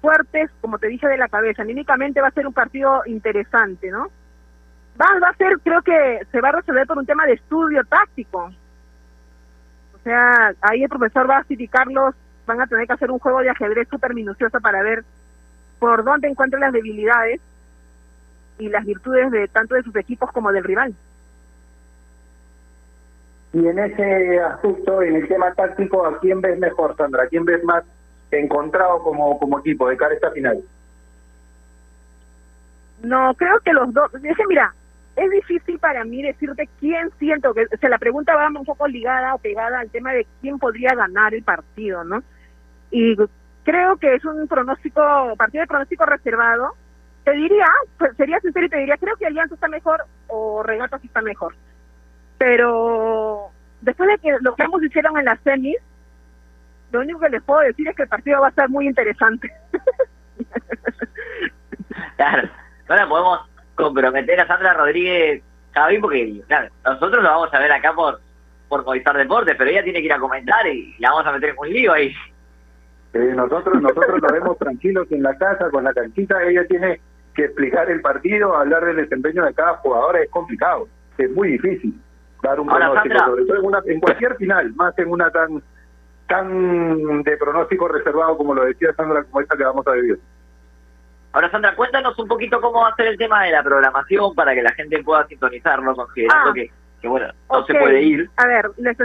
fuertes, 0.00 0.50
como 0.60 0.78
te 0.78 0.88
dije, 0.88 1.06
de 1.06 1.16
la 1.16 1.28
cabeza. 1.28 1.62
Anímicamente 1.62 2.20
va 2.20 2.28
a 2.28 2.32
ser 2.32 2.46
un 2.46 2.52
partido 2.52 3.02
interesante, 3.06 3.90
¿no? 3.90 4.08
Va, 5.00 5.06
va 5.22 5.28
a 5.28 5.36
ser, 5.36 5.58
creo 5.62 5.82
que 5.82 6.26
se 6.32 6.40
va 6.40 6.48
a 6.48 6.52
resolver 6.60 6.86
por 6.86 6.98
un 6.98 7.06
tema 7.06 7.26
de 7.26 7.34
estudio 7.34 7.84
táctico. 7.84 8.50
O 9.94 9.98
sea, 10.02 10.52
ahí 10.60 10.82
el 10.82 10.88
profesor 10.88 11.28
Basti 11.28 11.54
y 11.56 11.68
Carlos 11.68 12.14
van 12.44 12.60
a 12.60 12.66
tener 12.66 12.88
que 12.88 12.94
hacer 12.94 13.10
un 13.12 13.20
juego 13.20 13.40
de 13.40 13.50
ajedrez 13.50 13.86
súper 13.88 14.14
minucioso 14.14 14.60
para 14.60 14.82
ver 14.82 15.04
por 15.82 16.04
dónde 16.04 16.28
encuentran 16.28 16.60
las 16.60 16.72
debilidades 16.72 17.40
y 18.56 18.68
las 18.68 18.86
virtudes 18.86 19.32
de 19.32 19.48
tanto 19.48 19.74
de 19.74 19.82
sus 19.82 19.96
equipos 19.96 20.30
como 20.30 20.52
del 20.52 20.62
rival. 20.62 20.94
Y 23.52 23.66
en 23.66 23.80
ese 23.80 24.38
aspecto, 24.38 25.02
en 25.02 25.16
el 25.16 25.26
tema 25.26 25.52
táctico, 25.54 26.06
¿a 26.06 26.20
quién 26.20 26.40
ves 26.40 26.56
mejor, 26.60 26.96
Sandra? 26.96 27.24
¿A 27.24 27.26
quién 27.26 27.44
ves 27.44 27.64
más 27.64 27.82
encontrado 28.30 29.02
como, 29.02 29.40
como 29.40 29.58
equipo 29.58 29.88
de 29.88 29.96
cara 29.96 30.12
a 30.12 30.14
esta 30.14 30.30
final? 30.30 30.62
No, 33.02 33.34
creo 33.34 33.58
que 33.58 33.72
los 33.72 33.92
dos, 33.92 34.14
es 34.14 34.36
que 34.36 34.46
mira, 34.46 34.72
es 35.16 35.30
difícil 35.32 35.80
para 35.80 36.04
mí 36.04 36.22
decirte 36.22 36.68
quién 36.78 37.10
siento 37.18 37.52
que, 37.54 37.62
o 37.62 37.76
sea, 37.80 37.90
la 37.90 37.98
pregunta 37.98 38.36
va 38.36 38.46
un 38.46 38.64
poco 38.64 38.86
ligada 38.86 39.34
o 39.34 39.38
pegada 39.38 39.80
al 39.80 39.90
tema 39.90 40.12
de 40.12 40.28
quién 40.40 40.60
podría 40.60 40.94
ganar 40.94 41.34
el 41.34 41.42
partido, 41.42 42.04
¿no? 42.04 42.22
Y 42.92 43.16
creo 43.64 43.96
que 43.96 44.14
es 44.14 44.24
un 44.24 44.46
pronóstico, 44.48 45.34
partido 45.36 45.62
de 45.62 45.68
pronóstico 45.68 46.06
reservado. 46.06 46.74
Te 47.24 47.32
diría, 47.32 47.66
pues, 47.98 48.16
sería 48.16 48.40
sincero 48.40 48.66
y 48.66 48.68
te 48.68 48.78
diría, 48.78 48.96
creo 48.96 49.16
que 49.16 49.26
Alianza 49.26 49.54
está 49.54 49.68
mejor 49.68 50.04
o 50.26 50.62
Regatas 50.62 51.04
está 51.04 51.22
mejor. 51.22 51.54
Pero 52.38 53.50
después 53.80 54.08
de 54.08 54.18
que 54.18 54.36
lo 54.40 54.54
que 54.54 54.62
ambos 54.64 54.82
hicieron 54.82 55.16
en 55.18 55.26
las 55.26 55.40
semis, 55.40 55.76
lo 56.90 57.00
único 57.00 57.20
que 57.20 57.30
les 57.30 57.42
puedo 57.42 57.60
decir 57.60 57.86
es 57.88 57.96
que 57.96 58.02
el 58.02 58.08
partido 58.08 58.40
va 58.40 58.48
a 58.48 58.50
estar 58.50 58.68
muy 58.68 58.86
interesante. 58.86 59.50
Claro, 62.16 62.48
ahora 62.88 63.08
podemos 63.08 63.40
comprometer 63.74 64.38
a 64.40 64.46
Sandra 64.46 64.74
Rodríguez 64.74 65.42
Javi 65.72 65.98
porque 65.98 66.42
nosotros 66.84 67.22
lo 67.22 67.28
vamos 67.28 67.52
a 67.52 67.58
ver 67.58 67.72
acá 67.72 67.92
por 67.92 68.20
por 68.72 68.86
Movistar 68.86 69.14
Deportes, 69.18 69.54
pero 69.58 69.68
ella 69.68 69.84
tiene 69.84 69.98
que 69.98 70.06
ir 70.06 70.12
a 70.14 70.18
comentar 70.18 70.66
y 70.66 70.94
la 70.98 71.10
vamos 71.10 71.26
a 71.26 71.32
meter 71.32 71.50
en 71.50 71.56
un 71.58 71.68
lío 71.68 71.92
ahí. 71.92 72.14
Eh, 73.14 73.32
nosotros 73.36 73.80
nosotros 73.80 74.20
lo 74.22 74.28
vemos 74.32 74.58
tranquilos 74.58 75.06
en 75.10 75.22
la 75.22 75.36
casa, 75.36 75.70
con 75.70 75.84
la 75.84 75.92
canchita, 75.92 76.42
ella 76.44 76.66
tiene 76.66 77.00
que 77.34 77.44
explicar 77.44 77.90
el 77.90 78.00
partido, 78.00 78.56
hablar 78.56 78.84
del 78.86 78.96
desempeño 78.96 79.44
de 79.44 79.54
cada 79.54 79.74
jugador, 79.78 80.16
es 80.16 80.30
complicado, 80.30 80.88
es 81.18 81.30
muy 81.30 81.52
difícil 81.52 81.94
dar 82.42 82.58
un 82.58 82.70
Ahora, 82.70 82.86
pronóstico, 82.86 83.14
Sandra. 83.18 83.30
sobre 83.32 83.44
todo 83.46 83.56
en, 83.58 83.64
una, 83.66 83.80
en 83.86 84.00
cualquier 84.00 84.36
final, 84.36 84.72
más 84.74 84.98
en 84.98 85.10
una 85.10 85.30
tan 85.30 85.62
tan 86.28 87.22
de 87.22 87.36
pronóstico 87.36 87.88
reservado 87.88 88.36
como 88.38 88.54
lo 88.54 88.64
decía 88.64 88.92
Sandra, 88.94 89.22
como 89.24 89.40
esta 89.42 89.56
que 89.56 89.64
vamos 89.64 89.86
a 89.86 89.92
vivir. 89.92 90.18
Ahora, 91.32 91.50
Sandra, 91.50 91.74
cuéntanos 91.74 92.18
un 92.18 92.28
poquito 92.28 92.60
cómo 92.60 92.80
va 92.82 92.88
a 92.88 92.96
ser 92.96 93.06
el 93.08 93.18
tema 93.18 93.42
de 93.44 93.50
la 93.52 93.62
programación 93.62 94.34
para 94.34 94.54
que 94.54 94.62
la 94.62 94.72
gente 94.72 95.02
pueda 95.02 95.26
sintonizarlo, 95.26 95.94
considerando 95.94 96.50
Ah. 96.50 96.54
que, 96.54 96.70
que, 97.00 97.08
bueno, 97.08 97.26
no 97.50 97.64
se 97.64 97.74
puede 97.74 98.02
ir. 98.02 98.30
A 98.36 98.46
ver, 98.46 98.70
les, 98.78 98.96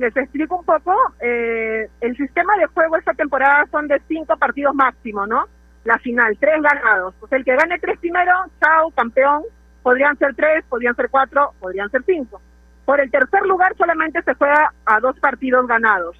les 0.00 0.16
explico 0.16 0.56
un 0.56 0.64
poco. 0.64 0.94
Eh, 1.20 1.88
el 2.00 2.16
sistema 2.16 2.56
de 2.56 2.66
juego 2.66 2.96
esta 2.96 3.14
temporada 3.14 3.66
son 3.70 3.86
de 3.88 4.00
cinco 4.08 4.36
partidos 4.36 4.74
máximo, 4.74 5.26
¿no? 5.26 5.46
La 5.84 5.98
final, 5.98 6.36
tres 6.38 6.60
ganados. 6.62 7.14
O 7.20 7.26
sea, 7.26 7.38
el 7.38 7.44
que 7.44 7.56
gane 7.56 7.78
tres 7.78 7.98
primero, 7.98 8.32
chao, 8.60 8.90
campeón. 8.90 9.44
Podrían 9.82 10.16
ser 10.18 10.34
tres, 10.34 10.64
podrían 10.68 10.94
ser 10.96 11.08
cuatro, 11.10 11.52
podrían 11.60 11.90
ser 11.90 12.02
cinco. 12.04 12.40
Por 12.84 13.00
el 13.00 13.10
tercer 13.10 13.42
lugar 13.42 13.74
solamente 13.76 14.22
se 14.22 14.34
juega 14.34 14.72
a 14.84 15.00
dos 15.00 15.18
partidos 15.20 15.66
ganados. 15.66 16.16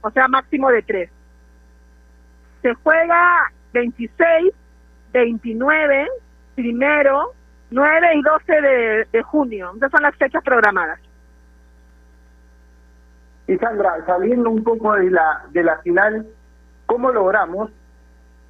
O 0.00 0.10
sea, 0.10 0.28
máximo 0.28 0.70
de 0.70 0.82
tres. 0.82 1.10
Se 2.62 2.74
juega 2.74 3.50
26, 3.72 4.52
29, 5.12 6.08
primero, 6.54 7.32
9 7.70 8.08
y 8.14 8.22
12 8.22 8.60
de, 8.60 9.08
de 9.12 9.22
junio. 9.22 9.72
Esas 9.76 9.90
son 9.90 10.02
las 10.02 10.16
fechas 10.16 10.42
programadas. 10.42 11.00
Y 13.46 13.56
Sandra, 13.58 14.04
saliendo 14.06 14.50
un 14.50 14.64
poco 14.64 14.94
de 14.94 15.10
la, 15.10 15.44
de 15.50 15.62
la 15.62 15.78
final, 15.78 16.26
¿cómo 16.86 17.10
logramos 17.10 17.70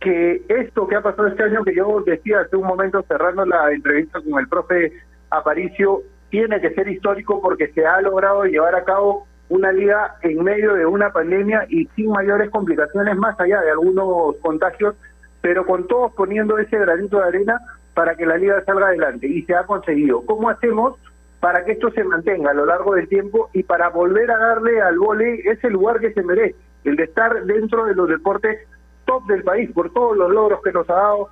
que 0.00 0.42
esto 0.48 0.86
que 0.86 0.96
ha 0.96 1.00
pasado 1.00 1.28
este 1.28 1.42
año, 1.42 1.64
que 1.64 1.74
yo 1.74 2.02
decía 2.04 2.40
hace 2.40 2.56
un 2.56 2.66
momento 2.66 3.02
cerrando 3.08 3.44
la 3.46 3.72
entrevista 3.72 4.20
con 4.20 4.38
el 4.38 4.48
profe 4.48 4.92
Aparicio, 5.30 6.02
tiene 6.30 6.60
que 6.60 6.74
ser 6.74 6.88
histórico 6.88 7.40
porque 7.40 7.68
se 7.68 7.86
ha 7.86 8.00
logrado 8.00 8.44
llevar 8.44 8.74
a 8.74 8.84
cabo 8.84 9.26
una 9.48 9.72
liga 9.72 10.16
en 10.22 10.42
medio 10.42 10.74
de 10.74 10.86
una 10.86 11.10
pandemia 11.10 11.66
y 11.68 11.86
sin 11.96 12.10
mayores 12.10 12.50
complicaciones 12.50 13.16
más 13.16 13.38
allá 13.40 13.60
de 13.60 13.70
algunos 13.70 14.36
contagios, 14.42 14.94
pero 15.40 15.66
con 15.66 15.86
todos 15.86 16.12
poniendo 16.14 16.58
ese 16.58 16.78
granito 16.78 17.18
de 17.18 17.24
arena 17.24 17.60
para 17.94 18.14
que 18.16 18.26
la 18.26 18.36
liga 18.36 18.62
salga 18.64 18.88
adelante 18.88 19.26
y 19.26 19.42
se 19.42 19.54
ha 19.54 19.64
conseguido. 19.64 20.22
¿Cómo 20.26 20.50
hacemos 20.50 20.98
para 21.44 21.62
que 21.62 21.72
esto 21.72 21.90
se 21.90 22.02
mantenga 22.04 22.52
a 22.52 22.54
lo 22.54 22.64
largo 22.64 22.94
del 22.94 23.06
tiempo 23.06 23.50
y 23.52 23.64
para 23.64 23.90
volver 23.90 24.30
a 24.30 24.38
darle 24.38 24.80
al 24.80 24.98
vóley 24.98 25.42
ese 25.44 25.68
lugar 25.68 26.00
que 26.00 26.10
se 26.14 26.22
merece, 26.22 26.56
el 26.84 26.96
de 26.96 27.04
estar 27.04 27.44
dentro 27.44 27.84
de 27.84 27.94
los 27.94 28.08
deportes 28.08 28.66
top 29.04 29.26
del 29.26 29.42
país 29.42 29.70
por 29.72 29.92
todos 29.92 30.16
los 30.16 30.30
logros 30.30 30.62
que 30.62 30.72
nos 30.72 30.88
ha 30.88 30.94
dado, 30.94 31.28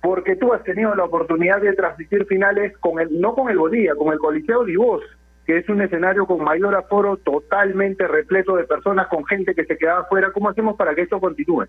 porque 0.00 0.36
tú 0.36 0.52
has 0.52 0.62
tenido 0.62 0.94
la 0.94 1.06
oportunidad 1.06 1.60
de 1.60 1.72
transmitir 1.72 2.24
finales 2.26 2.78
con 2.78 3.00
el 3.00 3.20
no 3.20 3.34
con 3.34 3.50
el 3.50 3.58
Bolivia, 3.58 3.96
con 3.96 4.12
el 4.12 4.20
Coliseo 4.20 4.62
Divos, 4.62 5.02
que 5.44 5.58
es 5.58 5.68
un 5.68 5.82
escenario 5.82 6.24
con 6.24 6.44
mayor 6.44 6.76
aforo, 6.76 7.16
totalmente 7.16 8.06
repleto 8.06 8.54
de 8.54 8.62
personas, 8.62 9.08
con 9.08 9.26
gente 9.26 9.56
que 9.56 9.64
se 9.64 9.76
quedaba 9.76 10.02
afuera. 10.02 10.30
¿Cómo 10.32 10.50
hacemos 10.50 10.76
para 10.76 10.94
que 10.94 11.02
esto 11.02 11.18
continúe? 11.18 11.64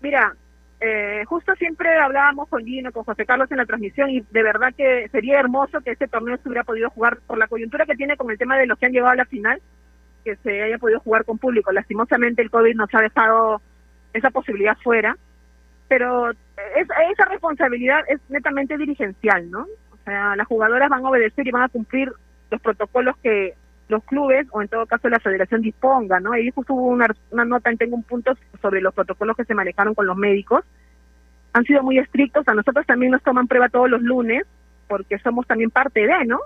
Mira, 0.00 0.34
eh, 0.84 1.24
justo 1.26 1.54
siempre 1.54 1.96
hablábamos 1.96 2.48
con 2.48 2.64
Gino, 2.64 2.90
con 2.90 3.04
José 3.04 3.24
Carlos 3.24 3.50
en 3.52 3.58
la 3.58 3.66
transmisión 3.66 4.10
y 4.10 4.20
de 4.20 4.42
verdad 4.42 4.74
que 4.76 5.08
sería 5.10 5.38
hermoso 5.38 5.80
que 5.80 5.92
este 5.92 6.08
torneo 6.08 6.36
se 6.38 6.48
hubiera 6.48 6.64
podido 6.64 6.90
jugar 6.90 7.18
por 7.26 7.38
la 7.38 7.46
coyuntura 7.46 7.86
que 7.86 7.94
tiene 7.94 8.16
con 8.16 8.30
el 8.30 8.38
tema 8.38 8.58
de 8.58 8.66
los 8.66 8.76
que 8.78 8.86
han 8.86 8.92
llegado 8.92 9.12
a 9.12 9.16
la 9.16 9.24
final. 9.24 9.62
que 10.24 10.36
se 10.36 10.62
haya 10.62 10.78
podido 10.78 11.00
jugar 11.00 11.24
con 11.24 11.38
público. 11.38 11.72
Lastimosamente 11.72 12.42
el 12.42 12.50
COVID 12.50 12.74
nos 12.74 12.94
ha 12.94 13.00
dejado 13.00 13.60
esa 14.12 14.30
posibilidad 14.30 14.76
fuera, 14.82 15.16
pero 15.88 16.30
es, 16.30 16.88
esa 17.12 17.24
responsabilidad 17.26 18.00
es 18.08 18.20
netamente 18.28 18.76
dirigencial, 18.76 19.50
¿no? 19.50 19.66
O 19.90 19.96
sea, 20.04 20.36
las 20.36 20.46
jugadoras 20.46 20.88
van 20.88 21.04
a 21.04 21.08
obedecer 21.08 21.46
y 21.46 21.50
van 21.50 21.64
a 21.64 21.68
cumplir 21.68 22.12
los 22.50 22.60
protocolos 22.60 23.16
que 23.18 23.54
los 23.92 24.04
clubes 24.04 24.46
o 24.50 24.60
en 24.60 24.68
todo 24.68 24.86
caso 24.86 25.08
la 25.08 25.20
federación 25.20 25.60
disponga, 25.60 26.18
¿no? 26.18 26.32
Ahí 26.32 26.50
justo 26.50 26.74
hubo 26.74 26.88
una, 26.88 27.06
una 27.30 27.44
nota 27.44 27.70
en 27.70 27.78
Tengo 27.78 27.94
un 27.94 28.02
punto 28.02 28.36
sobre 28.60 28.80
los 28.80 28.92
protocolos 28.92 29.36
que 29.36 29.44
se 29.44 29.54
manejaron 29.54 29.94
con 29.94 30.06
los 30.06 30.16
médicos. 30.16 30.64
Han 31.52 31.64
sido 31.64 31.82
muy 31.82 31.98
estrictos, 31.98 32.48
a 32.48 32.54
nosotros 32.54 32.86
también 32.86 33.12
nos 33.12 33.22
toman 33.22 33.46
prueba 33.46 33.68
todos 33.68 33.88
los 33.88 34.02
lunes 34.02 34.44
porque 34.88 35.18
somos 35.18 35.46
también 35.46 35.70
parte 35.70 36.00
de, 36.00 36.24
¿no? 36.26 36.40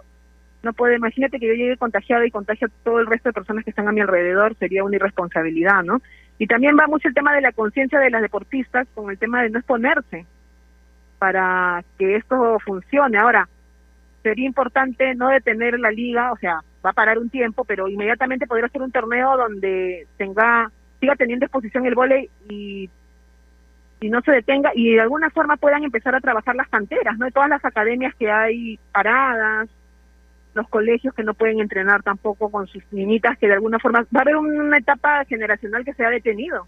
No 0.62 0.72
puede, 0.72 0.96
imagínate 0.96 1.38
que 1.38 1.46
yo 1.46 1.54
llegue 1.54 1.76
contagiado 1.76 2.24
y 2.24 2.30
contagie 2.30 2.66
a 2.66 2.70
todo 2.84 3.00
el 3.00 3.06
resto 3.06 3.28
de 3.28 3.32
personas 3.32 3.64
que 3.64 3.70
están 3.70 3.88
a 3.88 3.92
mi 3.92 4.00
alrededor, 4.00 4.56
sería 4.56 4.84
una 4.84 4.96
irresponsabilidad, 4.96 5.82
¿no? 5.84 6.02
Y 6.38 6.46
también 6.46 6.76
va 6.78 6.86
mucho 6.86 7.08
el 7.08 7.14
tema 7.14 7.34
de 7.34 7.40
la 7.40 7.52
conciencia 7.52 7.98
de 7.98 8.10
las 8.10 8.22
deportistas 8.22 8.86
con 8.94 9.10
el 9.10 9.18
tema 9.18 9.42
de 9.42 9.50
no 9.50 9.58
exponerse 9.58 10.26
para 11.18 11.84
que 11.98 12.16
esto 12.16 12.58
funcione. 12.64 13.18
Ahora, 13.18 13.48
sería 14.22 14.46
importante 14.46 15.14
no 15.14 15.28
detener 15.28 15.78
la 15.78 15.90
liga, 15.90 16.32
o 16.32 16.36
sea, 16.36 16.60
va 16.86 16.90
a 16.90 16.94
parar 16.94 17.18
un 17.18 17.28
tiempo, 17.28 17.64
pero 17.64 17.88
inmediatamente 17.88 18.46
poder 18.46 18.66
hacer 18.66 18.80
un 18.80 18.92
torneo 18.92 19.36
donde 19.36 20.06
tenga 20.16 20.70
siga 21.00 21.16
teniendo 21.16 21.44
exposición 21.44 21.84
el 21.84 21.94
vóley 21.94 22.30
y 22.48 22.88
y 24.00 24.10
no 24.10 24.20
se 24.20 24.30
detenga 24.30 24.72
y 24.74 24.94
de 24.94 25.00
alguna 25.00 25.30
forma 25.30 25.56
puedan 25.56 25.82
empezar 25.82 26.14
a 26.14 26.20
trabajar 26.20 26.54
las 26.54 26.68
canteras, 26.68 27.16
¿no? 27.18 27.30
Todas 27.30 27.48
las 27.48 27.64
academias 27.64 28.14
que 28.14 28.30
hay 28.30 28.78
paradas, 28.92 29.68
los 30.54 30.68
colegios 30.68 31.14
que 31.14 31.22
no 31.22 31.34
pueden 31.34 31.60
entrenar 31.60 32.02
tampoco 32.02 32.50
con 32.50 32.66
sus 32.66 32.82
niñitas, 32.92 33.38
que 33.38 33.46
de 33.46 33.54
alguna 33.54 33.78
forma 33.78 34.06
va 34.14 34.20
a 34.20 34.22
haber 34.22 34.36
una 34.36 34.78
etapa 34.78 35.24
generacional 35.24 35.84
que 35.84 35.94
se 35.94 36.04
ha 36.04 36.10
detenido. 36.10 36.66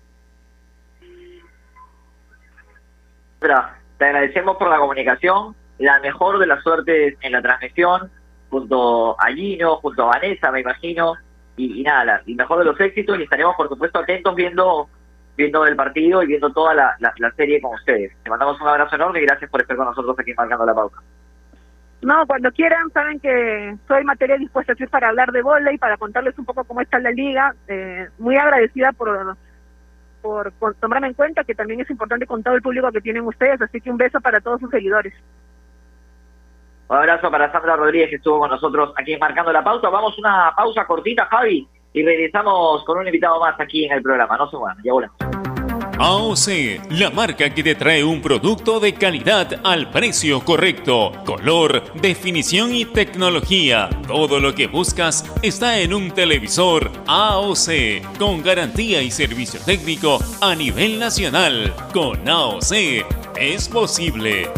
Te 3.98 4.04
agradecemos 4.04 4.56
por 4.56 4.68
la 4.68 4.78
comunicación, 4.78 5.54
la 5.78 6.00
mejor 6.00 6.38
de 6.38 6.46
las 6.46 6.62
suertes 6.62 7.16
en 7.20 7.32
la 7.32 7.42
transmisión, 7.42 8.10
junto 8.51 9.20
a 9.20 9.26
Gino, 9.32 9.76
junto 9.76 10.03
a 10.05 10.18
Vanessa, 10.18 10.51
me 10.51 10.61
imagino, 10.61 11.14
y, 11.57 11.80
y 11.80 11.82
nada, 11.82 12.22
el 12.26 12.36
mejor 12.36 12.61
de 12.61 12.64
los 12.64 12.80
éxitos 12.80 13.18
y 13.18 13.24
estaremos 13.24 13.57
por 13.57 13.68
supuesto 13.68 13.99
atentos 13.99 14.34
viendo 14.34 14.88
viendo 15.38 15.64
el 15.64 15.76
partido 15.76 16.22
y 16.22 16.26
viendo 16.26 16.53
toda 16.53 16.74
la, 16.74 16.96
la, 16.99 17.30
serie 17.36 17.61
con 17.61 17.72
ustedes. 17.72 18.12
Te 18.24 18.28
mandamos 18.28 18.61
un 18.61 18.66
abrazo 18.66 18.96
enorme 18.96 19.20
y 19.20 19.22
gracias 19.24 19.49
por 19.49 19.62
estar 19.62 19.76
con 19.76 19.86
nosotros 19.86 20.18
aquí 20.18 20.34
marcando 20.36 20.66
la 20.66 20.74
pauta. 20.74 20.96
No, 22.03 22.26
cuando 22.26 22.51
quieran, 22.51 22.90
saben 22.90 23.20
que 23.20 23.76
soy 23.86 24.03
materia 24.03 24.36
dispuesta 24.36 24.74
para 24.90 25.09
hablar 25.09 25.30
de 25.30 25.42
y 25.72 25.78
para 25.78 25.96
contarles 25.96 26.36
un 26.38 26.44
poco 26.44 26.64
cómo 26.64 26.80
está 26.80 26.99
la 26.99 27.12
liga. 27.12 27.55
Eh, 27.68 28.09
muy 28.18 28.36
agradecida 28.36 28.92
por, 28.92 29.36
por, 30.22 30.74
tomarme 30.80 31.09
en 31.09 31.14
cuenta, 31.14 31.44
que 31.44 31.55
también 31.55 31.80
es 31.80 31.90
importante 31.90 32.26
con 32.26 32.42
todo 32.42 32.55
el 32.55 32.62
público 32.62 32.90
que 32.90 33.01
tienen 33.01 33.24
ustedes, 33.24 33.62
así 33.62 33.80
que 33.80 33.90
un 33.90 33.96
beso 33.96 34.20
para 34.20 34.40
todos 34.40 34.61
sus 34.61 34.70
seguidores. 34.70 35.14
Un 36.89 36.97
abrazo 36.97 37.30
para 37.30 37.53
Sandra 37.53 37.76
Rodríguez 37.76 38.11
que 38.11 38.16
estuvo 38.16 38.39
con 38.39 38.51
nosotros 38.51 38.93
aquí 38.97 39.16
marcando 39.16 39.53
la 39.53 39.62
pauta. 39.62 39.89
Vamos 39.89 40.18
una 40.18 40.53
pausa 40.57 40.86
cortita, 40.86 41.26
Javi 41.26 41.68
y 41.93 42.03
regresamos 42.03 42.84
con 42.84 42.99
un 42.99 43.07
invitado 43.07 43.41
más 43.41 43.59
aquí 43.61 43.84
en 43.84 43.93
el 43.93 44.03
programa. 44.03 44.36
No 44.36 44.51
se 44.51 44.57
muevan, 44.57 44.76
ya 44.84 44.93
volvemos. 44.93 45.16
AOC, 46.01 46.91
la 46.91 47.11
marca 47.11 47.53
que 47.53 47.64
te 47.64 47.74
trae 47.74 48.05
un 48.05 48.22
producto 48.22 48.78
de 48.78 48.95
calidad 48.95 49.61
al 49.64 49.91
precio 49.91 50.45
correcto, 50.45 51.11
color, 51.24 51.93
definición 51.95 52.72
y 52.72 52.84
tecnología. 52.84 53.89
Todo 54.07 54.39
lo 54.39 54.55
que 54.55 54.68
buscas 54.68 55.24
está 55.43 55.80
en 55.80 55.93
un 55.93 56.12
televisor 56.12 56.89
AOC, 57.09 58.16
con 58.16 58.45
garantía 58.45 59.03
y 59.03 59.11
servicio 59.11 59.59
técnico 59.64 60.18
a 60.41 60.55
nivel 60.55 61.01
nacional. 61.01 61.74
Con 61.93 62.28
AOC 62.28 62.72
es 63.36 63.68
posible. 63.68 64.49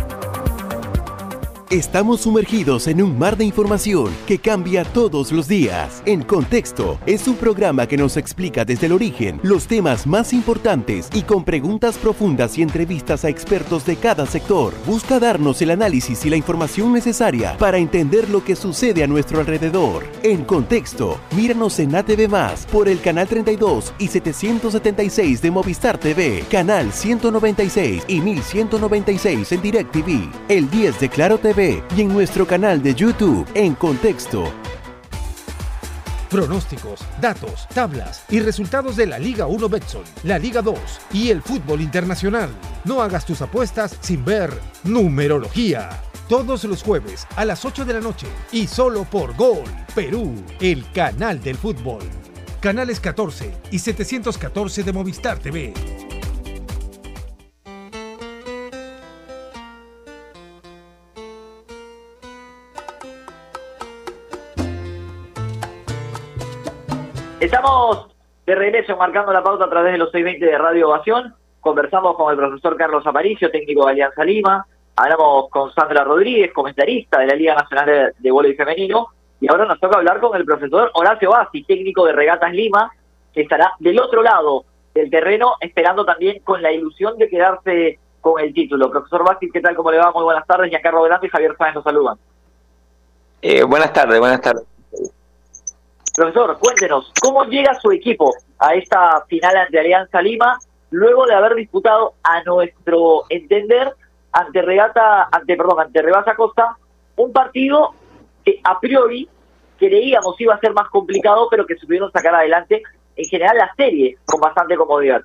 Estamos 1.71 2.23
sumergidos 2.23 2.89
en 2.89 3.01
un 3.01 3.17
mar 3.17 3.37
de 3.37 3.45
información 3.45 4.13
que 4.27 4.41
cambia 4.41 4.83
todos 4.83 5.31
los 5.31 5.47
días. 5.47 6.03
En 6.05 6.23
Contexto 6.23 6.99
es 7.07 7.29
un 7.29 7.37
programa 7.37 7.87
que 7.87 7.97
nos 7.97 8.17
explica 8.17 8.65
desde 8.65 8.87
el 8.87 8.93
origen 8.93 9.39
los 9.45 9.69
temas 9.69 10.05
más 10.05 10.33
importantes 10.33 11.09
y 11.15 11.23
con 11.23 11.45
preguntas 11.45 11.97
profundas 11.97 12.59
y 12.59 12.63
entrevistas 12.63 13.25
a 13.25 13.29
expertos 13.29 13.87
de 13.87 13.95
cada 13.95 14.27
sector. 14.27 14.75
Busca 14.85 15.21
darnos 15.21 15.63
el 15.63 15.71
análisis 15.71 16.27
y 16.27 16.31
la 16.31 16.37
información 16.37 16.93
necesaria 16.93 17.57
para 17.57 17.79
entender 17.79 18.29
lo 18.31 18.43
que 18.43 18.57
sucede 18.57 19.05
a 19.05 19.07
nuestro 19.07 19.39
alrededor. 19.39 20.03
En 20.25 20.45
Contexto, 20.45 21.21
míranos 21.37 21.79
en 21.79 21.95
ATV 21.95 22.29
Más 22.29 22.67
por 22.67 22.89
el 22.89 23.01
canal 23.01 23.29
32 23.29 23.95
y 24.01 24.09
776 24.09 25.41
de 25.41 25.51
Movistar 25.53 25.99
TV, 25.99 26.43
canal 26.51 26.93
196 26.93 28.07
y 28.09 28.21
1196 28.21 29.53
en 29.53 29.63
DirecTV, 29.63 30.31
el 30.49 30.69
10 30.69 30.99
de 30.99 31.09
Claro 31.09 31.39
TV 31.39 31.60
y 31.61 32.01
en 32.01 32.09
nuestro 32.09 32.47
canal 32.47 32.83
de 32.83 32.95
YouTube 32.95 33.47
en 33.53 33.75
Contexto. 33.75 34.51
Pronósticos, 36.31 37.01
datos, 37.21 37.69
tablas 37.75 38.25
y 38.31 38.41
resultados 38.41 38.97
de 38.97 39.07
la 39.07 39.19
Liga 39.19 39.47
1 39.47 39.69
Betson, 39.69 40.03
la 40.23 40.39
Liga 40.39 40.63
2 40.63 40.79
y 41.13 41.29
el 41.29 41.43
fútbol 41.43 41.83
internacional. 41.83 42.49
No 42.85 43.03
hagas 43.03 43.27
tus 43.27 43.43
apuestas 43.43 43.95
sin 44.01 44.25
ver 44.25 44.51
numerología. 44.85 45.91
Todos 46.31 46.65
los 46.65 46.83
jueves 46.83 47.27
a 47.37 47.45
las 47.45 47.63
8 47.67 47.85
de 47.85 47.93
la 47.93 48.01
noche 48.01 48.27
y 48.53 48.67
solo 48.67 49.05
por 49.05 49.37
Gol 49.37 49.65
Perú, 49.95 50.33
el 50.61 50.91
canal 50.93 51.43
del 51.43 51.59
fútbol. 51.59 52.05
Canales 52.61 53.01
14 53.01 53.53
y 53.71 53.81
714 53.81 54.83
de 54.83 54.93
Movistar 54.95 55.39
TV. 55.39 55.75
Estamos 67.41 68.09
de 68.45 68.55
regreso 68.55 68.99
marcando 68.99 69.33
la 69.33 69.43
pauta 69.43 69.65
a 69.65 69.71
través 69.71 69.93
de 69.93 69.99
los 69.99 70.11
620 70.11 70.45
de 70.45 70.59
Radio 70.59 70.89
Ovación. 70.89 71.35
Conversamos 71.61 72.15
con 72.15 72.31
el 72.31 72.37
profesor 72.37 72.77
Carlos 72.77 73.07
Aparicio, 73.07 73.51
técnico 73.51 73.87
de 73.87 73.93
Alianza 73.93 74.25
Lima. 74.25 74.67
Hablamos 74.95 75.49
con 75.49 75.73
Sandra 75.73 76.05
Rodríguez, 76.05 76.53
comentarista 76.53 77.19
de 77.21 77.29
la 77.29 77.35
Liga 77.35 77.55
Nacional 77.55 78.13
de, 78.19 78.31
de 78.31 78.55
Femenino. 78.55 79.07
Y 79.41 79.51
ahora 79.51 79.65
nos 79.65 79.81
toca 79.81 79.97
hablar 79.97 80.21
con 80.21 80.37
el 80.37 80.45
profesor 80.45 80.91
Horacio 80.93 81.31
Bassi, 81.31 81.65
técnico 81.65 82.05
de 82.05 82.13
Regatas 82.13 82.53
Lima, 82.53 82.93
que 83.33 83.41
estará 83.41 83.73
del 83.79 83.99
otro 83.99 84.23
lado 84.23 84.67
del 84.93 85.09
terreno, 85.09 85.55
esperando 85.61 86.05
también 86.05 86.41
con 86.41 86.61
la 86.61 86.71
ilusión 86.71 87.17
de 87.17 87.31
quedarse 87.31 87.99
con 88.21 88.39
el 88.39 88.53
título. 88.53 88.91
Profesor 88.91 89.25
Bassi, 89.25 89.51
¿qué 89.51 89.63
tal? 89.63 89.75
¿Cómo 89.77 89.91
le 89.91 89.97
va? 89.97 90.13
Muy 90.13 90.25
buenas 90.25 90.47
tardes. 90.47 90.69
Giancarlo 90.69 91.05
Grande 91.05 91.27
y 91.27 91.31
Javier 91.31 91.57
Sáenz 91.57 91.77
nos 91.77 91.85
saludan. 91.85 92.19
Eh, 93.41 93.63
buenas 93.63 93.95
tardes, 93.95 94.21
buenas 94.21 94.43
tardes. 94.43 94.65
Profesor, 96.15 96.59
cuéntenos, 96.59 97.13
¿cómo 97.23 97.45
llega 97.45 97.79
su 97.81 97.93
equipo 97.93 98.35
a 98.59 98.75
esta 98.75 99.25
final 99.29 99.57
ante 99.57 99.79
Alianza 99.79 100.21
Lima 100.21 100.59
luego 100.91 101.27
de 101.27 101.35
haber 101.35 101.55
disputado 101.55 102.15
a 102.23 102.43
nuestro 102.43 103.25
entender 103.29 103.95
ante 104.33 104.63
Regata, 104.63 105.29
ante 105.31 105.57
perdón, 105.57 105.81
ante 105.81 106.03
Rebasa 106.03 106.35
Costa, 106.35 106.77
un 107.17 107.33
partido 107.33 107.91
que 108.45 108.61
a 108.63 108.79
priori 108.79 109.29
creíamos 109.79 110.41
iba 110.41 110.55
a 110.55 110.61
ser 110.61 110.73
más 110.73 110.89
complicado, 110.91 111.49
pero 111.51 111.67
que 111.67 111.77
supieron 111.77 112.11
sacar 112.13 112.35
adelante 112.35 112.83
en 113.17 113.25
general 113.25 113.57
la 113.57 113.73
serie 113.77 114.19
con 114.25 114.41
bastante 114.41 114.77
comodidad. 114.77 115.23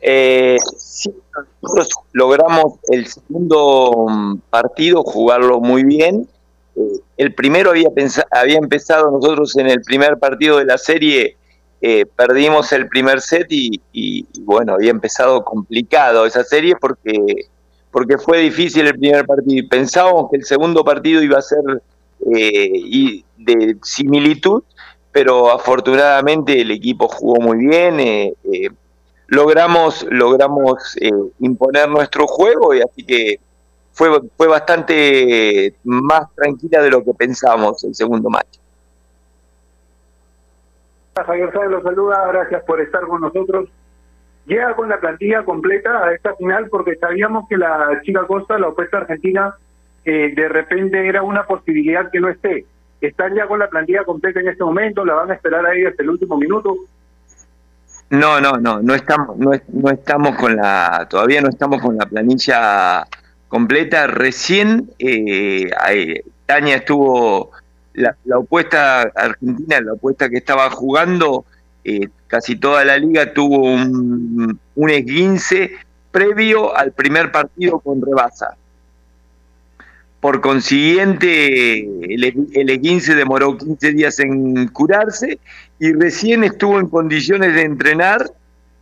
Eh, 0.00 0.56
sí, 0.76 1.14
nosotros 1.62 1.88
logramos 2.12 2.78
el 2.88 3.06
segundo 3.06 4.06
mm, 4.08 4.38
partido 4.50 5.02
jugarlo 5.02 5.60
muy 5.60 5.84
bien 5.84 6.28
el 7.16 7.34
primero 7.34 7.70
había, 7.70 7.88
había 8.30 8.58
empezado 8.58 9.10
nosotros 9.10 9.56
en 9.56 9.68
el 9.68 9.80
primer 9.80 10.18
partido 10.18 10.58
de 10.58 10.66
la 10.66 10.78
serie, 10.78 11.36
eh, 11.80 12.04
perdimos 12.04 12.72
el 12.72 12.88
primer 12.88 13.20
set 13.20 13.46
y, 13.50 14.26
bueno, 14.40 14.74
había 14.74 14.90
empezado 14.90 15.44
complicado 15.44 16.26
esa 16.26 16.44
serie 16.44 16.74
porque, 16.80 17.46
porque 17.90 18.18
fue 18.18 18.38
difícil 18.38 18.86
el 18.86 18.98
primer 18.98 19.24
partido. 19.26 19.66
Pensábamos 19.68 20.30
que 20.30 20.38
el 20.38 20.44
segundo 20.44 20.84
partido 20.84 21.22
iba 21.22 21.38
a 21.38 21.42
ser 21.42 21.60
eh, 22.34 23.22
de 23.36 23.76
similitud, 23.82 24.62
pero 25.12 25.50
afortunadamente 25.50 26.60
el 26.60 26.70
equipo 26.70 27.08
jugó 27.08 27.40
muy 27.40 27.66
bien. 27.66 28.34
logramos 29.28 30.06
logramos 30.10 30.96
imponer 31.40 31.88
nuestro 31.88 32.26
juego 32.26 32.74
y 32.74 32.80
así 32.80 33.02
que 33.04 33.40
fue, 33.96 34.10
fue 34.36 34.46
bastante 34.46 35.74
más 35.82 36.30
tranquila 36.34 36.82
de 36.82 36.90
lo 36.90 37.02
que 37.02 37.14
pensábamos 37.14 37.82
el 37.82 37.94
segundo 37.94 38.28
match. 38.28 38.58
Javier 41.14 41.50
Sáenz 41.50 41.70
lo 41.70 41.82
saluda, 41.82 42.26
gracias 42.28 42.62
por 42.64 42.78
estar 42.82 43.06
con 43.06 43.22
nosotros. 43.22 43.70
Llega 44.44 44.76
con 44.76 44.90
la 44.90 45.00
plantilla 45.00 45.46
completa 45.46 46.04
a 46.04 46.12
esta 46.12 46.34
final 46.34 46.68
porque 46.68 46.96
sabíamos 46.96 47.48
que 47.48 47.56
la 47.56 48.02
chica 48.02 48.26
Costa, 48.26 48.58
la 48.58 48.68
opuesta 48.68 48.98
argentina, 48.98 49.56
eh, 50.04 50.34
de 50.36 50.48
repente 50.50 51.08
era 51.08 51.22
una 51.22 51.46
posibilidad 51.46 52.10
que 52.10 52.20
no 52.20 52.28
esté. 52.28 52.66
¿Están 53.00 53.34
ya 53.34 53.46
con 53.46 53.60
la 53.60 53.70
plantilla 53.70 54.04
completa 54.04 54.40
en 54.40 54.48
este 54.48 54.62
momento? 54.62 55.06
¿La 55.06 55.14
van 55.14 55.30
a 55.30 55.34
esperar 55.34 55.64
ahí 55.64 55.86
hasta 55.86 56.02
el 56.02 56.10
último 56.10 56.36
minuto? 56.36 56.76
No, 58.10 58.42
no, 58.42 58.58
no, 58.58 58.82
no 58.82 58.94
estamos, 58.94 59.38
no, 59.38 59.52
no 59.68 59.90
estamos 59.90 60.36
con 60.36 60.54
la, 60.54 61.06
todavía 61.08 61.40
no 61.40 61.48
estamos 61.48 61.80
con 61.80 61.96
la 61.96 62.04
planilla 62.04 63.06
completa. 63.48 64.06
Recién 64.06 64.90
eh, 64.98 65.70
Tania 66.46 66.76
estuvo, 66.76 67.50
la, 67.94 68.16
opuesta 68.34 69.02
argentina, 69.14 69.80
la 69.80 69.94
opuesta 69.94 70.28
que 70.28 70.38
estaba 70.38 70.70
jugando, 70.70 71.44
eh, 71.84 72.08
casi 72.26 72.56
toda 72.56 72.84
la 72.84 72.98
liga 72.98 73.32
tuvo 73.32 73.74
un, 73.74 74.60
esguince 74.88 75.72
previo 76.10 76.76
al 76.76 76.92
primer 76.92 77.32
partido 77.32 77.80
con 77.80 78.00
Rebasa. 78.00 78.56
Por 80.20 80.40
consiguiente, 80.40 81.78
el, 81.80 82.48
el 82.52 82.70
esguince 82.70 83.14
demoró 83.14 83.56
15 83.56 83.92
días 83.92 84.18
en 84.18 84.66
curarse 84.68 85.38
y 85.78 85.92
recién 85.92 86.42
estuvo 86.42 86.80
en 86.80 86.88
condiciones 86.88 87.54
de 87.54 87.62
entrenar 87.62 88.30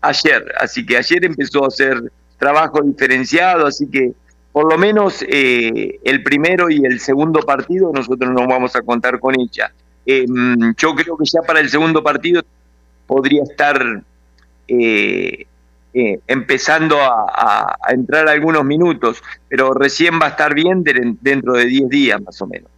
ayer. 0.00 0.44
Así 0.58 0.86
que 0.86 0.96
ayer 0.96 1.24
empezó 1.24 1.64
a 1.64 1.68
hacer 1.68 2.12
trabajo 2.38 2.80
diferenciado, 2.82 3.66
así 3.66 3.86
que 3.88 4.12
por 4.54 4.72
lo 4.72 4.78
menos 4.78 5.22
eh, 5.28 5.98
el 6.04 6.22
primero 6.22 6.70
y 6.70 6.86
el 6.86 7.00
segundo 7.00 7.40
partido 7.40 7.90
nosotros 7.92 8.30
no 8.30 8.46
vamos 8.46 8.74
a 8.76 8.82
contar 8.82 9.18
con 9.18 9.38
ella. 9.38 9.74
Eh, 10.06 10.24
yo 10.76 10.94
creo 10.94 11.16
que 11.18 11.24
ya 11.24 11.42
para 11.42 11.58
el 11.58 11.68
segundo 11.68 12.02
partido 12.02 12.40
podría 13.06 13.42
estar 13.42 13.82
eh, 14.68 15.46
eh, 15.96 16.20
empezando 16.26 16.96
a, 17.00 17.76
entrar 17.88 18.28
algunos 18.28 18.64
minutos, 18.64 19.22
pero 19.48 19.74
recién 19.74 20.20
va 20.20 20.26
a 20.26 20.30
estar 20.30 20.54
bien 20.54 20.82
de, 20.82 21.16
dentro 21.20 21.52
de 21.54 21.66
10 21.66 21.88
días 21.88 22.22
más 22.22 22.40
o 22.40 22.46
menos. 22.46 22.70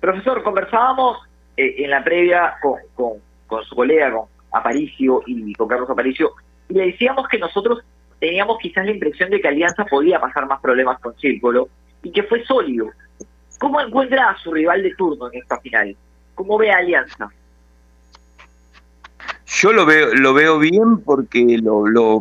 Profesor, 0.00 0.42
conversábamos 0.42 1.18
eh, 1.56 1.84
en 1.84 1.90
la 1.90 2.04
previa 2.04 2.54
con, 2.62 3.20
su 3.64 3.74
colega, 3.74 4.10
con 4.12 4.28
Aparicio 4.52 5.22
y 5.26 5.54
con 5.54 5.68
Carlos 5.68 5.90
Aparicio, 5.90 6.32
y 6.68 6.74
le 6.74 6.86
decíamos 6.86 7.28
que 7.28 7.38
nosotros 7.38 7.82
teníamos 8.20 8.58
quizás 8.58 8.84
la 8.84 8.92
impresión 8.92 9.30
de 9.30 9.40
que 9.40 9.48
Alianza 9.48 9.84
podía 9.86 10.20
pasar 10.20 10.46
más 10.46 10.60
problemas 10.60 11.00
con 11.00 11.16
Círculo 11.16 11.68
y 12.02 12.12
que 12.12 12.22
fue 12.22 12.44
sólido. 12.44 12.90
¿Cómo 13.58 13.80
encuentra 13.80 14.30
a 14.30 14.38
su 14.38 14.52
rival 14.52 14.82
de 14.82 14.94
turno 14.94 15.30
en 15.32 15.40
esta 15.40 15.58
final? 15.58 15.96
¿Cómo 16.34 16.56
ve 16.58 16.70
a 16.70 16.78
Alianza? 16.78 17.30
Yo 19.46 19.72
lo 19.72 19.84
veo, 19.84 20.14
lo 20.14 20.32
veo 20.32 20.58
bien 20.58 21.00
porque 21.00 21.58
lo, 21.62 21.86
lo, 21.86 22.20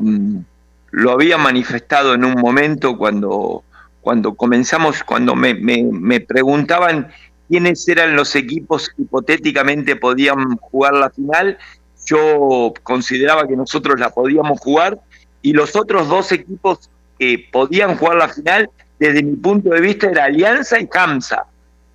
lo 0.92 1.12
había 1.12 1.38
manifestado 1.38 2.14
en 2.14 2.26
un 2.26 2.34
momento 2.34 2.98
cuando, 2.98 3.64
cuando 4.02 4.34
comenzamos, 4.34 5.04
cuando 5.04 5.36
me, 5.36 5.54
me, 5.54 5.84
me 5.84 6.20
preguntaban 6.20 7.10
quiénes 7.48 7.88
eran 7.88 8.16
los 8.16 8.36
equipos 8.36 8.90
que 8.90 9.04
hipotéticamente 9.04 9.96
podían 9.96 10.58
jugar 10.58 10.94
la 10.94 11.10
final, 11.10 11.58
yo 12.06 12.74
consideraba 12.84 13.48
que 13.48 13.56
nosotros 13.56 14.00
la 14.00 14.10
podíamos 14.10 14.60
jugar 14.60 15.00
y 15.42 15.54
los 15.54 15.76
otros 15.76 16.08
dos 16.08 16.32
equipos 16.32 16.90
que 17.18 17.48
podían 17.52 17.98
jugar 17.98 18.18
la 18.18 18.30
final, 18.30 18.70
desde 19.00 19.24
mi 19.24 19.36
punto 19.36 19.70
de 19.70 19.82
vista, 19.82 20.10
era 20.10 20.26
Alianza 20.26 20.80
y 20.80 20.88
Kamsa. 20.88 21.46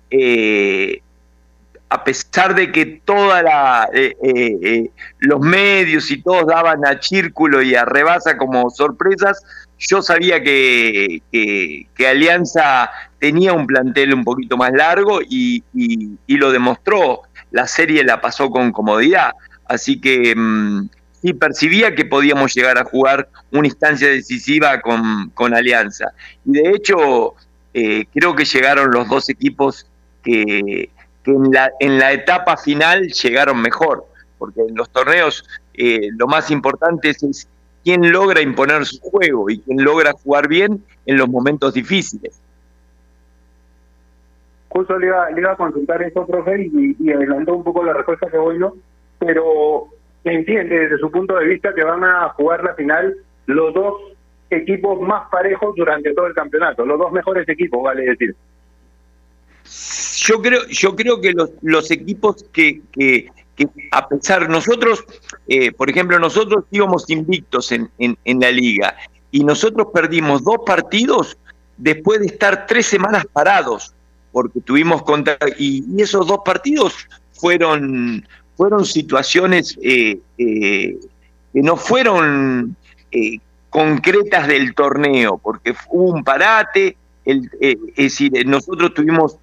Eh, 0.09 1.01
a 1.89 2.03
pesar 2.03 2.55
de 2.55 2.71
que 2.71 2.85
toda 3.05 3.43
la 3.43 3.89
eh, 3.93 4.15
eh, 4.21 4.57
eh, 4.63 4.89
los 5.19 5.39
medios 5.39 6.09
y 6.09 6.21
todos 6.21 6.47
daban 6.47 6.85
a 6.85 7.01
Círculo 7.01 7.61
y 7.61 7.75
a 7.75 7.85
Rebasa 7.85 8.37
como 8.37 8.69
sorpresas, 8.69 9.43
yo 9.77 10.01
sabía 10.01 10.41
que, 10.41 11.21
Alianza 11.99 12.89
tenía 13.19 13.53
un 13.53 13.67
plantel 13.67 14.13
un 14.13 14.23
poquito 14.23 14.57
más 14.57 14.71
largo 14.73 15.21
y, 15.21 15.63
lo 16.27 16.51
demostró. 16.51 17.21
La 17.51 17.67
serie 17.67 18.03
la 18.03 18.19
pasó 18.19 18.49
con 18.49 18.71
comodidad. 18.71 19.31
Así 19.67 20.01
que 20.01 20.35
mmm, 20.35 20.89
sí 21.25 21.33
percibía 21.33 21.95
que 21.95 22.05
podíamos 22.05 22.53
llegar 22.53 22.77
a 22.77 22.83
jugar 22.83 23.27
una 23.51 23.65
instancia 23.65 24.07
decisiva 24.07 24.79
con, 24.81 25.31
con 25.33 25.55
Alianza. 25.55 26.11
Y 26.45 26.51
de 26.51 26.69
hecho, 26.69 27.33
eh, 27.73 28.05
creo 28.13 28.35
que 28.35 28.45
llegaron 28.45 28.91
los 28.91 29.09
dos 29.09 29.27
equipos 29.29 29.87
que, 30.23 30.91
en, 31.25 31.51
la, 31.51 31.71
en 31.79 31.97
la 31.97 32.13
etapa 32.13 32.57
final 32.57 33.07
llegaron 33.07 33.59
mejor, 33.59 34.05
porque 34.37 34.61
en 34.61 34.75
los 34.75 34.87
torneos 34.91 35.43
eh, 35.73 36.09
lo 36.15 36.27
más 36.27 36.51
importante 36.51 37.09
es, 37.09 37.47
quién 37.83 38.11
logra 38.11 38.41
imponer 38.41 38.85
su 38.85 38.99
juego 38.99 39.49
y 39.49 39.59
quién 39.59 39.83
logra 39.83 40.11
jugar 40.11 40.47
bien 40.47 40.83
en 41.07 41.17
los 41.17 41.27
momentos 41.27 41.73
difíciles. 41.73 42.39
Justo 44.69 44.99
le 44.99 45.07
iba, 45.07 45.31
le 45.31 45.41
iba 45.41 45.53
a 45.53 45.57
consultar 45.57 46.03
eso, 46.03 46.27
profe, 46.27 46.69
y, 46.71 46.95
y, 46.99 47.11
adelantó 47.11 47.55
un 47.55 47.63
poco 47.63 47.83
la 47.83 47.93
respuesta 47.93 48.29
que 48.29 48.37
voy, 48.37 48.59
¿no? 48.59 48.75
Pero 49.17 49.89
entiende 50.31 50.79
desde 50.79 50.97
su 50.97 51.11
punto 51.11 51.35
de 51.37 51.45
vista 51.45 51.73
que 51.73 51.83
van 51.83 52.03
a 52.03 52.29
jugar 52.29 52.63
la 52.63 52.73
final 52.75 53.15
los 53.45 53.73
dos 53.73 53.93
equipos 54.49 54.99
más 55.01 55.29
parejos 55.29 55.75
durante 55.75 56.13
todo 56.13 56.27
el 56.27 56.33
campeonato, 56.33 56.85
los 56.85 56.97
dos 56.97 57.11
mejores 57.11 57.47
equipos, 57.47 57.83
vale 57.83 58.03
decir. 58.03 58.35
Yo 60.25 60.41
creo, 60.41 60.65
yo 60.67 60.95
creo 60.95 61.21
que 61.21 61.33
los, 61.61 61.91
equipos 61.91 62.45
que, 62.51 62.81
a 63.91 64.07
pesar, 64.07 64.49
nosotros, 64.49 65.03
eh, 65.47 65.71
por 65.71 65.89
ejemplo, 65.89 66.19
nosotros 66.19 66.65
íbamos 66.71 67.09
invictos 67.09 67.71
en, 67.71 67.89
en, 67.97 68.39
la 68.39 68.51
liga 68.51 68.95
y 69.31 69.43
nosotros 69.43 69.87
perdimos 69.93 70.43
dos 70.43 70.57
partidos 70.65 71.37
después 71.77 72.19
de 72.19 72.27
estar 72.27 72.65
tres 72.67 72.85
semanas 72.85 73.25
parados, 73.31 73.93
porque 74.31 74.61
tuvimos 74.61 75.03
contra, 75.03 75.37
y 75.57 75.83
esos 76.01 76.27
dos 76.27 76.39
partidos 76.45 77.07
fueron, 77.33 78.27
fueron 78.55 78.85
situaciones 78.85 79.77
eh, 79.81 80.19
eh, 80.37 80.97
que 81.53 81.61
no 81.61 81.75
fueron 81.77 82.75
eh, 83.11 83.39
concretas 83.69 84.47
del 84.47 84.73
torneo, 84.73 85.37
porque 85.37 85.75
hubo 85.89 86.13
un 86.13 86.23
parate, 86.23 86.97
el, 87.25 87.49
es 87.59 87.95
decir, 87.95 88.45
nosotros 88.45 88.93
tuvimos 88.93 89.37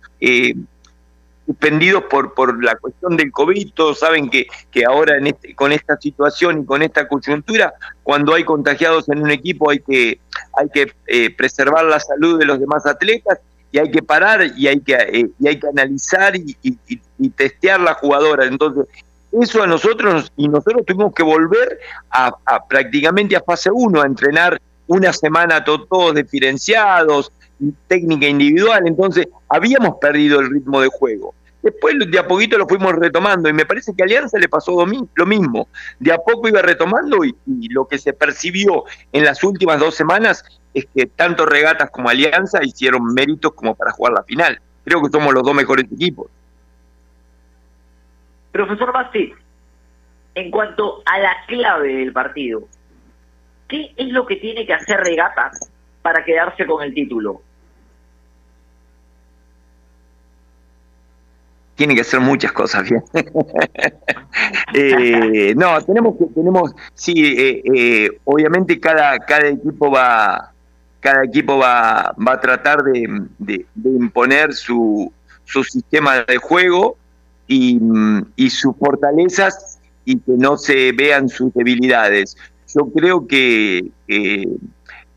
suspendidos 1.47 2.05
por, 2.05 2.35
por 2.35 2.63
la 2.63 2.77
cuestión 2.77 3.17
del 3.17 3.33
COVID, 3.33 3.73
todos 3.75 3.99
saben 3.99 4.31
que, 4.31 4.47
que 4.71 4.85
ahora 4.85 5.17
en 5.17 5.29
este, 5.29 5.55
con 5.55 5.73
esta 5.73 5.97
situación 5.97 6.63
y 6.63 6.65
con 6.65 6.83
esta 6.83 7.09
coyuntura, 7.09 7.75
cuando 8.03 8.35
hay 8.35 8.45
contagiados 8.45 9.09
en 9.09 9.23
un 9.23 9.31
equipo 9.31 9.71
hay 9.71 9.81
que, 9.81 10.21
hay 10.57 10.69
que 10.73 10.93
eh, 11.07 11.31
preservar 11.31 11.85
la 11.85 12.01
salud 12.01 12.39
de 12.39 12.47
los 12.47 12.61
demás 12.61 12.87
atletas 12.87 13.39
y 13.71 13.79
hay 13.79 13.91
que 13.91 14.03
parar 14.03 14.47
y 14.57 14.69
hay 14.69 14.81
que, 14.81 14.95
eh, 14.95 15.29
y 15.39 15.49
hay 15.49 15.59
que 15.59 15.67
analizar 15.67 16.37
y, 16.37 16.57
y, 16.63 16.79
testear 17.31 17.81
la 17.81 17.95
jugadora. 17.95 18.47
Entonces, 18.47 18.87
eso 19.33 19.63
a 19.63 19.67
nosotros, 19.67 20.31
y 20.37 20.49
nosotros 20.49 20.85
tuvimos 20.87 21.15
que 21.15 21.23
volver 21.23 21.79
a, 22.11 22.35
a 22.45 22.67
prácticamente 22.67 23.37
a 23.37 23.43
fase 23.43 23.71
1, 23.73 24.03
a 24.03 24.07
entrenar 24.07 24.61
una 24.87 25.13
semana 25.13 25.65
to, 25.65 25.87
todos 25.87 26.15
diferenciados, 26.15 27.33
técnica 27.87 28.27
individual, 28.27 28.87
entonces 28.87 29.29
habíamos 29.49 29.97
perdido 30.01 30.41
el 30.41 30.51
ritmo 30.51 30.81
de 30.81 30.89
juego. 30.89 31.35
Después 31.63 31.95
de 32.11 32.19
a 32.19 32.27
poquito 32.27 32.59
lo 32.59 32.67
fuimos 32.67 32.93
retomando 32.95 33.49
y 33.49 33.53
me 33.53 33.65
parece 33.65 33.95
que 33.95 34.03
a 34.03 34.07
Alianza 34.07 34.37
le 34.37 34.49
pasó 34.49 34.85
lo 35.15 35.27
mismo. 35.27 35.69
De 36.01 36.13
a 36.13 36.19
poco 36.19 36.49
iba 36.49 36.61
retomando 36.61 37.25
y, 37.25 37.35
y, 37.47 37.69
lo 37.69 37.87
que 37.87 37.99
se 37.99 38.13
percibió 38.13 38.85
en 39.13 39.25
las 39.25 39.45
últimas 39.45 39.79
dos 39.79 39.95
semanas 39.95 40.45
es 40.75 40.87
que 40.93 41.07
tanto 41.07 41.47
Regatas 41.47 41.91
como 41.91 42.09
Alianza 42.09 42.65
hicieron 42.65 43.15
méritos 43.15 43.53
como 43.53 43.77
para 43.77 43.93
jugar 43.93 44.15
la 44.15 44.25
final. 44.25 44.61
Creo 44.85 45.01
que 45.03 45.11
somos 45.11 45.33
los 45.33 45.45
dos 45.45 45.55
mejores 45.55 45.87
equipos. 45.93 46.27
Profesor 48.53 48.93
Basti, 48.93 49.33
en 50.35 50.51
cuanto 50.51 51.03
a 51.07 51.19
la 51.19 51.35
clave 51.47 51.97
del 51.97 52.13
partido, 52.13 52.69
¿qué 53.67 53.93
es 53.97 54.09
lo 54.09 54.27
que 54.27 54.37
tiene 54.37 54.67
que 54.67 54.75
hacer 54.75 55.01
Regatas 55.01 55.71
para 56.03 56.25
quedarse 56.25 56.67
con 56.67 56.83
el 56.83 56.95
título? 56.95 57.43
tiene 61.75 61.97
que 61.97 62.03
hacer 62.03 62.21
muchas 62.21 62.53
cosas 62.53 62.89
bien. 62.89 63.03
eh, 64.75 65.53
no, 65.57 65.81
tenemos 65.81 66.17
que, 66.17 66.27
tenemos, 66.27 66.73
sí, 66.95 67.13
eh, 67.37 67.63
eh, 67.75 68.11
obviamente 68.25 68.79
cada, 68.79 69.19
cada 69.19 69.49
equipo 69.49 69.91
va, 69.91 70.53
cada 71.01 71.25
equipo 71.25 71.59
va, 71.59 72.15
va 72.25 72.35
a 72.35 72.41
tratar 72.41 72.85
de, 72.85 73.27
de, 73.39 73.67
de 73.75 73.91
imponer 73.91 74.53
su, 74.53 75.13
su 75.45 75.65
sistema 75.65 76.21
de 76.21 76.37
juego 76.37 76.99
y, 78.37 78.51
sus 78.51 78.77
fortalezas 78.77 79.79
y 80.05 80.19
que 80.19 80.33
no 80.33 80.57
se 80.57 80.93
vean 80.93 81.29
sus 81.29 81.53
debilidades. 81.55 82.37
Yo 82.75 82.91
creo 82.93 83.27
que 83.27 83.91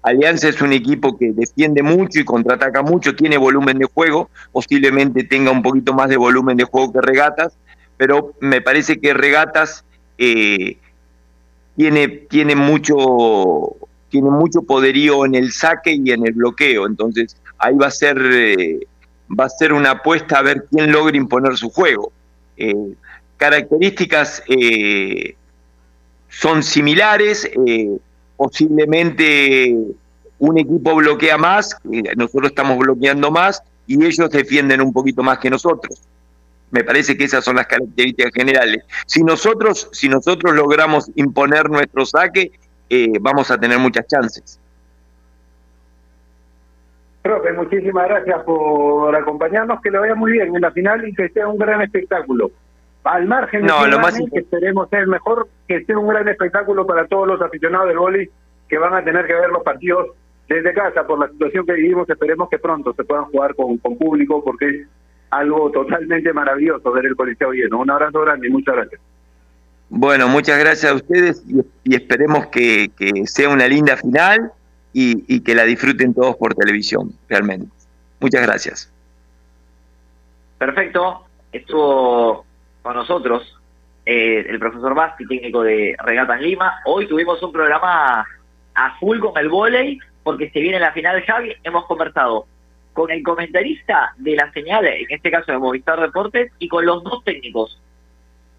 Alianza 0.06 0.50
es 0.50 0.62
un 0.62 0.72
equipo 0.72 1.18
que 1.18 1.32
defiende 1.32 1.82
mucho 1.82 2.20
y 2.20 2.26
contraataca 2.26 2.84
mucho, 2.84 3.16
tiene 3.16 3.40
volumen 3.40 3.80
de 3.80 3.86
juego, 3.86 4.30
posiblemente 4.52 5.24
tenga 5.24 5.50
un 5.50 5.64
poquito 5.64 5.96
más 5.96 6.10
de 6.10 6.18
volumen 6.18 6.58
de 6.58 6.64
juego 6.64 6.94
que 6.94 7.02
Regatas, 7.02 7.58
pero 7.98 8.34
me 8.40 8.62
parece 8.62 9.00
que 9.00 9.16
Regatas 9.16 9.84
eh, 10.20 10.78
tiene, 11.76 12.08
tiene, 12.08 12.56
mucho, 12.56 13.78
tiene 14.10 14.30
mucho 14.30 14.62
poderío 14.62 15.26
en 15.26 15.34
el 15.34 15.52
saque 15.52 15.94
y 15.94 16.12
en 16.12 16.28
el 16.28 16.34
bloqueo, 16.34 16.86
entonces 16.86 17.36
ahí 17.58 17.76
va 17.76 17.88
a 17.88 17.92
ser, 17.92 18.22
eh, 18.32 18.82
va 19.28 19.46
a 19.46 19.50
ser 19.50 19.74
una 19.74 19.90
apuesta 19.90 20.38
a 20.38 20.44
ver 20.44 20.68
quién 20.70 20.92
logra 20.92 21.18
imponer 21.18 21.58
su 21.58 21.72
juego. 21.72 22.12
Eh, 22.58 22.94
características 23.38 24.44
eh, 24.48 25.36
son 26.30 26.64
similares, 26.64 27.50
eh, 27.66 27.98
posiblemente 28.38 29.76
un 30.40 30.58
equipo 30.58 30.96
bloquea 30.96 31.38
más, 31.38 31.78
nosotros 32.16 32.50
estamos 32.50 32.78
bloqueando 32.78 33.32
más 33.32 33.64
y 33.88 34.04
ellos 34.04 34.30
defienden 34.30 34.82
un 34.82 34.92
poquito 34.92 35.24
más 35.24 35.40
que 35.40 35.50
nosotros. 35.50 36.02
Me 36.72 36.84
parece 36.84 37.18
que 37.18 37.24
esas 37.24 37.46
son 37.46 37.56
las 37.56 37.68
características 37.68 38.34
generales. 38.34 38.84
Si 39.06 39.24
nosotros, 39.24 39.88
si 39.94 40.10
nosotros 40.10 40.54
logramos 40.54 41.10
imponer 41.16 41.70
nuestro 41.70 42.06
saque, 42.06 42.52
vamos 43.22 43.50
a 43.50 43.58
tener 43.58 43.80
muchas 43.80 44.08
chances. 44.08 44.60
Profe, 47.26 47.54
muchísimas 47.54 48.08
gracias 48.08 48.44
por 48.44 49.16
acompañarnos, 49.16 49.82
que 49.82 49.90
lo 49.90 50.02
vaya 50.02 50.14
muy 50.14 50.34
bien 50.34 50.56
en 50.56 50.62
la 50.62 50.70
final 50.70 51.08
y 51.08 51.12
que 51.12 51.28
sea 51.30 51.48
un 51.48 51.58
gran 51.58 51.82
espectáculo. 51.82 52.52
Al 53.04 53.26
margen 53.26 53.64
de 53.64 53.68
no, 53.68 53.88
lo 53.88 53.98
más 53.98 54.16
que 54.32 54.42
esperemos 54.42 54.88
ser 54.92 55.08
mejor, 55.08 55.48
que 55.68 55.84
sea 55.86 55.98
un 55.98 56.08
gran 56.08 56.28
espectáculo 56.28 56.86
para 56.86 57.08
todos 57.08 57.28
los 57.28 57.42
aficionados 57.42 57.88
del 57.88 57.98
vóley 57.98 58.30
que 58.70 58.78
van 58.78 58.94
a 58.94 59.04
tener 59.04 59.26
que 59.26 59.34
ver 59.34 59.50
los 59.50 59.64
partidos 59.64 60.10
desde 60.48 60.72
casa 60.76 61.08
por 61.08 61.18
la 61.18 61.28
situación 61.30 61.66
que 61.66 61.74
vivimos. 61.74 62.08
Esperemos 62.08 62.48
que 62.48 62.60
pronto 62.60 62.94
se 62.94 63.04
puedan 63.04 63.26
jugar 63.26 63.56
con, 63.56 63.80
público 63.80 64.44
porque 64.44 64.70
es 64.70 64.88
algo 65.32 65.72
totalmente 65.72 66.32
maravilloso 66.32 66.92
ver 66.92 67.08
el 67.08 67.16
Coliseo 67.16 67.54
lleno. 67.54 67.80
Un 67.80 67.90
abrazo 67.90 68.22
grande 68.22 68.50
y 68.50 68.52
muchas 68.52 68.76
gracias. 68.76 69.02
Bueno, 69.90 70.28
muchas 70.28 70.60
gracias 70.60 70.92
a 70.92 70.96
ustedes 70.96 71.44
y, 71.84 71.96
esperemos 71.96 72.46
que, 72.50 72.92
que 72.96 73.26
sea 73.26 73.50
una 73.50 73.68
linda 73.68 73.98
final 73.98 74.52
y, 74.98 75.42
que 75.42 75.54
la 75.54 75.66
disfruten 75.66 76.14
todos 76.14 76.38
por 76.38 76.56
televisión, 76.56 77.12
realmente. 77.28 77.68
Muchas 78.22 78.44
gracias. 78.44 78.94
Perfecto. 80.58 81.26
Estuvo 81.52 82.46
con 82.82 82.96
nosotros 82.96 83.60
eh, 84.06 84.46
el 84.48 84.58
profesor 84.58 84.96
Basti, 84.96 85.28
técnico 85.28 85.64
de 85.64 85.98
Regata 86.00 86.36
en 86.36 86.44
Lima. 86.44 86.80
Hoy 86.86 87.08
tuvimos 87.08 87.44
un 87.44 87.52
programa 87.52 88.26
a 88.74 88.98
full 88.98 89.20
con 89.20 89.38
el 89.38 89.50
volei, 89.50 90.00
porque 90.24 90.50
se 90.52 90.62
viene 90.62 90.80
la 90.80 90.94
final 90.94 91.22
Javi. 91.24 91.54
Hemos 91.66 91.86
conversado 91.88 92.48
con 92.94 93.12
el 93.12 93.22
comentarista 93.22 94.14
de 94.16 94.38
la 94.38 94.50
señal, 94.54 94.86
en 94.88 95.08
este 95.10 95.30
caso 95.30 95.52
de 95.52 95.58
Movistar 95.58 96.00
Deportes, 96.00 96.54
y 96.58 96.70
con 96.70 96.86
los 96.86 97.04
dos 97.04 97.22
técnicos 97.26 97.82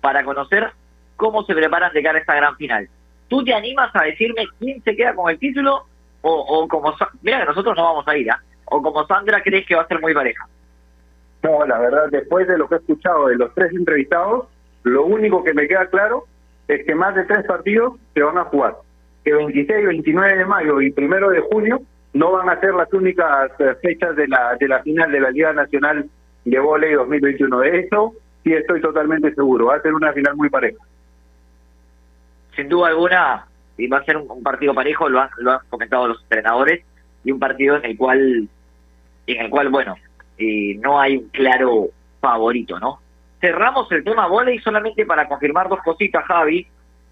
para 0.03 0.23
conocer 0.23 0.71
cómo 1.17 1.45
se 1.45 1.55
preparan 1.55 1.95
de 1.95 2.03
cara 2.03 2.19
a 2.19 2.21
esta 2.21 2.35
gran 2.35 2.57
final. 2.57 2.91
¿Tú 3.29 3.43
te 3.43 3.55
animas 3.55 3.91
a 3.95 4.03
decirme 4.05 4.47
quién 4.59 4.83
se 4.83 4.95
queda 4.95 5.15
con 5.15 5.31
el 5.31 5.39
título 5.39 5.87
o, 6.29 6.69
como, 6.69 6.95
mira 7.23 7.45
nosotros 7.45 7.77
no 7.77 7.85
vamos 7.85 8.09
a 8.09 8.17
ir, 8.17 8.31
¿ah? 8.31 8.41
o 8.67 8.83
como 8.83 9.07
Sandra 9.07 9.43
crees 9.43 9.67
que 9.67 9.75
va 9.75 9.83
a 9.83 9.87
ser 9.87 10.01
muy 10.01 10.15
pareja. 10.15 10.47
No, 11.43 11.65
la 11.65 11.79
verdad, 11.79 12.09
después 12.11 12.49
de 12.49 12.59
lo 12.59 12.69
que 12.69 12.77
he 12.77 12.79
escuchado 12.79 13.29
de 13.29 13.37
los 13.37 13.55
tres 13.55 13.73
entrevistados, 13.73 14.49
lo 14.83 15.05
único 15.05 15.45
que 15.45 15.55
me 15.55 15.69
queda 15.69 15.87
claro 15.87 16.25
es 16.67 16.85
que 16.85 16.95
más 16.95 17.15
de 17.15 17.25
tres 17.25 17.45
partidos 17.47 17.95
se 18.15 18.23
van 18.23 18.39
a 18.39 18.45
jugar. 18.45 18.77
Que 19.25 19.33
26, 19.33 19.87
29 19.87 20.37
de 20.39 20.45
mayo 20.45 20.81
y 20.81 20.91
primero 20.91 21.31
de 21.31 21.41
junio 21.41 21.81
no 22.13 22.33
van 22.33 22.49
a 22.49 22.59
ser 22.61 22.75
las 22.75 22.93
únicas 22.93 23.53
eh, 23.59 23.77
fechas 23.83 24.17
de 24.17 24.27
la, 24.27 24.57
de 24.57 24.69
la 24.69 24.83
final 24.83 25.13
de 25.13 25.21
la 25.21 25.31
Liga 25.31 25.53
Nacional 25.53 26.09
de 26.45 26.59
Voley 26.59 26.95
2021. 26.95 27.59
De 27.61 27.81
eso 27.81 28.15
sí 28.43 28.53
estoy 28.53 28.81
totalmente 28.81 29.35
seguro. 29.35 29.67
Va 29.67 29.77
a 29.77 29.83
ser 29.83 29.95
una 29.95 30.13
final 30.13 30.35
muy 30.37 30.49
pareja. 30.49 30.79
Sin 32.55 32.69
duda 32.69 32.89
alguna, 32.89 33.47
y 33.77 33.87
va 33.87 33.99
a 33.99 34.05
ser 34.05 34.17
un, 34.17 34.43
partido 34.43 34.75
parejo, 34.75 35.09
lo 35.09 35.21
han, 35.21 35.31
lo 35.39 35.53
han 35.53 35.59
comentado 35.69 36.09
los 36.09 36.23
entrenadores, 36.23 36.85
y 37.25 37.33
un 37.33 37.39
partido 37.39 37.77
en 37.77 37.85
el 37.85 37.97
cual, 37.97 38.49
en 39.27 39.41
el 39.41 39.51
cual 39.51 39.69
bueno, 39.69 39.97
eh, 40.39 40.77
no 40.81 41.01
hay 41.01 41.17
un 41.17 41.29
claro 41.29 41.89
favorito, 42.21 42.79
¿no? 42.79 43.01
Cerramos 43.41 43.91
el 43.93 44.05
tema 44.05 44.27
volei 44.27 44.59
solamente 44.61 45.05
para 45.05 45.29
confirmar 45.29 45.69
dos 45.69 45.81
cositas, 45.83 46.25
Javi. 46.25 46.67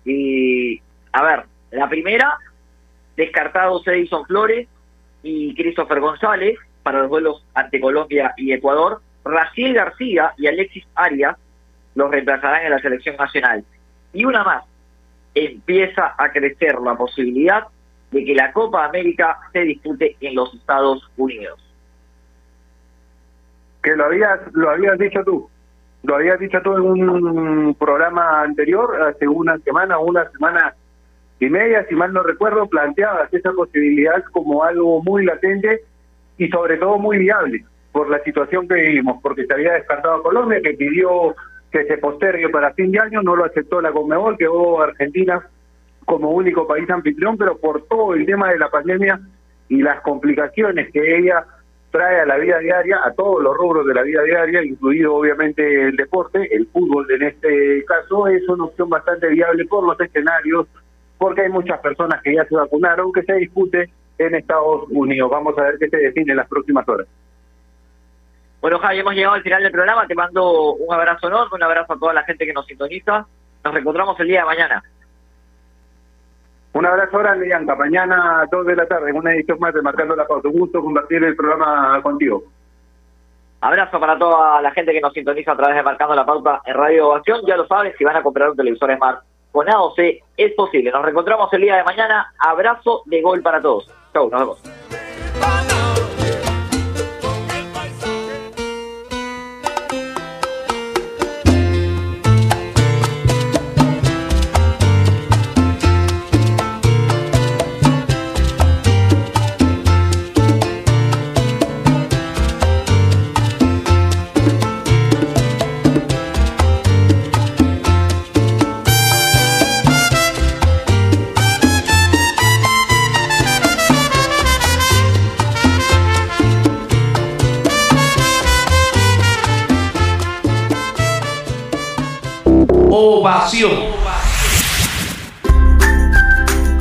Y, 0.04 0.80
a 1.12 1.22
ver, 1.22 1.44
la 1.70 1.88
primera, 1.88 2.38
descartados 3.16 3.86
Edison 3.86 4.24
Flores 4.26 4.68
y 5.22 5.54
Christopher 5.54 6.00
González 6.00 6.58
para 6.82 7.00
los 7.00 7.08
vuelos 7.08 7.44
ante 7.54 7.80
Colombia 7.80 8.34
y 8.36 8.52
Ecuador. 8.52 9.00
Raciel 9.24 9.74
García 9.74 10.34
y 10.36 10.46
Alexis 10.46 10.86
Arias 10.94 11.36
los 11.94 12.10
reemplazarán 12.10 12.64
en 12.64 12.70
la 12.70 12.78
selección 12.78 13.16
nacional. 13.16 13.64
Y 14.12 14.24
una 14.24 14.44
más, 14.44 14.64
empieza 15.34 16.14
a 16.16 16.30
crecer 16.30 16.80
la 16.80 16.94
posibilidad 16.96 17.64
de 18.10 18.24
que 18.24 18.34
la 18.34 18.52
Copa 18.52 18.84
América 18.84 19.38
se 19.52 19.60
dispute 19.60 20.16
en 20.20 20.34
los 20.34 20.54
Estados 20.54 21.10
Unidos. 21.16 21.60
Que 23.82 23.96
lo 23.96 24.04
habías, 24.04 24.40
lo 24.52 24.70
habías 24.70 24.98
dicho 24.98 25.22
tú, 25.24 25.50
lo 26.04 26.16
habías 26.16 26.38
dicho 26.38 26.60
tú 26.62 26.76
en 26.76 27.08
un 27.08 27.74
programa 27.74 28.42
anterior, 28.42 29.02
hace 29.02 29.26
una 29.26 29.58
semana, 29.58 29.98
una 29.98 30.30
semana 30.30 30.74
y 31.40 31.48
media, 31.48 31.84
si 31.88 31.94
mal 31.94 32.12
no 32.12 32.22
recuerdo, 32.22 32.66
planteabas 32.66 33.32
esa 33.34 33.52
posibilidad 33.52 34.22
como 34.32 34.64
algo 34.64 35.02
muy 35.02 35.24
latente 35.24 35.82
y 36.38 36.48
sobre 36.48 36.76
todo 36.76 36.98
muy 36.98 37.18
viable 37.18 37.64
por 37.92 38.10
la 38.10 38.22
situación 38.22 38.66
que 38.66 38.74
vivimos, 38.74 39.20
porque 39.22 39.46
se 39.46 39.54
había 39.54 39.74
descartado 39.74 40.22
Colombia, 40.22 40.60
que 40.62 40.74
pidió 40.74 41.34
que 41.74 41.84
se 41.86 41.98
postergue 41.98 42.50
para 42.50 42.72
fin 42.72 42.92
de 42.92 43.00
año, 43.00 43.20
no 43.20 43.34
lo 43.34 43.44
aceptó 43.44 43.80
la 43.80 43.90
Conmebol, 43.90 44.38
quedó 44.38 44.80
Argentina 44.80 45.44
como 46.04 46.30
único 46.30 46.68
país 46.68 46.88
anfitrión, 46.88 47.36
pero 47.36 47.58
por 47.58 47.82
todo 47.88 48.14
el 48.14 48.24
tema 48.26 48.52
de 48.52 48.60
la 48.60 48.70
pandemia 48.70 49.18
y 49.68 49.82
las 49.82 50.00
complicaciones 50.02 50.92
que 50.92 51.18
ella 51.18 51.44
trae 51.90 52.20
a 52.20 52.26
la 52.26 52.36
vida 52.36 52.60
diaria, 52.60 53.00
a 53.04 53.12
todos 53.14 53.42
los 53.42 53.56
rubros 53.56 53.84
de 53.86 53.94
la 53.94 54.02
vida 54.02 54.22
diaria, 54.22 54.62
incluido 54.62 55.16
obviamente 55.16 55.88
el 55.88 55.96
deporte, 55.96 56.48
el 56.54 56.68
fútbol 56.68 57.10
en 57.10 57.22
este 57.24 57.84
caso, 57.86 58.28
es 58.28 58.48
una 58.48 58.66
opción 58.66 58.88
bastante 58.88 59.26
viable 59.26 59.64
por 59.64 59.84
los 59.84 60.00
escenarios, 60.00 60.68
porque 61.18 61.42
hay 61.42 61.48
muchas 61.48 61.80
personas 61.80 62.22
que 62.22 62.36
ya 62.36 62.44
se 62.44 62.54
vacunaron, 62.54 63.12
que 63.12 63.24
se 63.24 63.34
discute 63.34 63.90
en 64.18 64.34
Estados 64.36 64.84
Unidos. 64.90 65.28
Vamos 65.28 65.58
a 65.58 65.62
ver 65.62 65.78
qué 65.80 65.88
se 65.88 65.96
define 65.96 66.30
en 66.30 66.36
las 66.36 66.48
próximas 66.48 66.88
horas. 66.88 67.08
Bueno, 68.64 68.78
Javi, 68.78 69.00
hemos 69.00 69.12
llegado 69.12 69.34
al 69.34 69.42
final 69.42 69.62
del 69.62 69.72
programa. 69.72 70.06
Te 70.06 70.14
mando 70.14 70.72
un 70.72 70.94
abrazo 70.94 71.28
enorme, 71.28 71.50
un 71.52 71.62
abrazo 71.62 71.92
a 71.92 71.98
toda 71.98 72.14
la 72.14 72.22
gente 72.22 72.46
que 72.46 72.52
nos 72.54 72.64
sintoniza. 72.64 73.26
Nos 73.62 73.74
reencontramos 73.74 74.18
el 74.20 74.26
día 74.26 74.40
de 74.40 74.46
mañana. 74.46 74.82
Un 76.72 76.86
abrazo 76.86 77.18
grande, 77.18 77.44
Bianca. 77.44 77.74
Mañana 77.76 78.40
a 78.40 78.46
2 78.50 78.64
de 78.64 78.74
la 78.74 78.86
tarde, 78.86 79.10
en 79.10 79.16
una 79.16 79.34
edición 79.34 79.58
más 79.60 79.74
de 79.74 79.82
Marcando 79.82 80.16
la 80.16 80.26
Pauta. 80.26 80.48
Un 80.48 80.60
gusto 80.60 80.80
compartir 80.80 81.22
el 81.22 81.36
programa 81.36 82.00
contigo. 82.00 82.42
Abrazo 83.60 84.00
para 84.00 84.18
toda 84.18 84.62
la 84.62 84.70
gente 84.70 84.94
que 84.94 85.00
nos 85.02 85.12
sintoniza 85.12 85.52
a 85.52 85.56
través 85.58 85.76
de 85.76 85.82
Marcando 85.82 86.14
la 86.14 86.24
Pauta 86.24 86.62
en 86.64 86.74
Radio 86.74 87.08
Ovación. 87.08 87.42
Ya 87.46 87.58
lo 87.58 87.66
saben, 87.66 87.92
si 87.98 88.04
van 88.04 88.16
a 88.16 88.22
comprar 88.22 88.48
un 88.48 88.56
televisor 88.56 88.96
Smart 88.96 89.24
con 89.52 89.68
AOC, 89.68 89.98
es 90.38 90.54
posible. 90.54 90.90
Nos 90.90 91.02
reencontramos 91.02 91.52
el 91.52 91.60
día 91.60 91.76
de 91.76 91.84
mañana. 91.84 92.32
Abrazo 92.38 93.02
de 93.04 93.20
gol 93.20 93.42
para 93.42 93.60
todos. 93.60 93.92
Chau, 94.14 94.30
nos 94.30 94.40
vemos. 94.40 94.73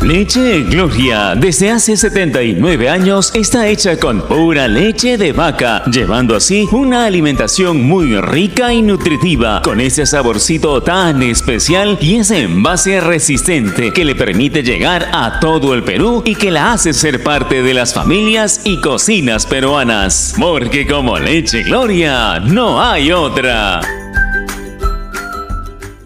Leche 0.03 0.63
Gloria, 0.63 1.33
desde 1.33 1.71
hace 1.71 1.95
79 1.95 2.89
años, 2.89 3.31
está 3.35 3.67
hecha 3.67 3.97
con 3.97 4.21
pura 4.27 4.67
leche 4.67 5.17
de 5.17 5.31
vaca, 5.31 5.83
llevando 5.85 6.35
así 6.35 6.67
una 6.71 7.05
alimentación 7.05 7.81
muy 7.81 8.19
rica 8.19 8.73
y 8.73 8.81
nutritiva, 8.81 9.61
con 9.61 9.79
ese 9.79 10.05
saborcito 10.05 10.83
tan 10.83 11.23
especial 11.23 11.97
y 12.01 12.15
ese 12.15 12.43
envase 12.43 12.99
resistente 12.99 13.93
que 13.93 14.03
le 14.03 14.15
permite 14.15 14.61
llegar 14.61 15.07
a 15.13 15.39
todo 15.39 15.73
el 15.73 15.83
Perú 15.83 16.21
y 16.25 16.35
que 16.35 16.51
la 16.51 16.73
hace 16.73 16.93
ser 16.93 17.23
parte 17.23 17.61
de 17.61 17.73
las 17.73 17.93
familias 17.93 18.61
y 18.65 18.81
cocinas 18.81 19.45
peruanas. 19.45 20.35
Porque 20.37 20.85
como 20.85 21.17
Leche 21.17 21.63
Gloria, 21.63 22.41
no 22.41 22.81
hay 22.81 23.11
otra. 23.13 24.02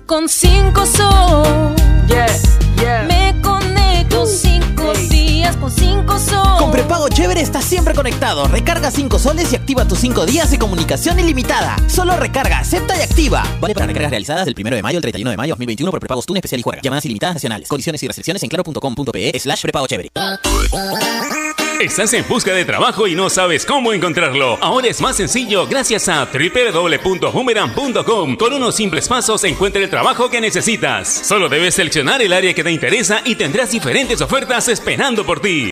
Con 0.07 0.29
cinco 0.29 0.85
sol. 0.85 1.75
Me 3.09 3.35
conecto 3.41 4.25
cinco 4.25 4.93
días 5.09 5.57
con 5.57 5.69
cinco 5.69 6.17
sol. 6.17 6.59
Con 6.59 6.71
prepago 6.71 7.09
Chévere 7.09 7.41
está 7.41 7.61
siempre 7.61 7.93
conectado. 7.93 8.47
Recarga 8.47 8.89
5 8.89 9.19
soles 9.19 9.51
y 9.51 9.57
activa 9.57 9.85
tus 9.85 9.99
5 9.99 10.25
días 10.25 10.49
de 10.49 10.57
comunicación 10.57 11.19
ilimitada. 11.19 11.75
Solo 11.89 12.15
recarga, 12.15 12.59
acepta 12.59 12.97
y 12.97 13.01
activa. 13.01 13.43
Vale 13.59 13.73
para 13.73 13.87
recargas 13.87 14.11
realizadas 14.11 14.45
del 14.45 14.55
1 14.57 14.77
de 14.77 14.81
mayo 14.81 14.97
al 14.97 15.01
31 15.01 15.29
de 15.29 15.37
mayo 15.37 15.51
2021 15.51 15.91
por 15.91 15.99
prepagos 15.99 16.25
TUN 16.25 16.37
especial 16.37 16.61
y 16.61 16.63
juega. 16.63 16.81
Llamadas 16.81 17.03
ilimitadas 17.03 17.35
nacionales. 17.35 17.67
Condiciones 17.67 18.01
y 18.01 18.07
restricciones 18.07 18.41
en 18.43 18.49
claro.com.pe 18.49 19.37
slash 19.37 19.61
prepago 19.61 19.87
chévere. 19.87 20.11
Estás 21.79 22.11
en 22.13 22.27
busca 22.27 22.55
de 22.55 22.65
trabajo 22.65 23.05
y 23.05 23.13
no 23.13 23.29
sabes 23.29 23.63
cómo 23.63 23.93
encontrarlo. 23.93 24.57
Ahora 24.61 24.87
es 24.87 24.99
más 24.99 25.15
sencillo 25.15 25.67
gracias 25.67 26.09
a 26.09 26.25
www.boomerang.com. 26.25 28.35
Con 28.35 28.53
unos 28.53 28.75
simples 28.75 29.07
pasos 29.07 29.43
encuentra 29.43 29.83
el 29.83 29.89
trabajo 29.89 30.27
que 30.27 30.41
necesitas. 30.41 31.07
Solo 31.07 31.49
debes 31.49 31.75
seleccionar 31.75 32.23
el 32.23 32.33
área 32.33 32.55
que 32.55 32.63
te 32.63 32.71
interesa 32.71 33.21
y 33.23 33.35
tendrás 33.35 33.69
diferentes 33.69 34.21
ofertas 34.21 34.69
esperando 34.69 35.23
por 35.23 35.39
ti. 35.39 35.65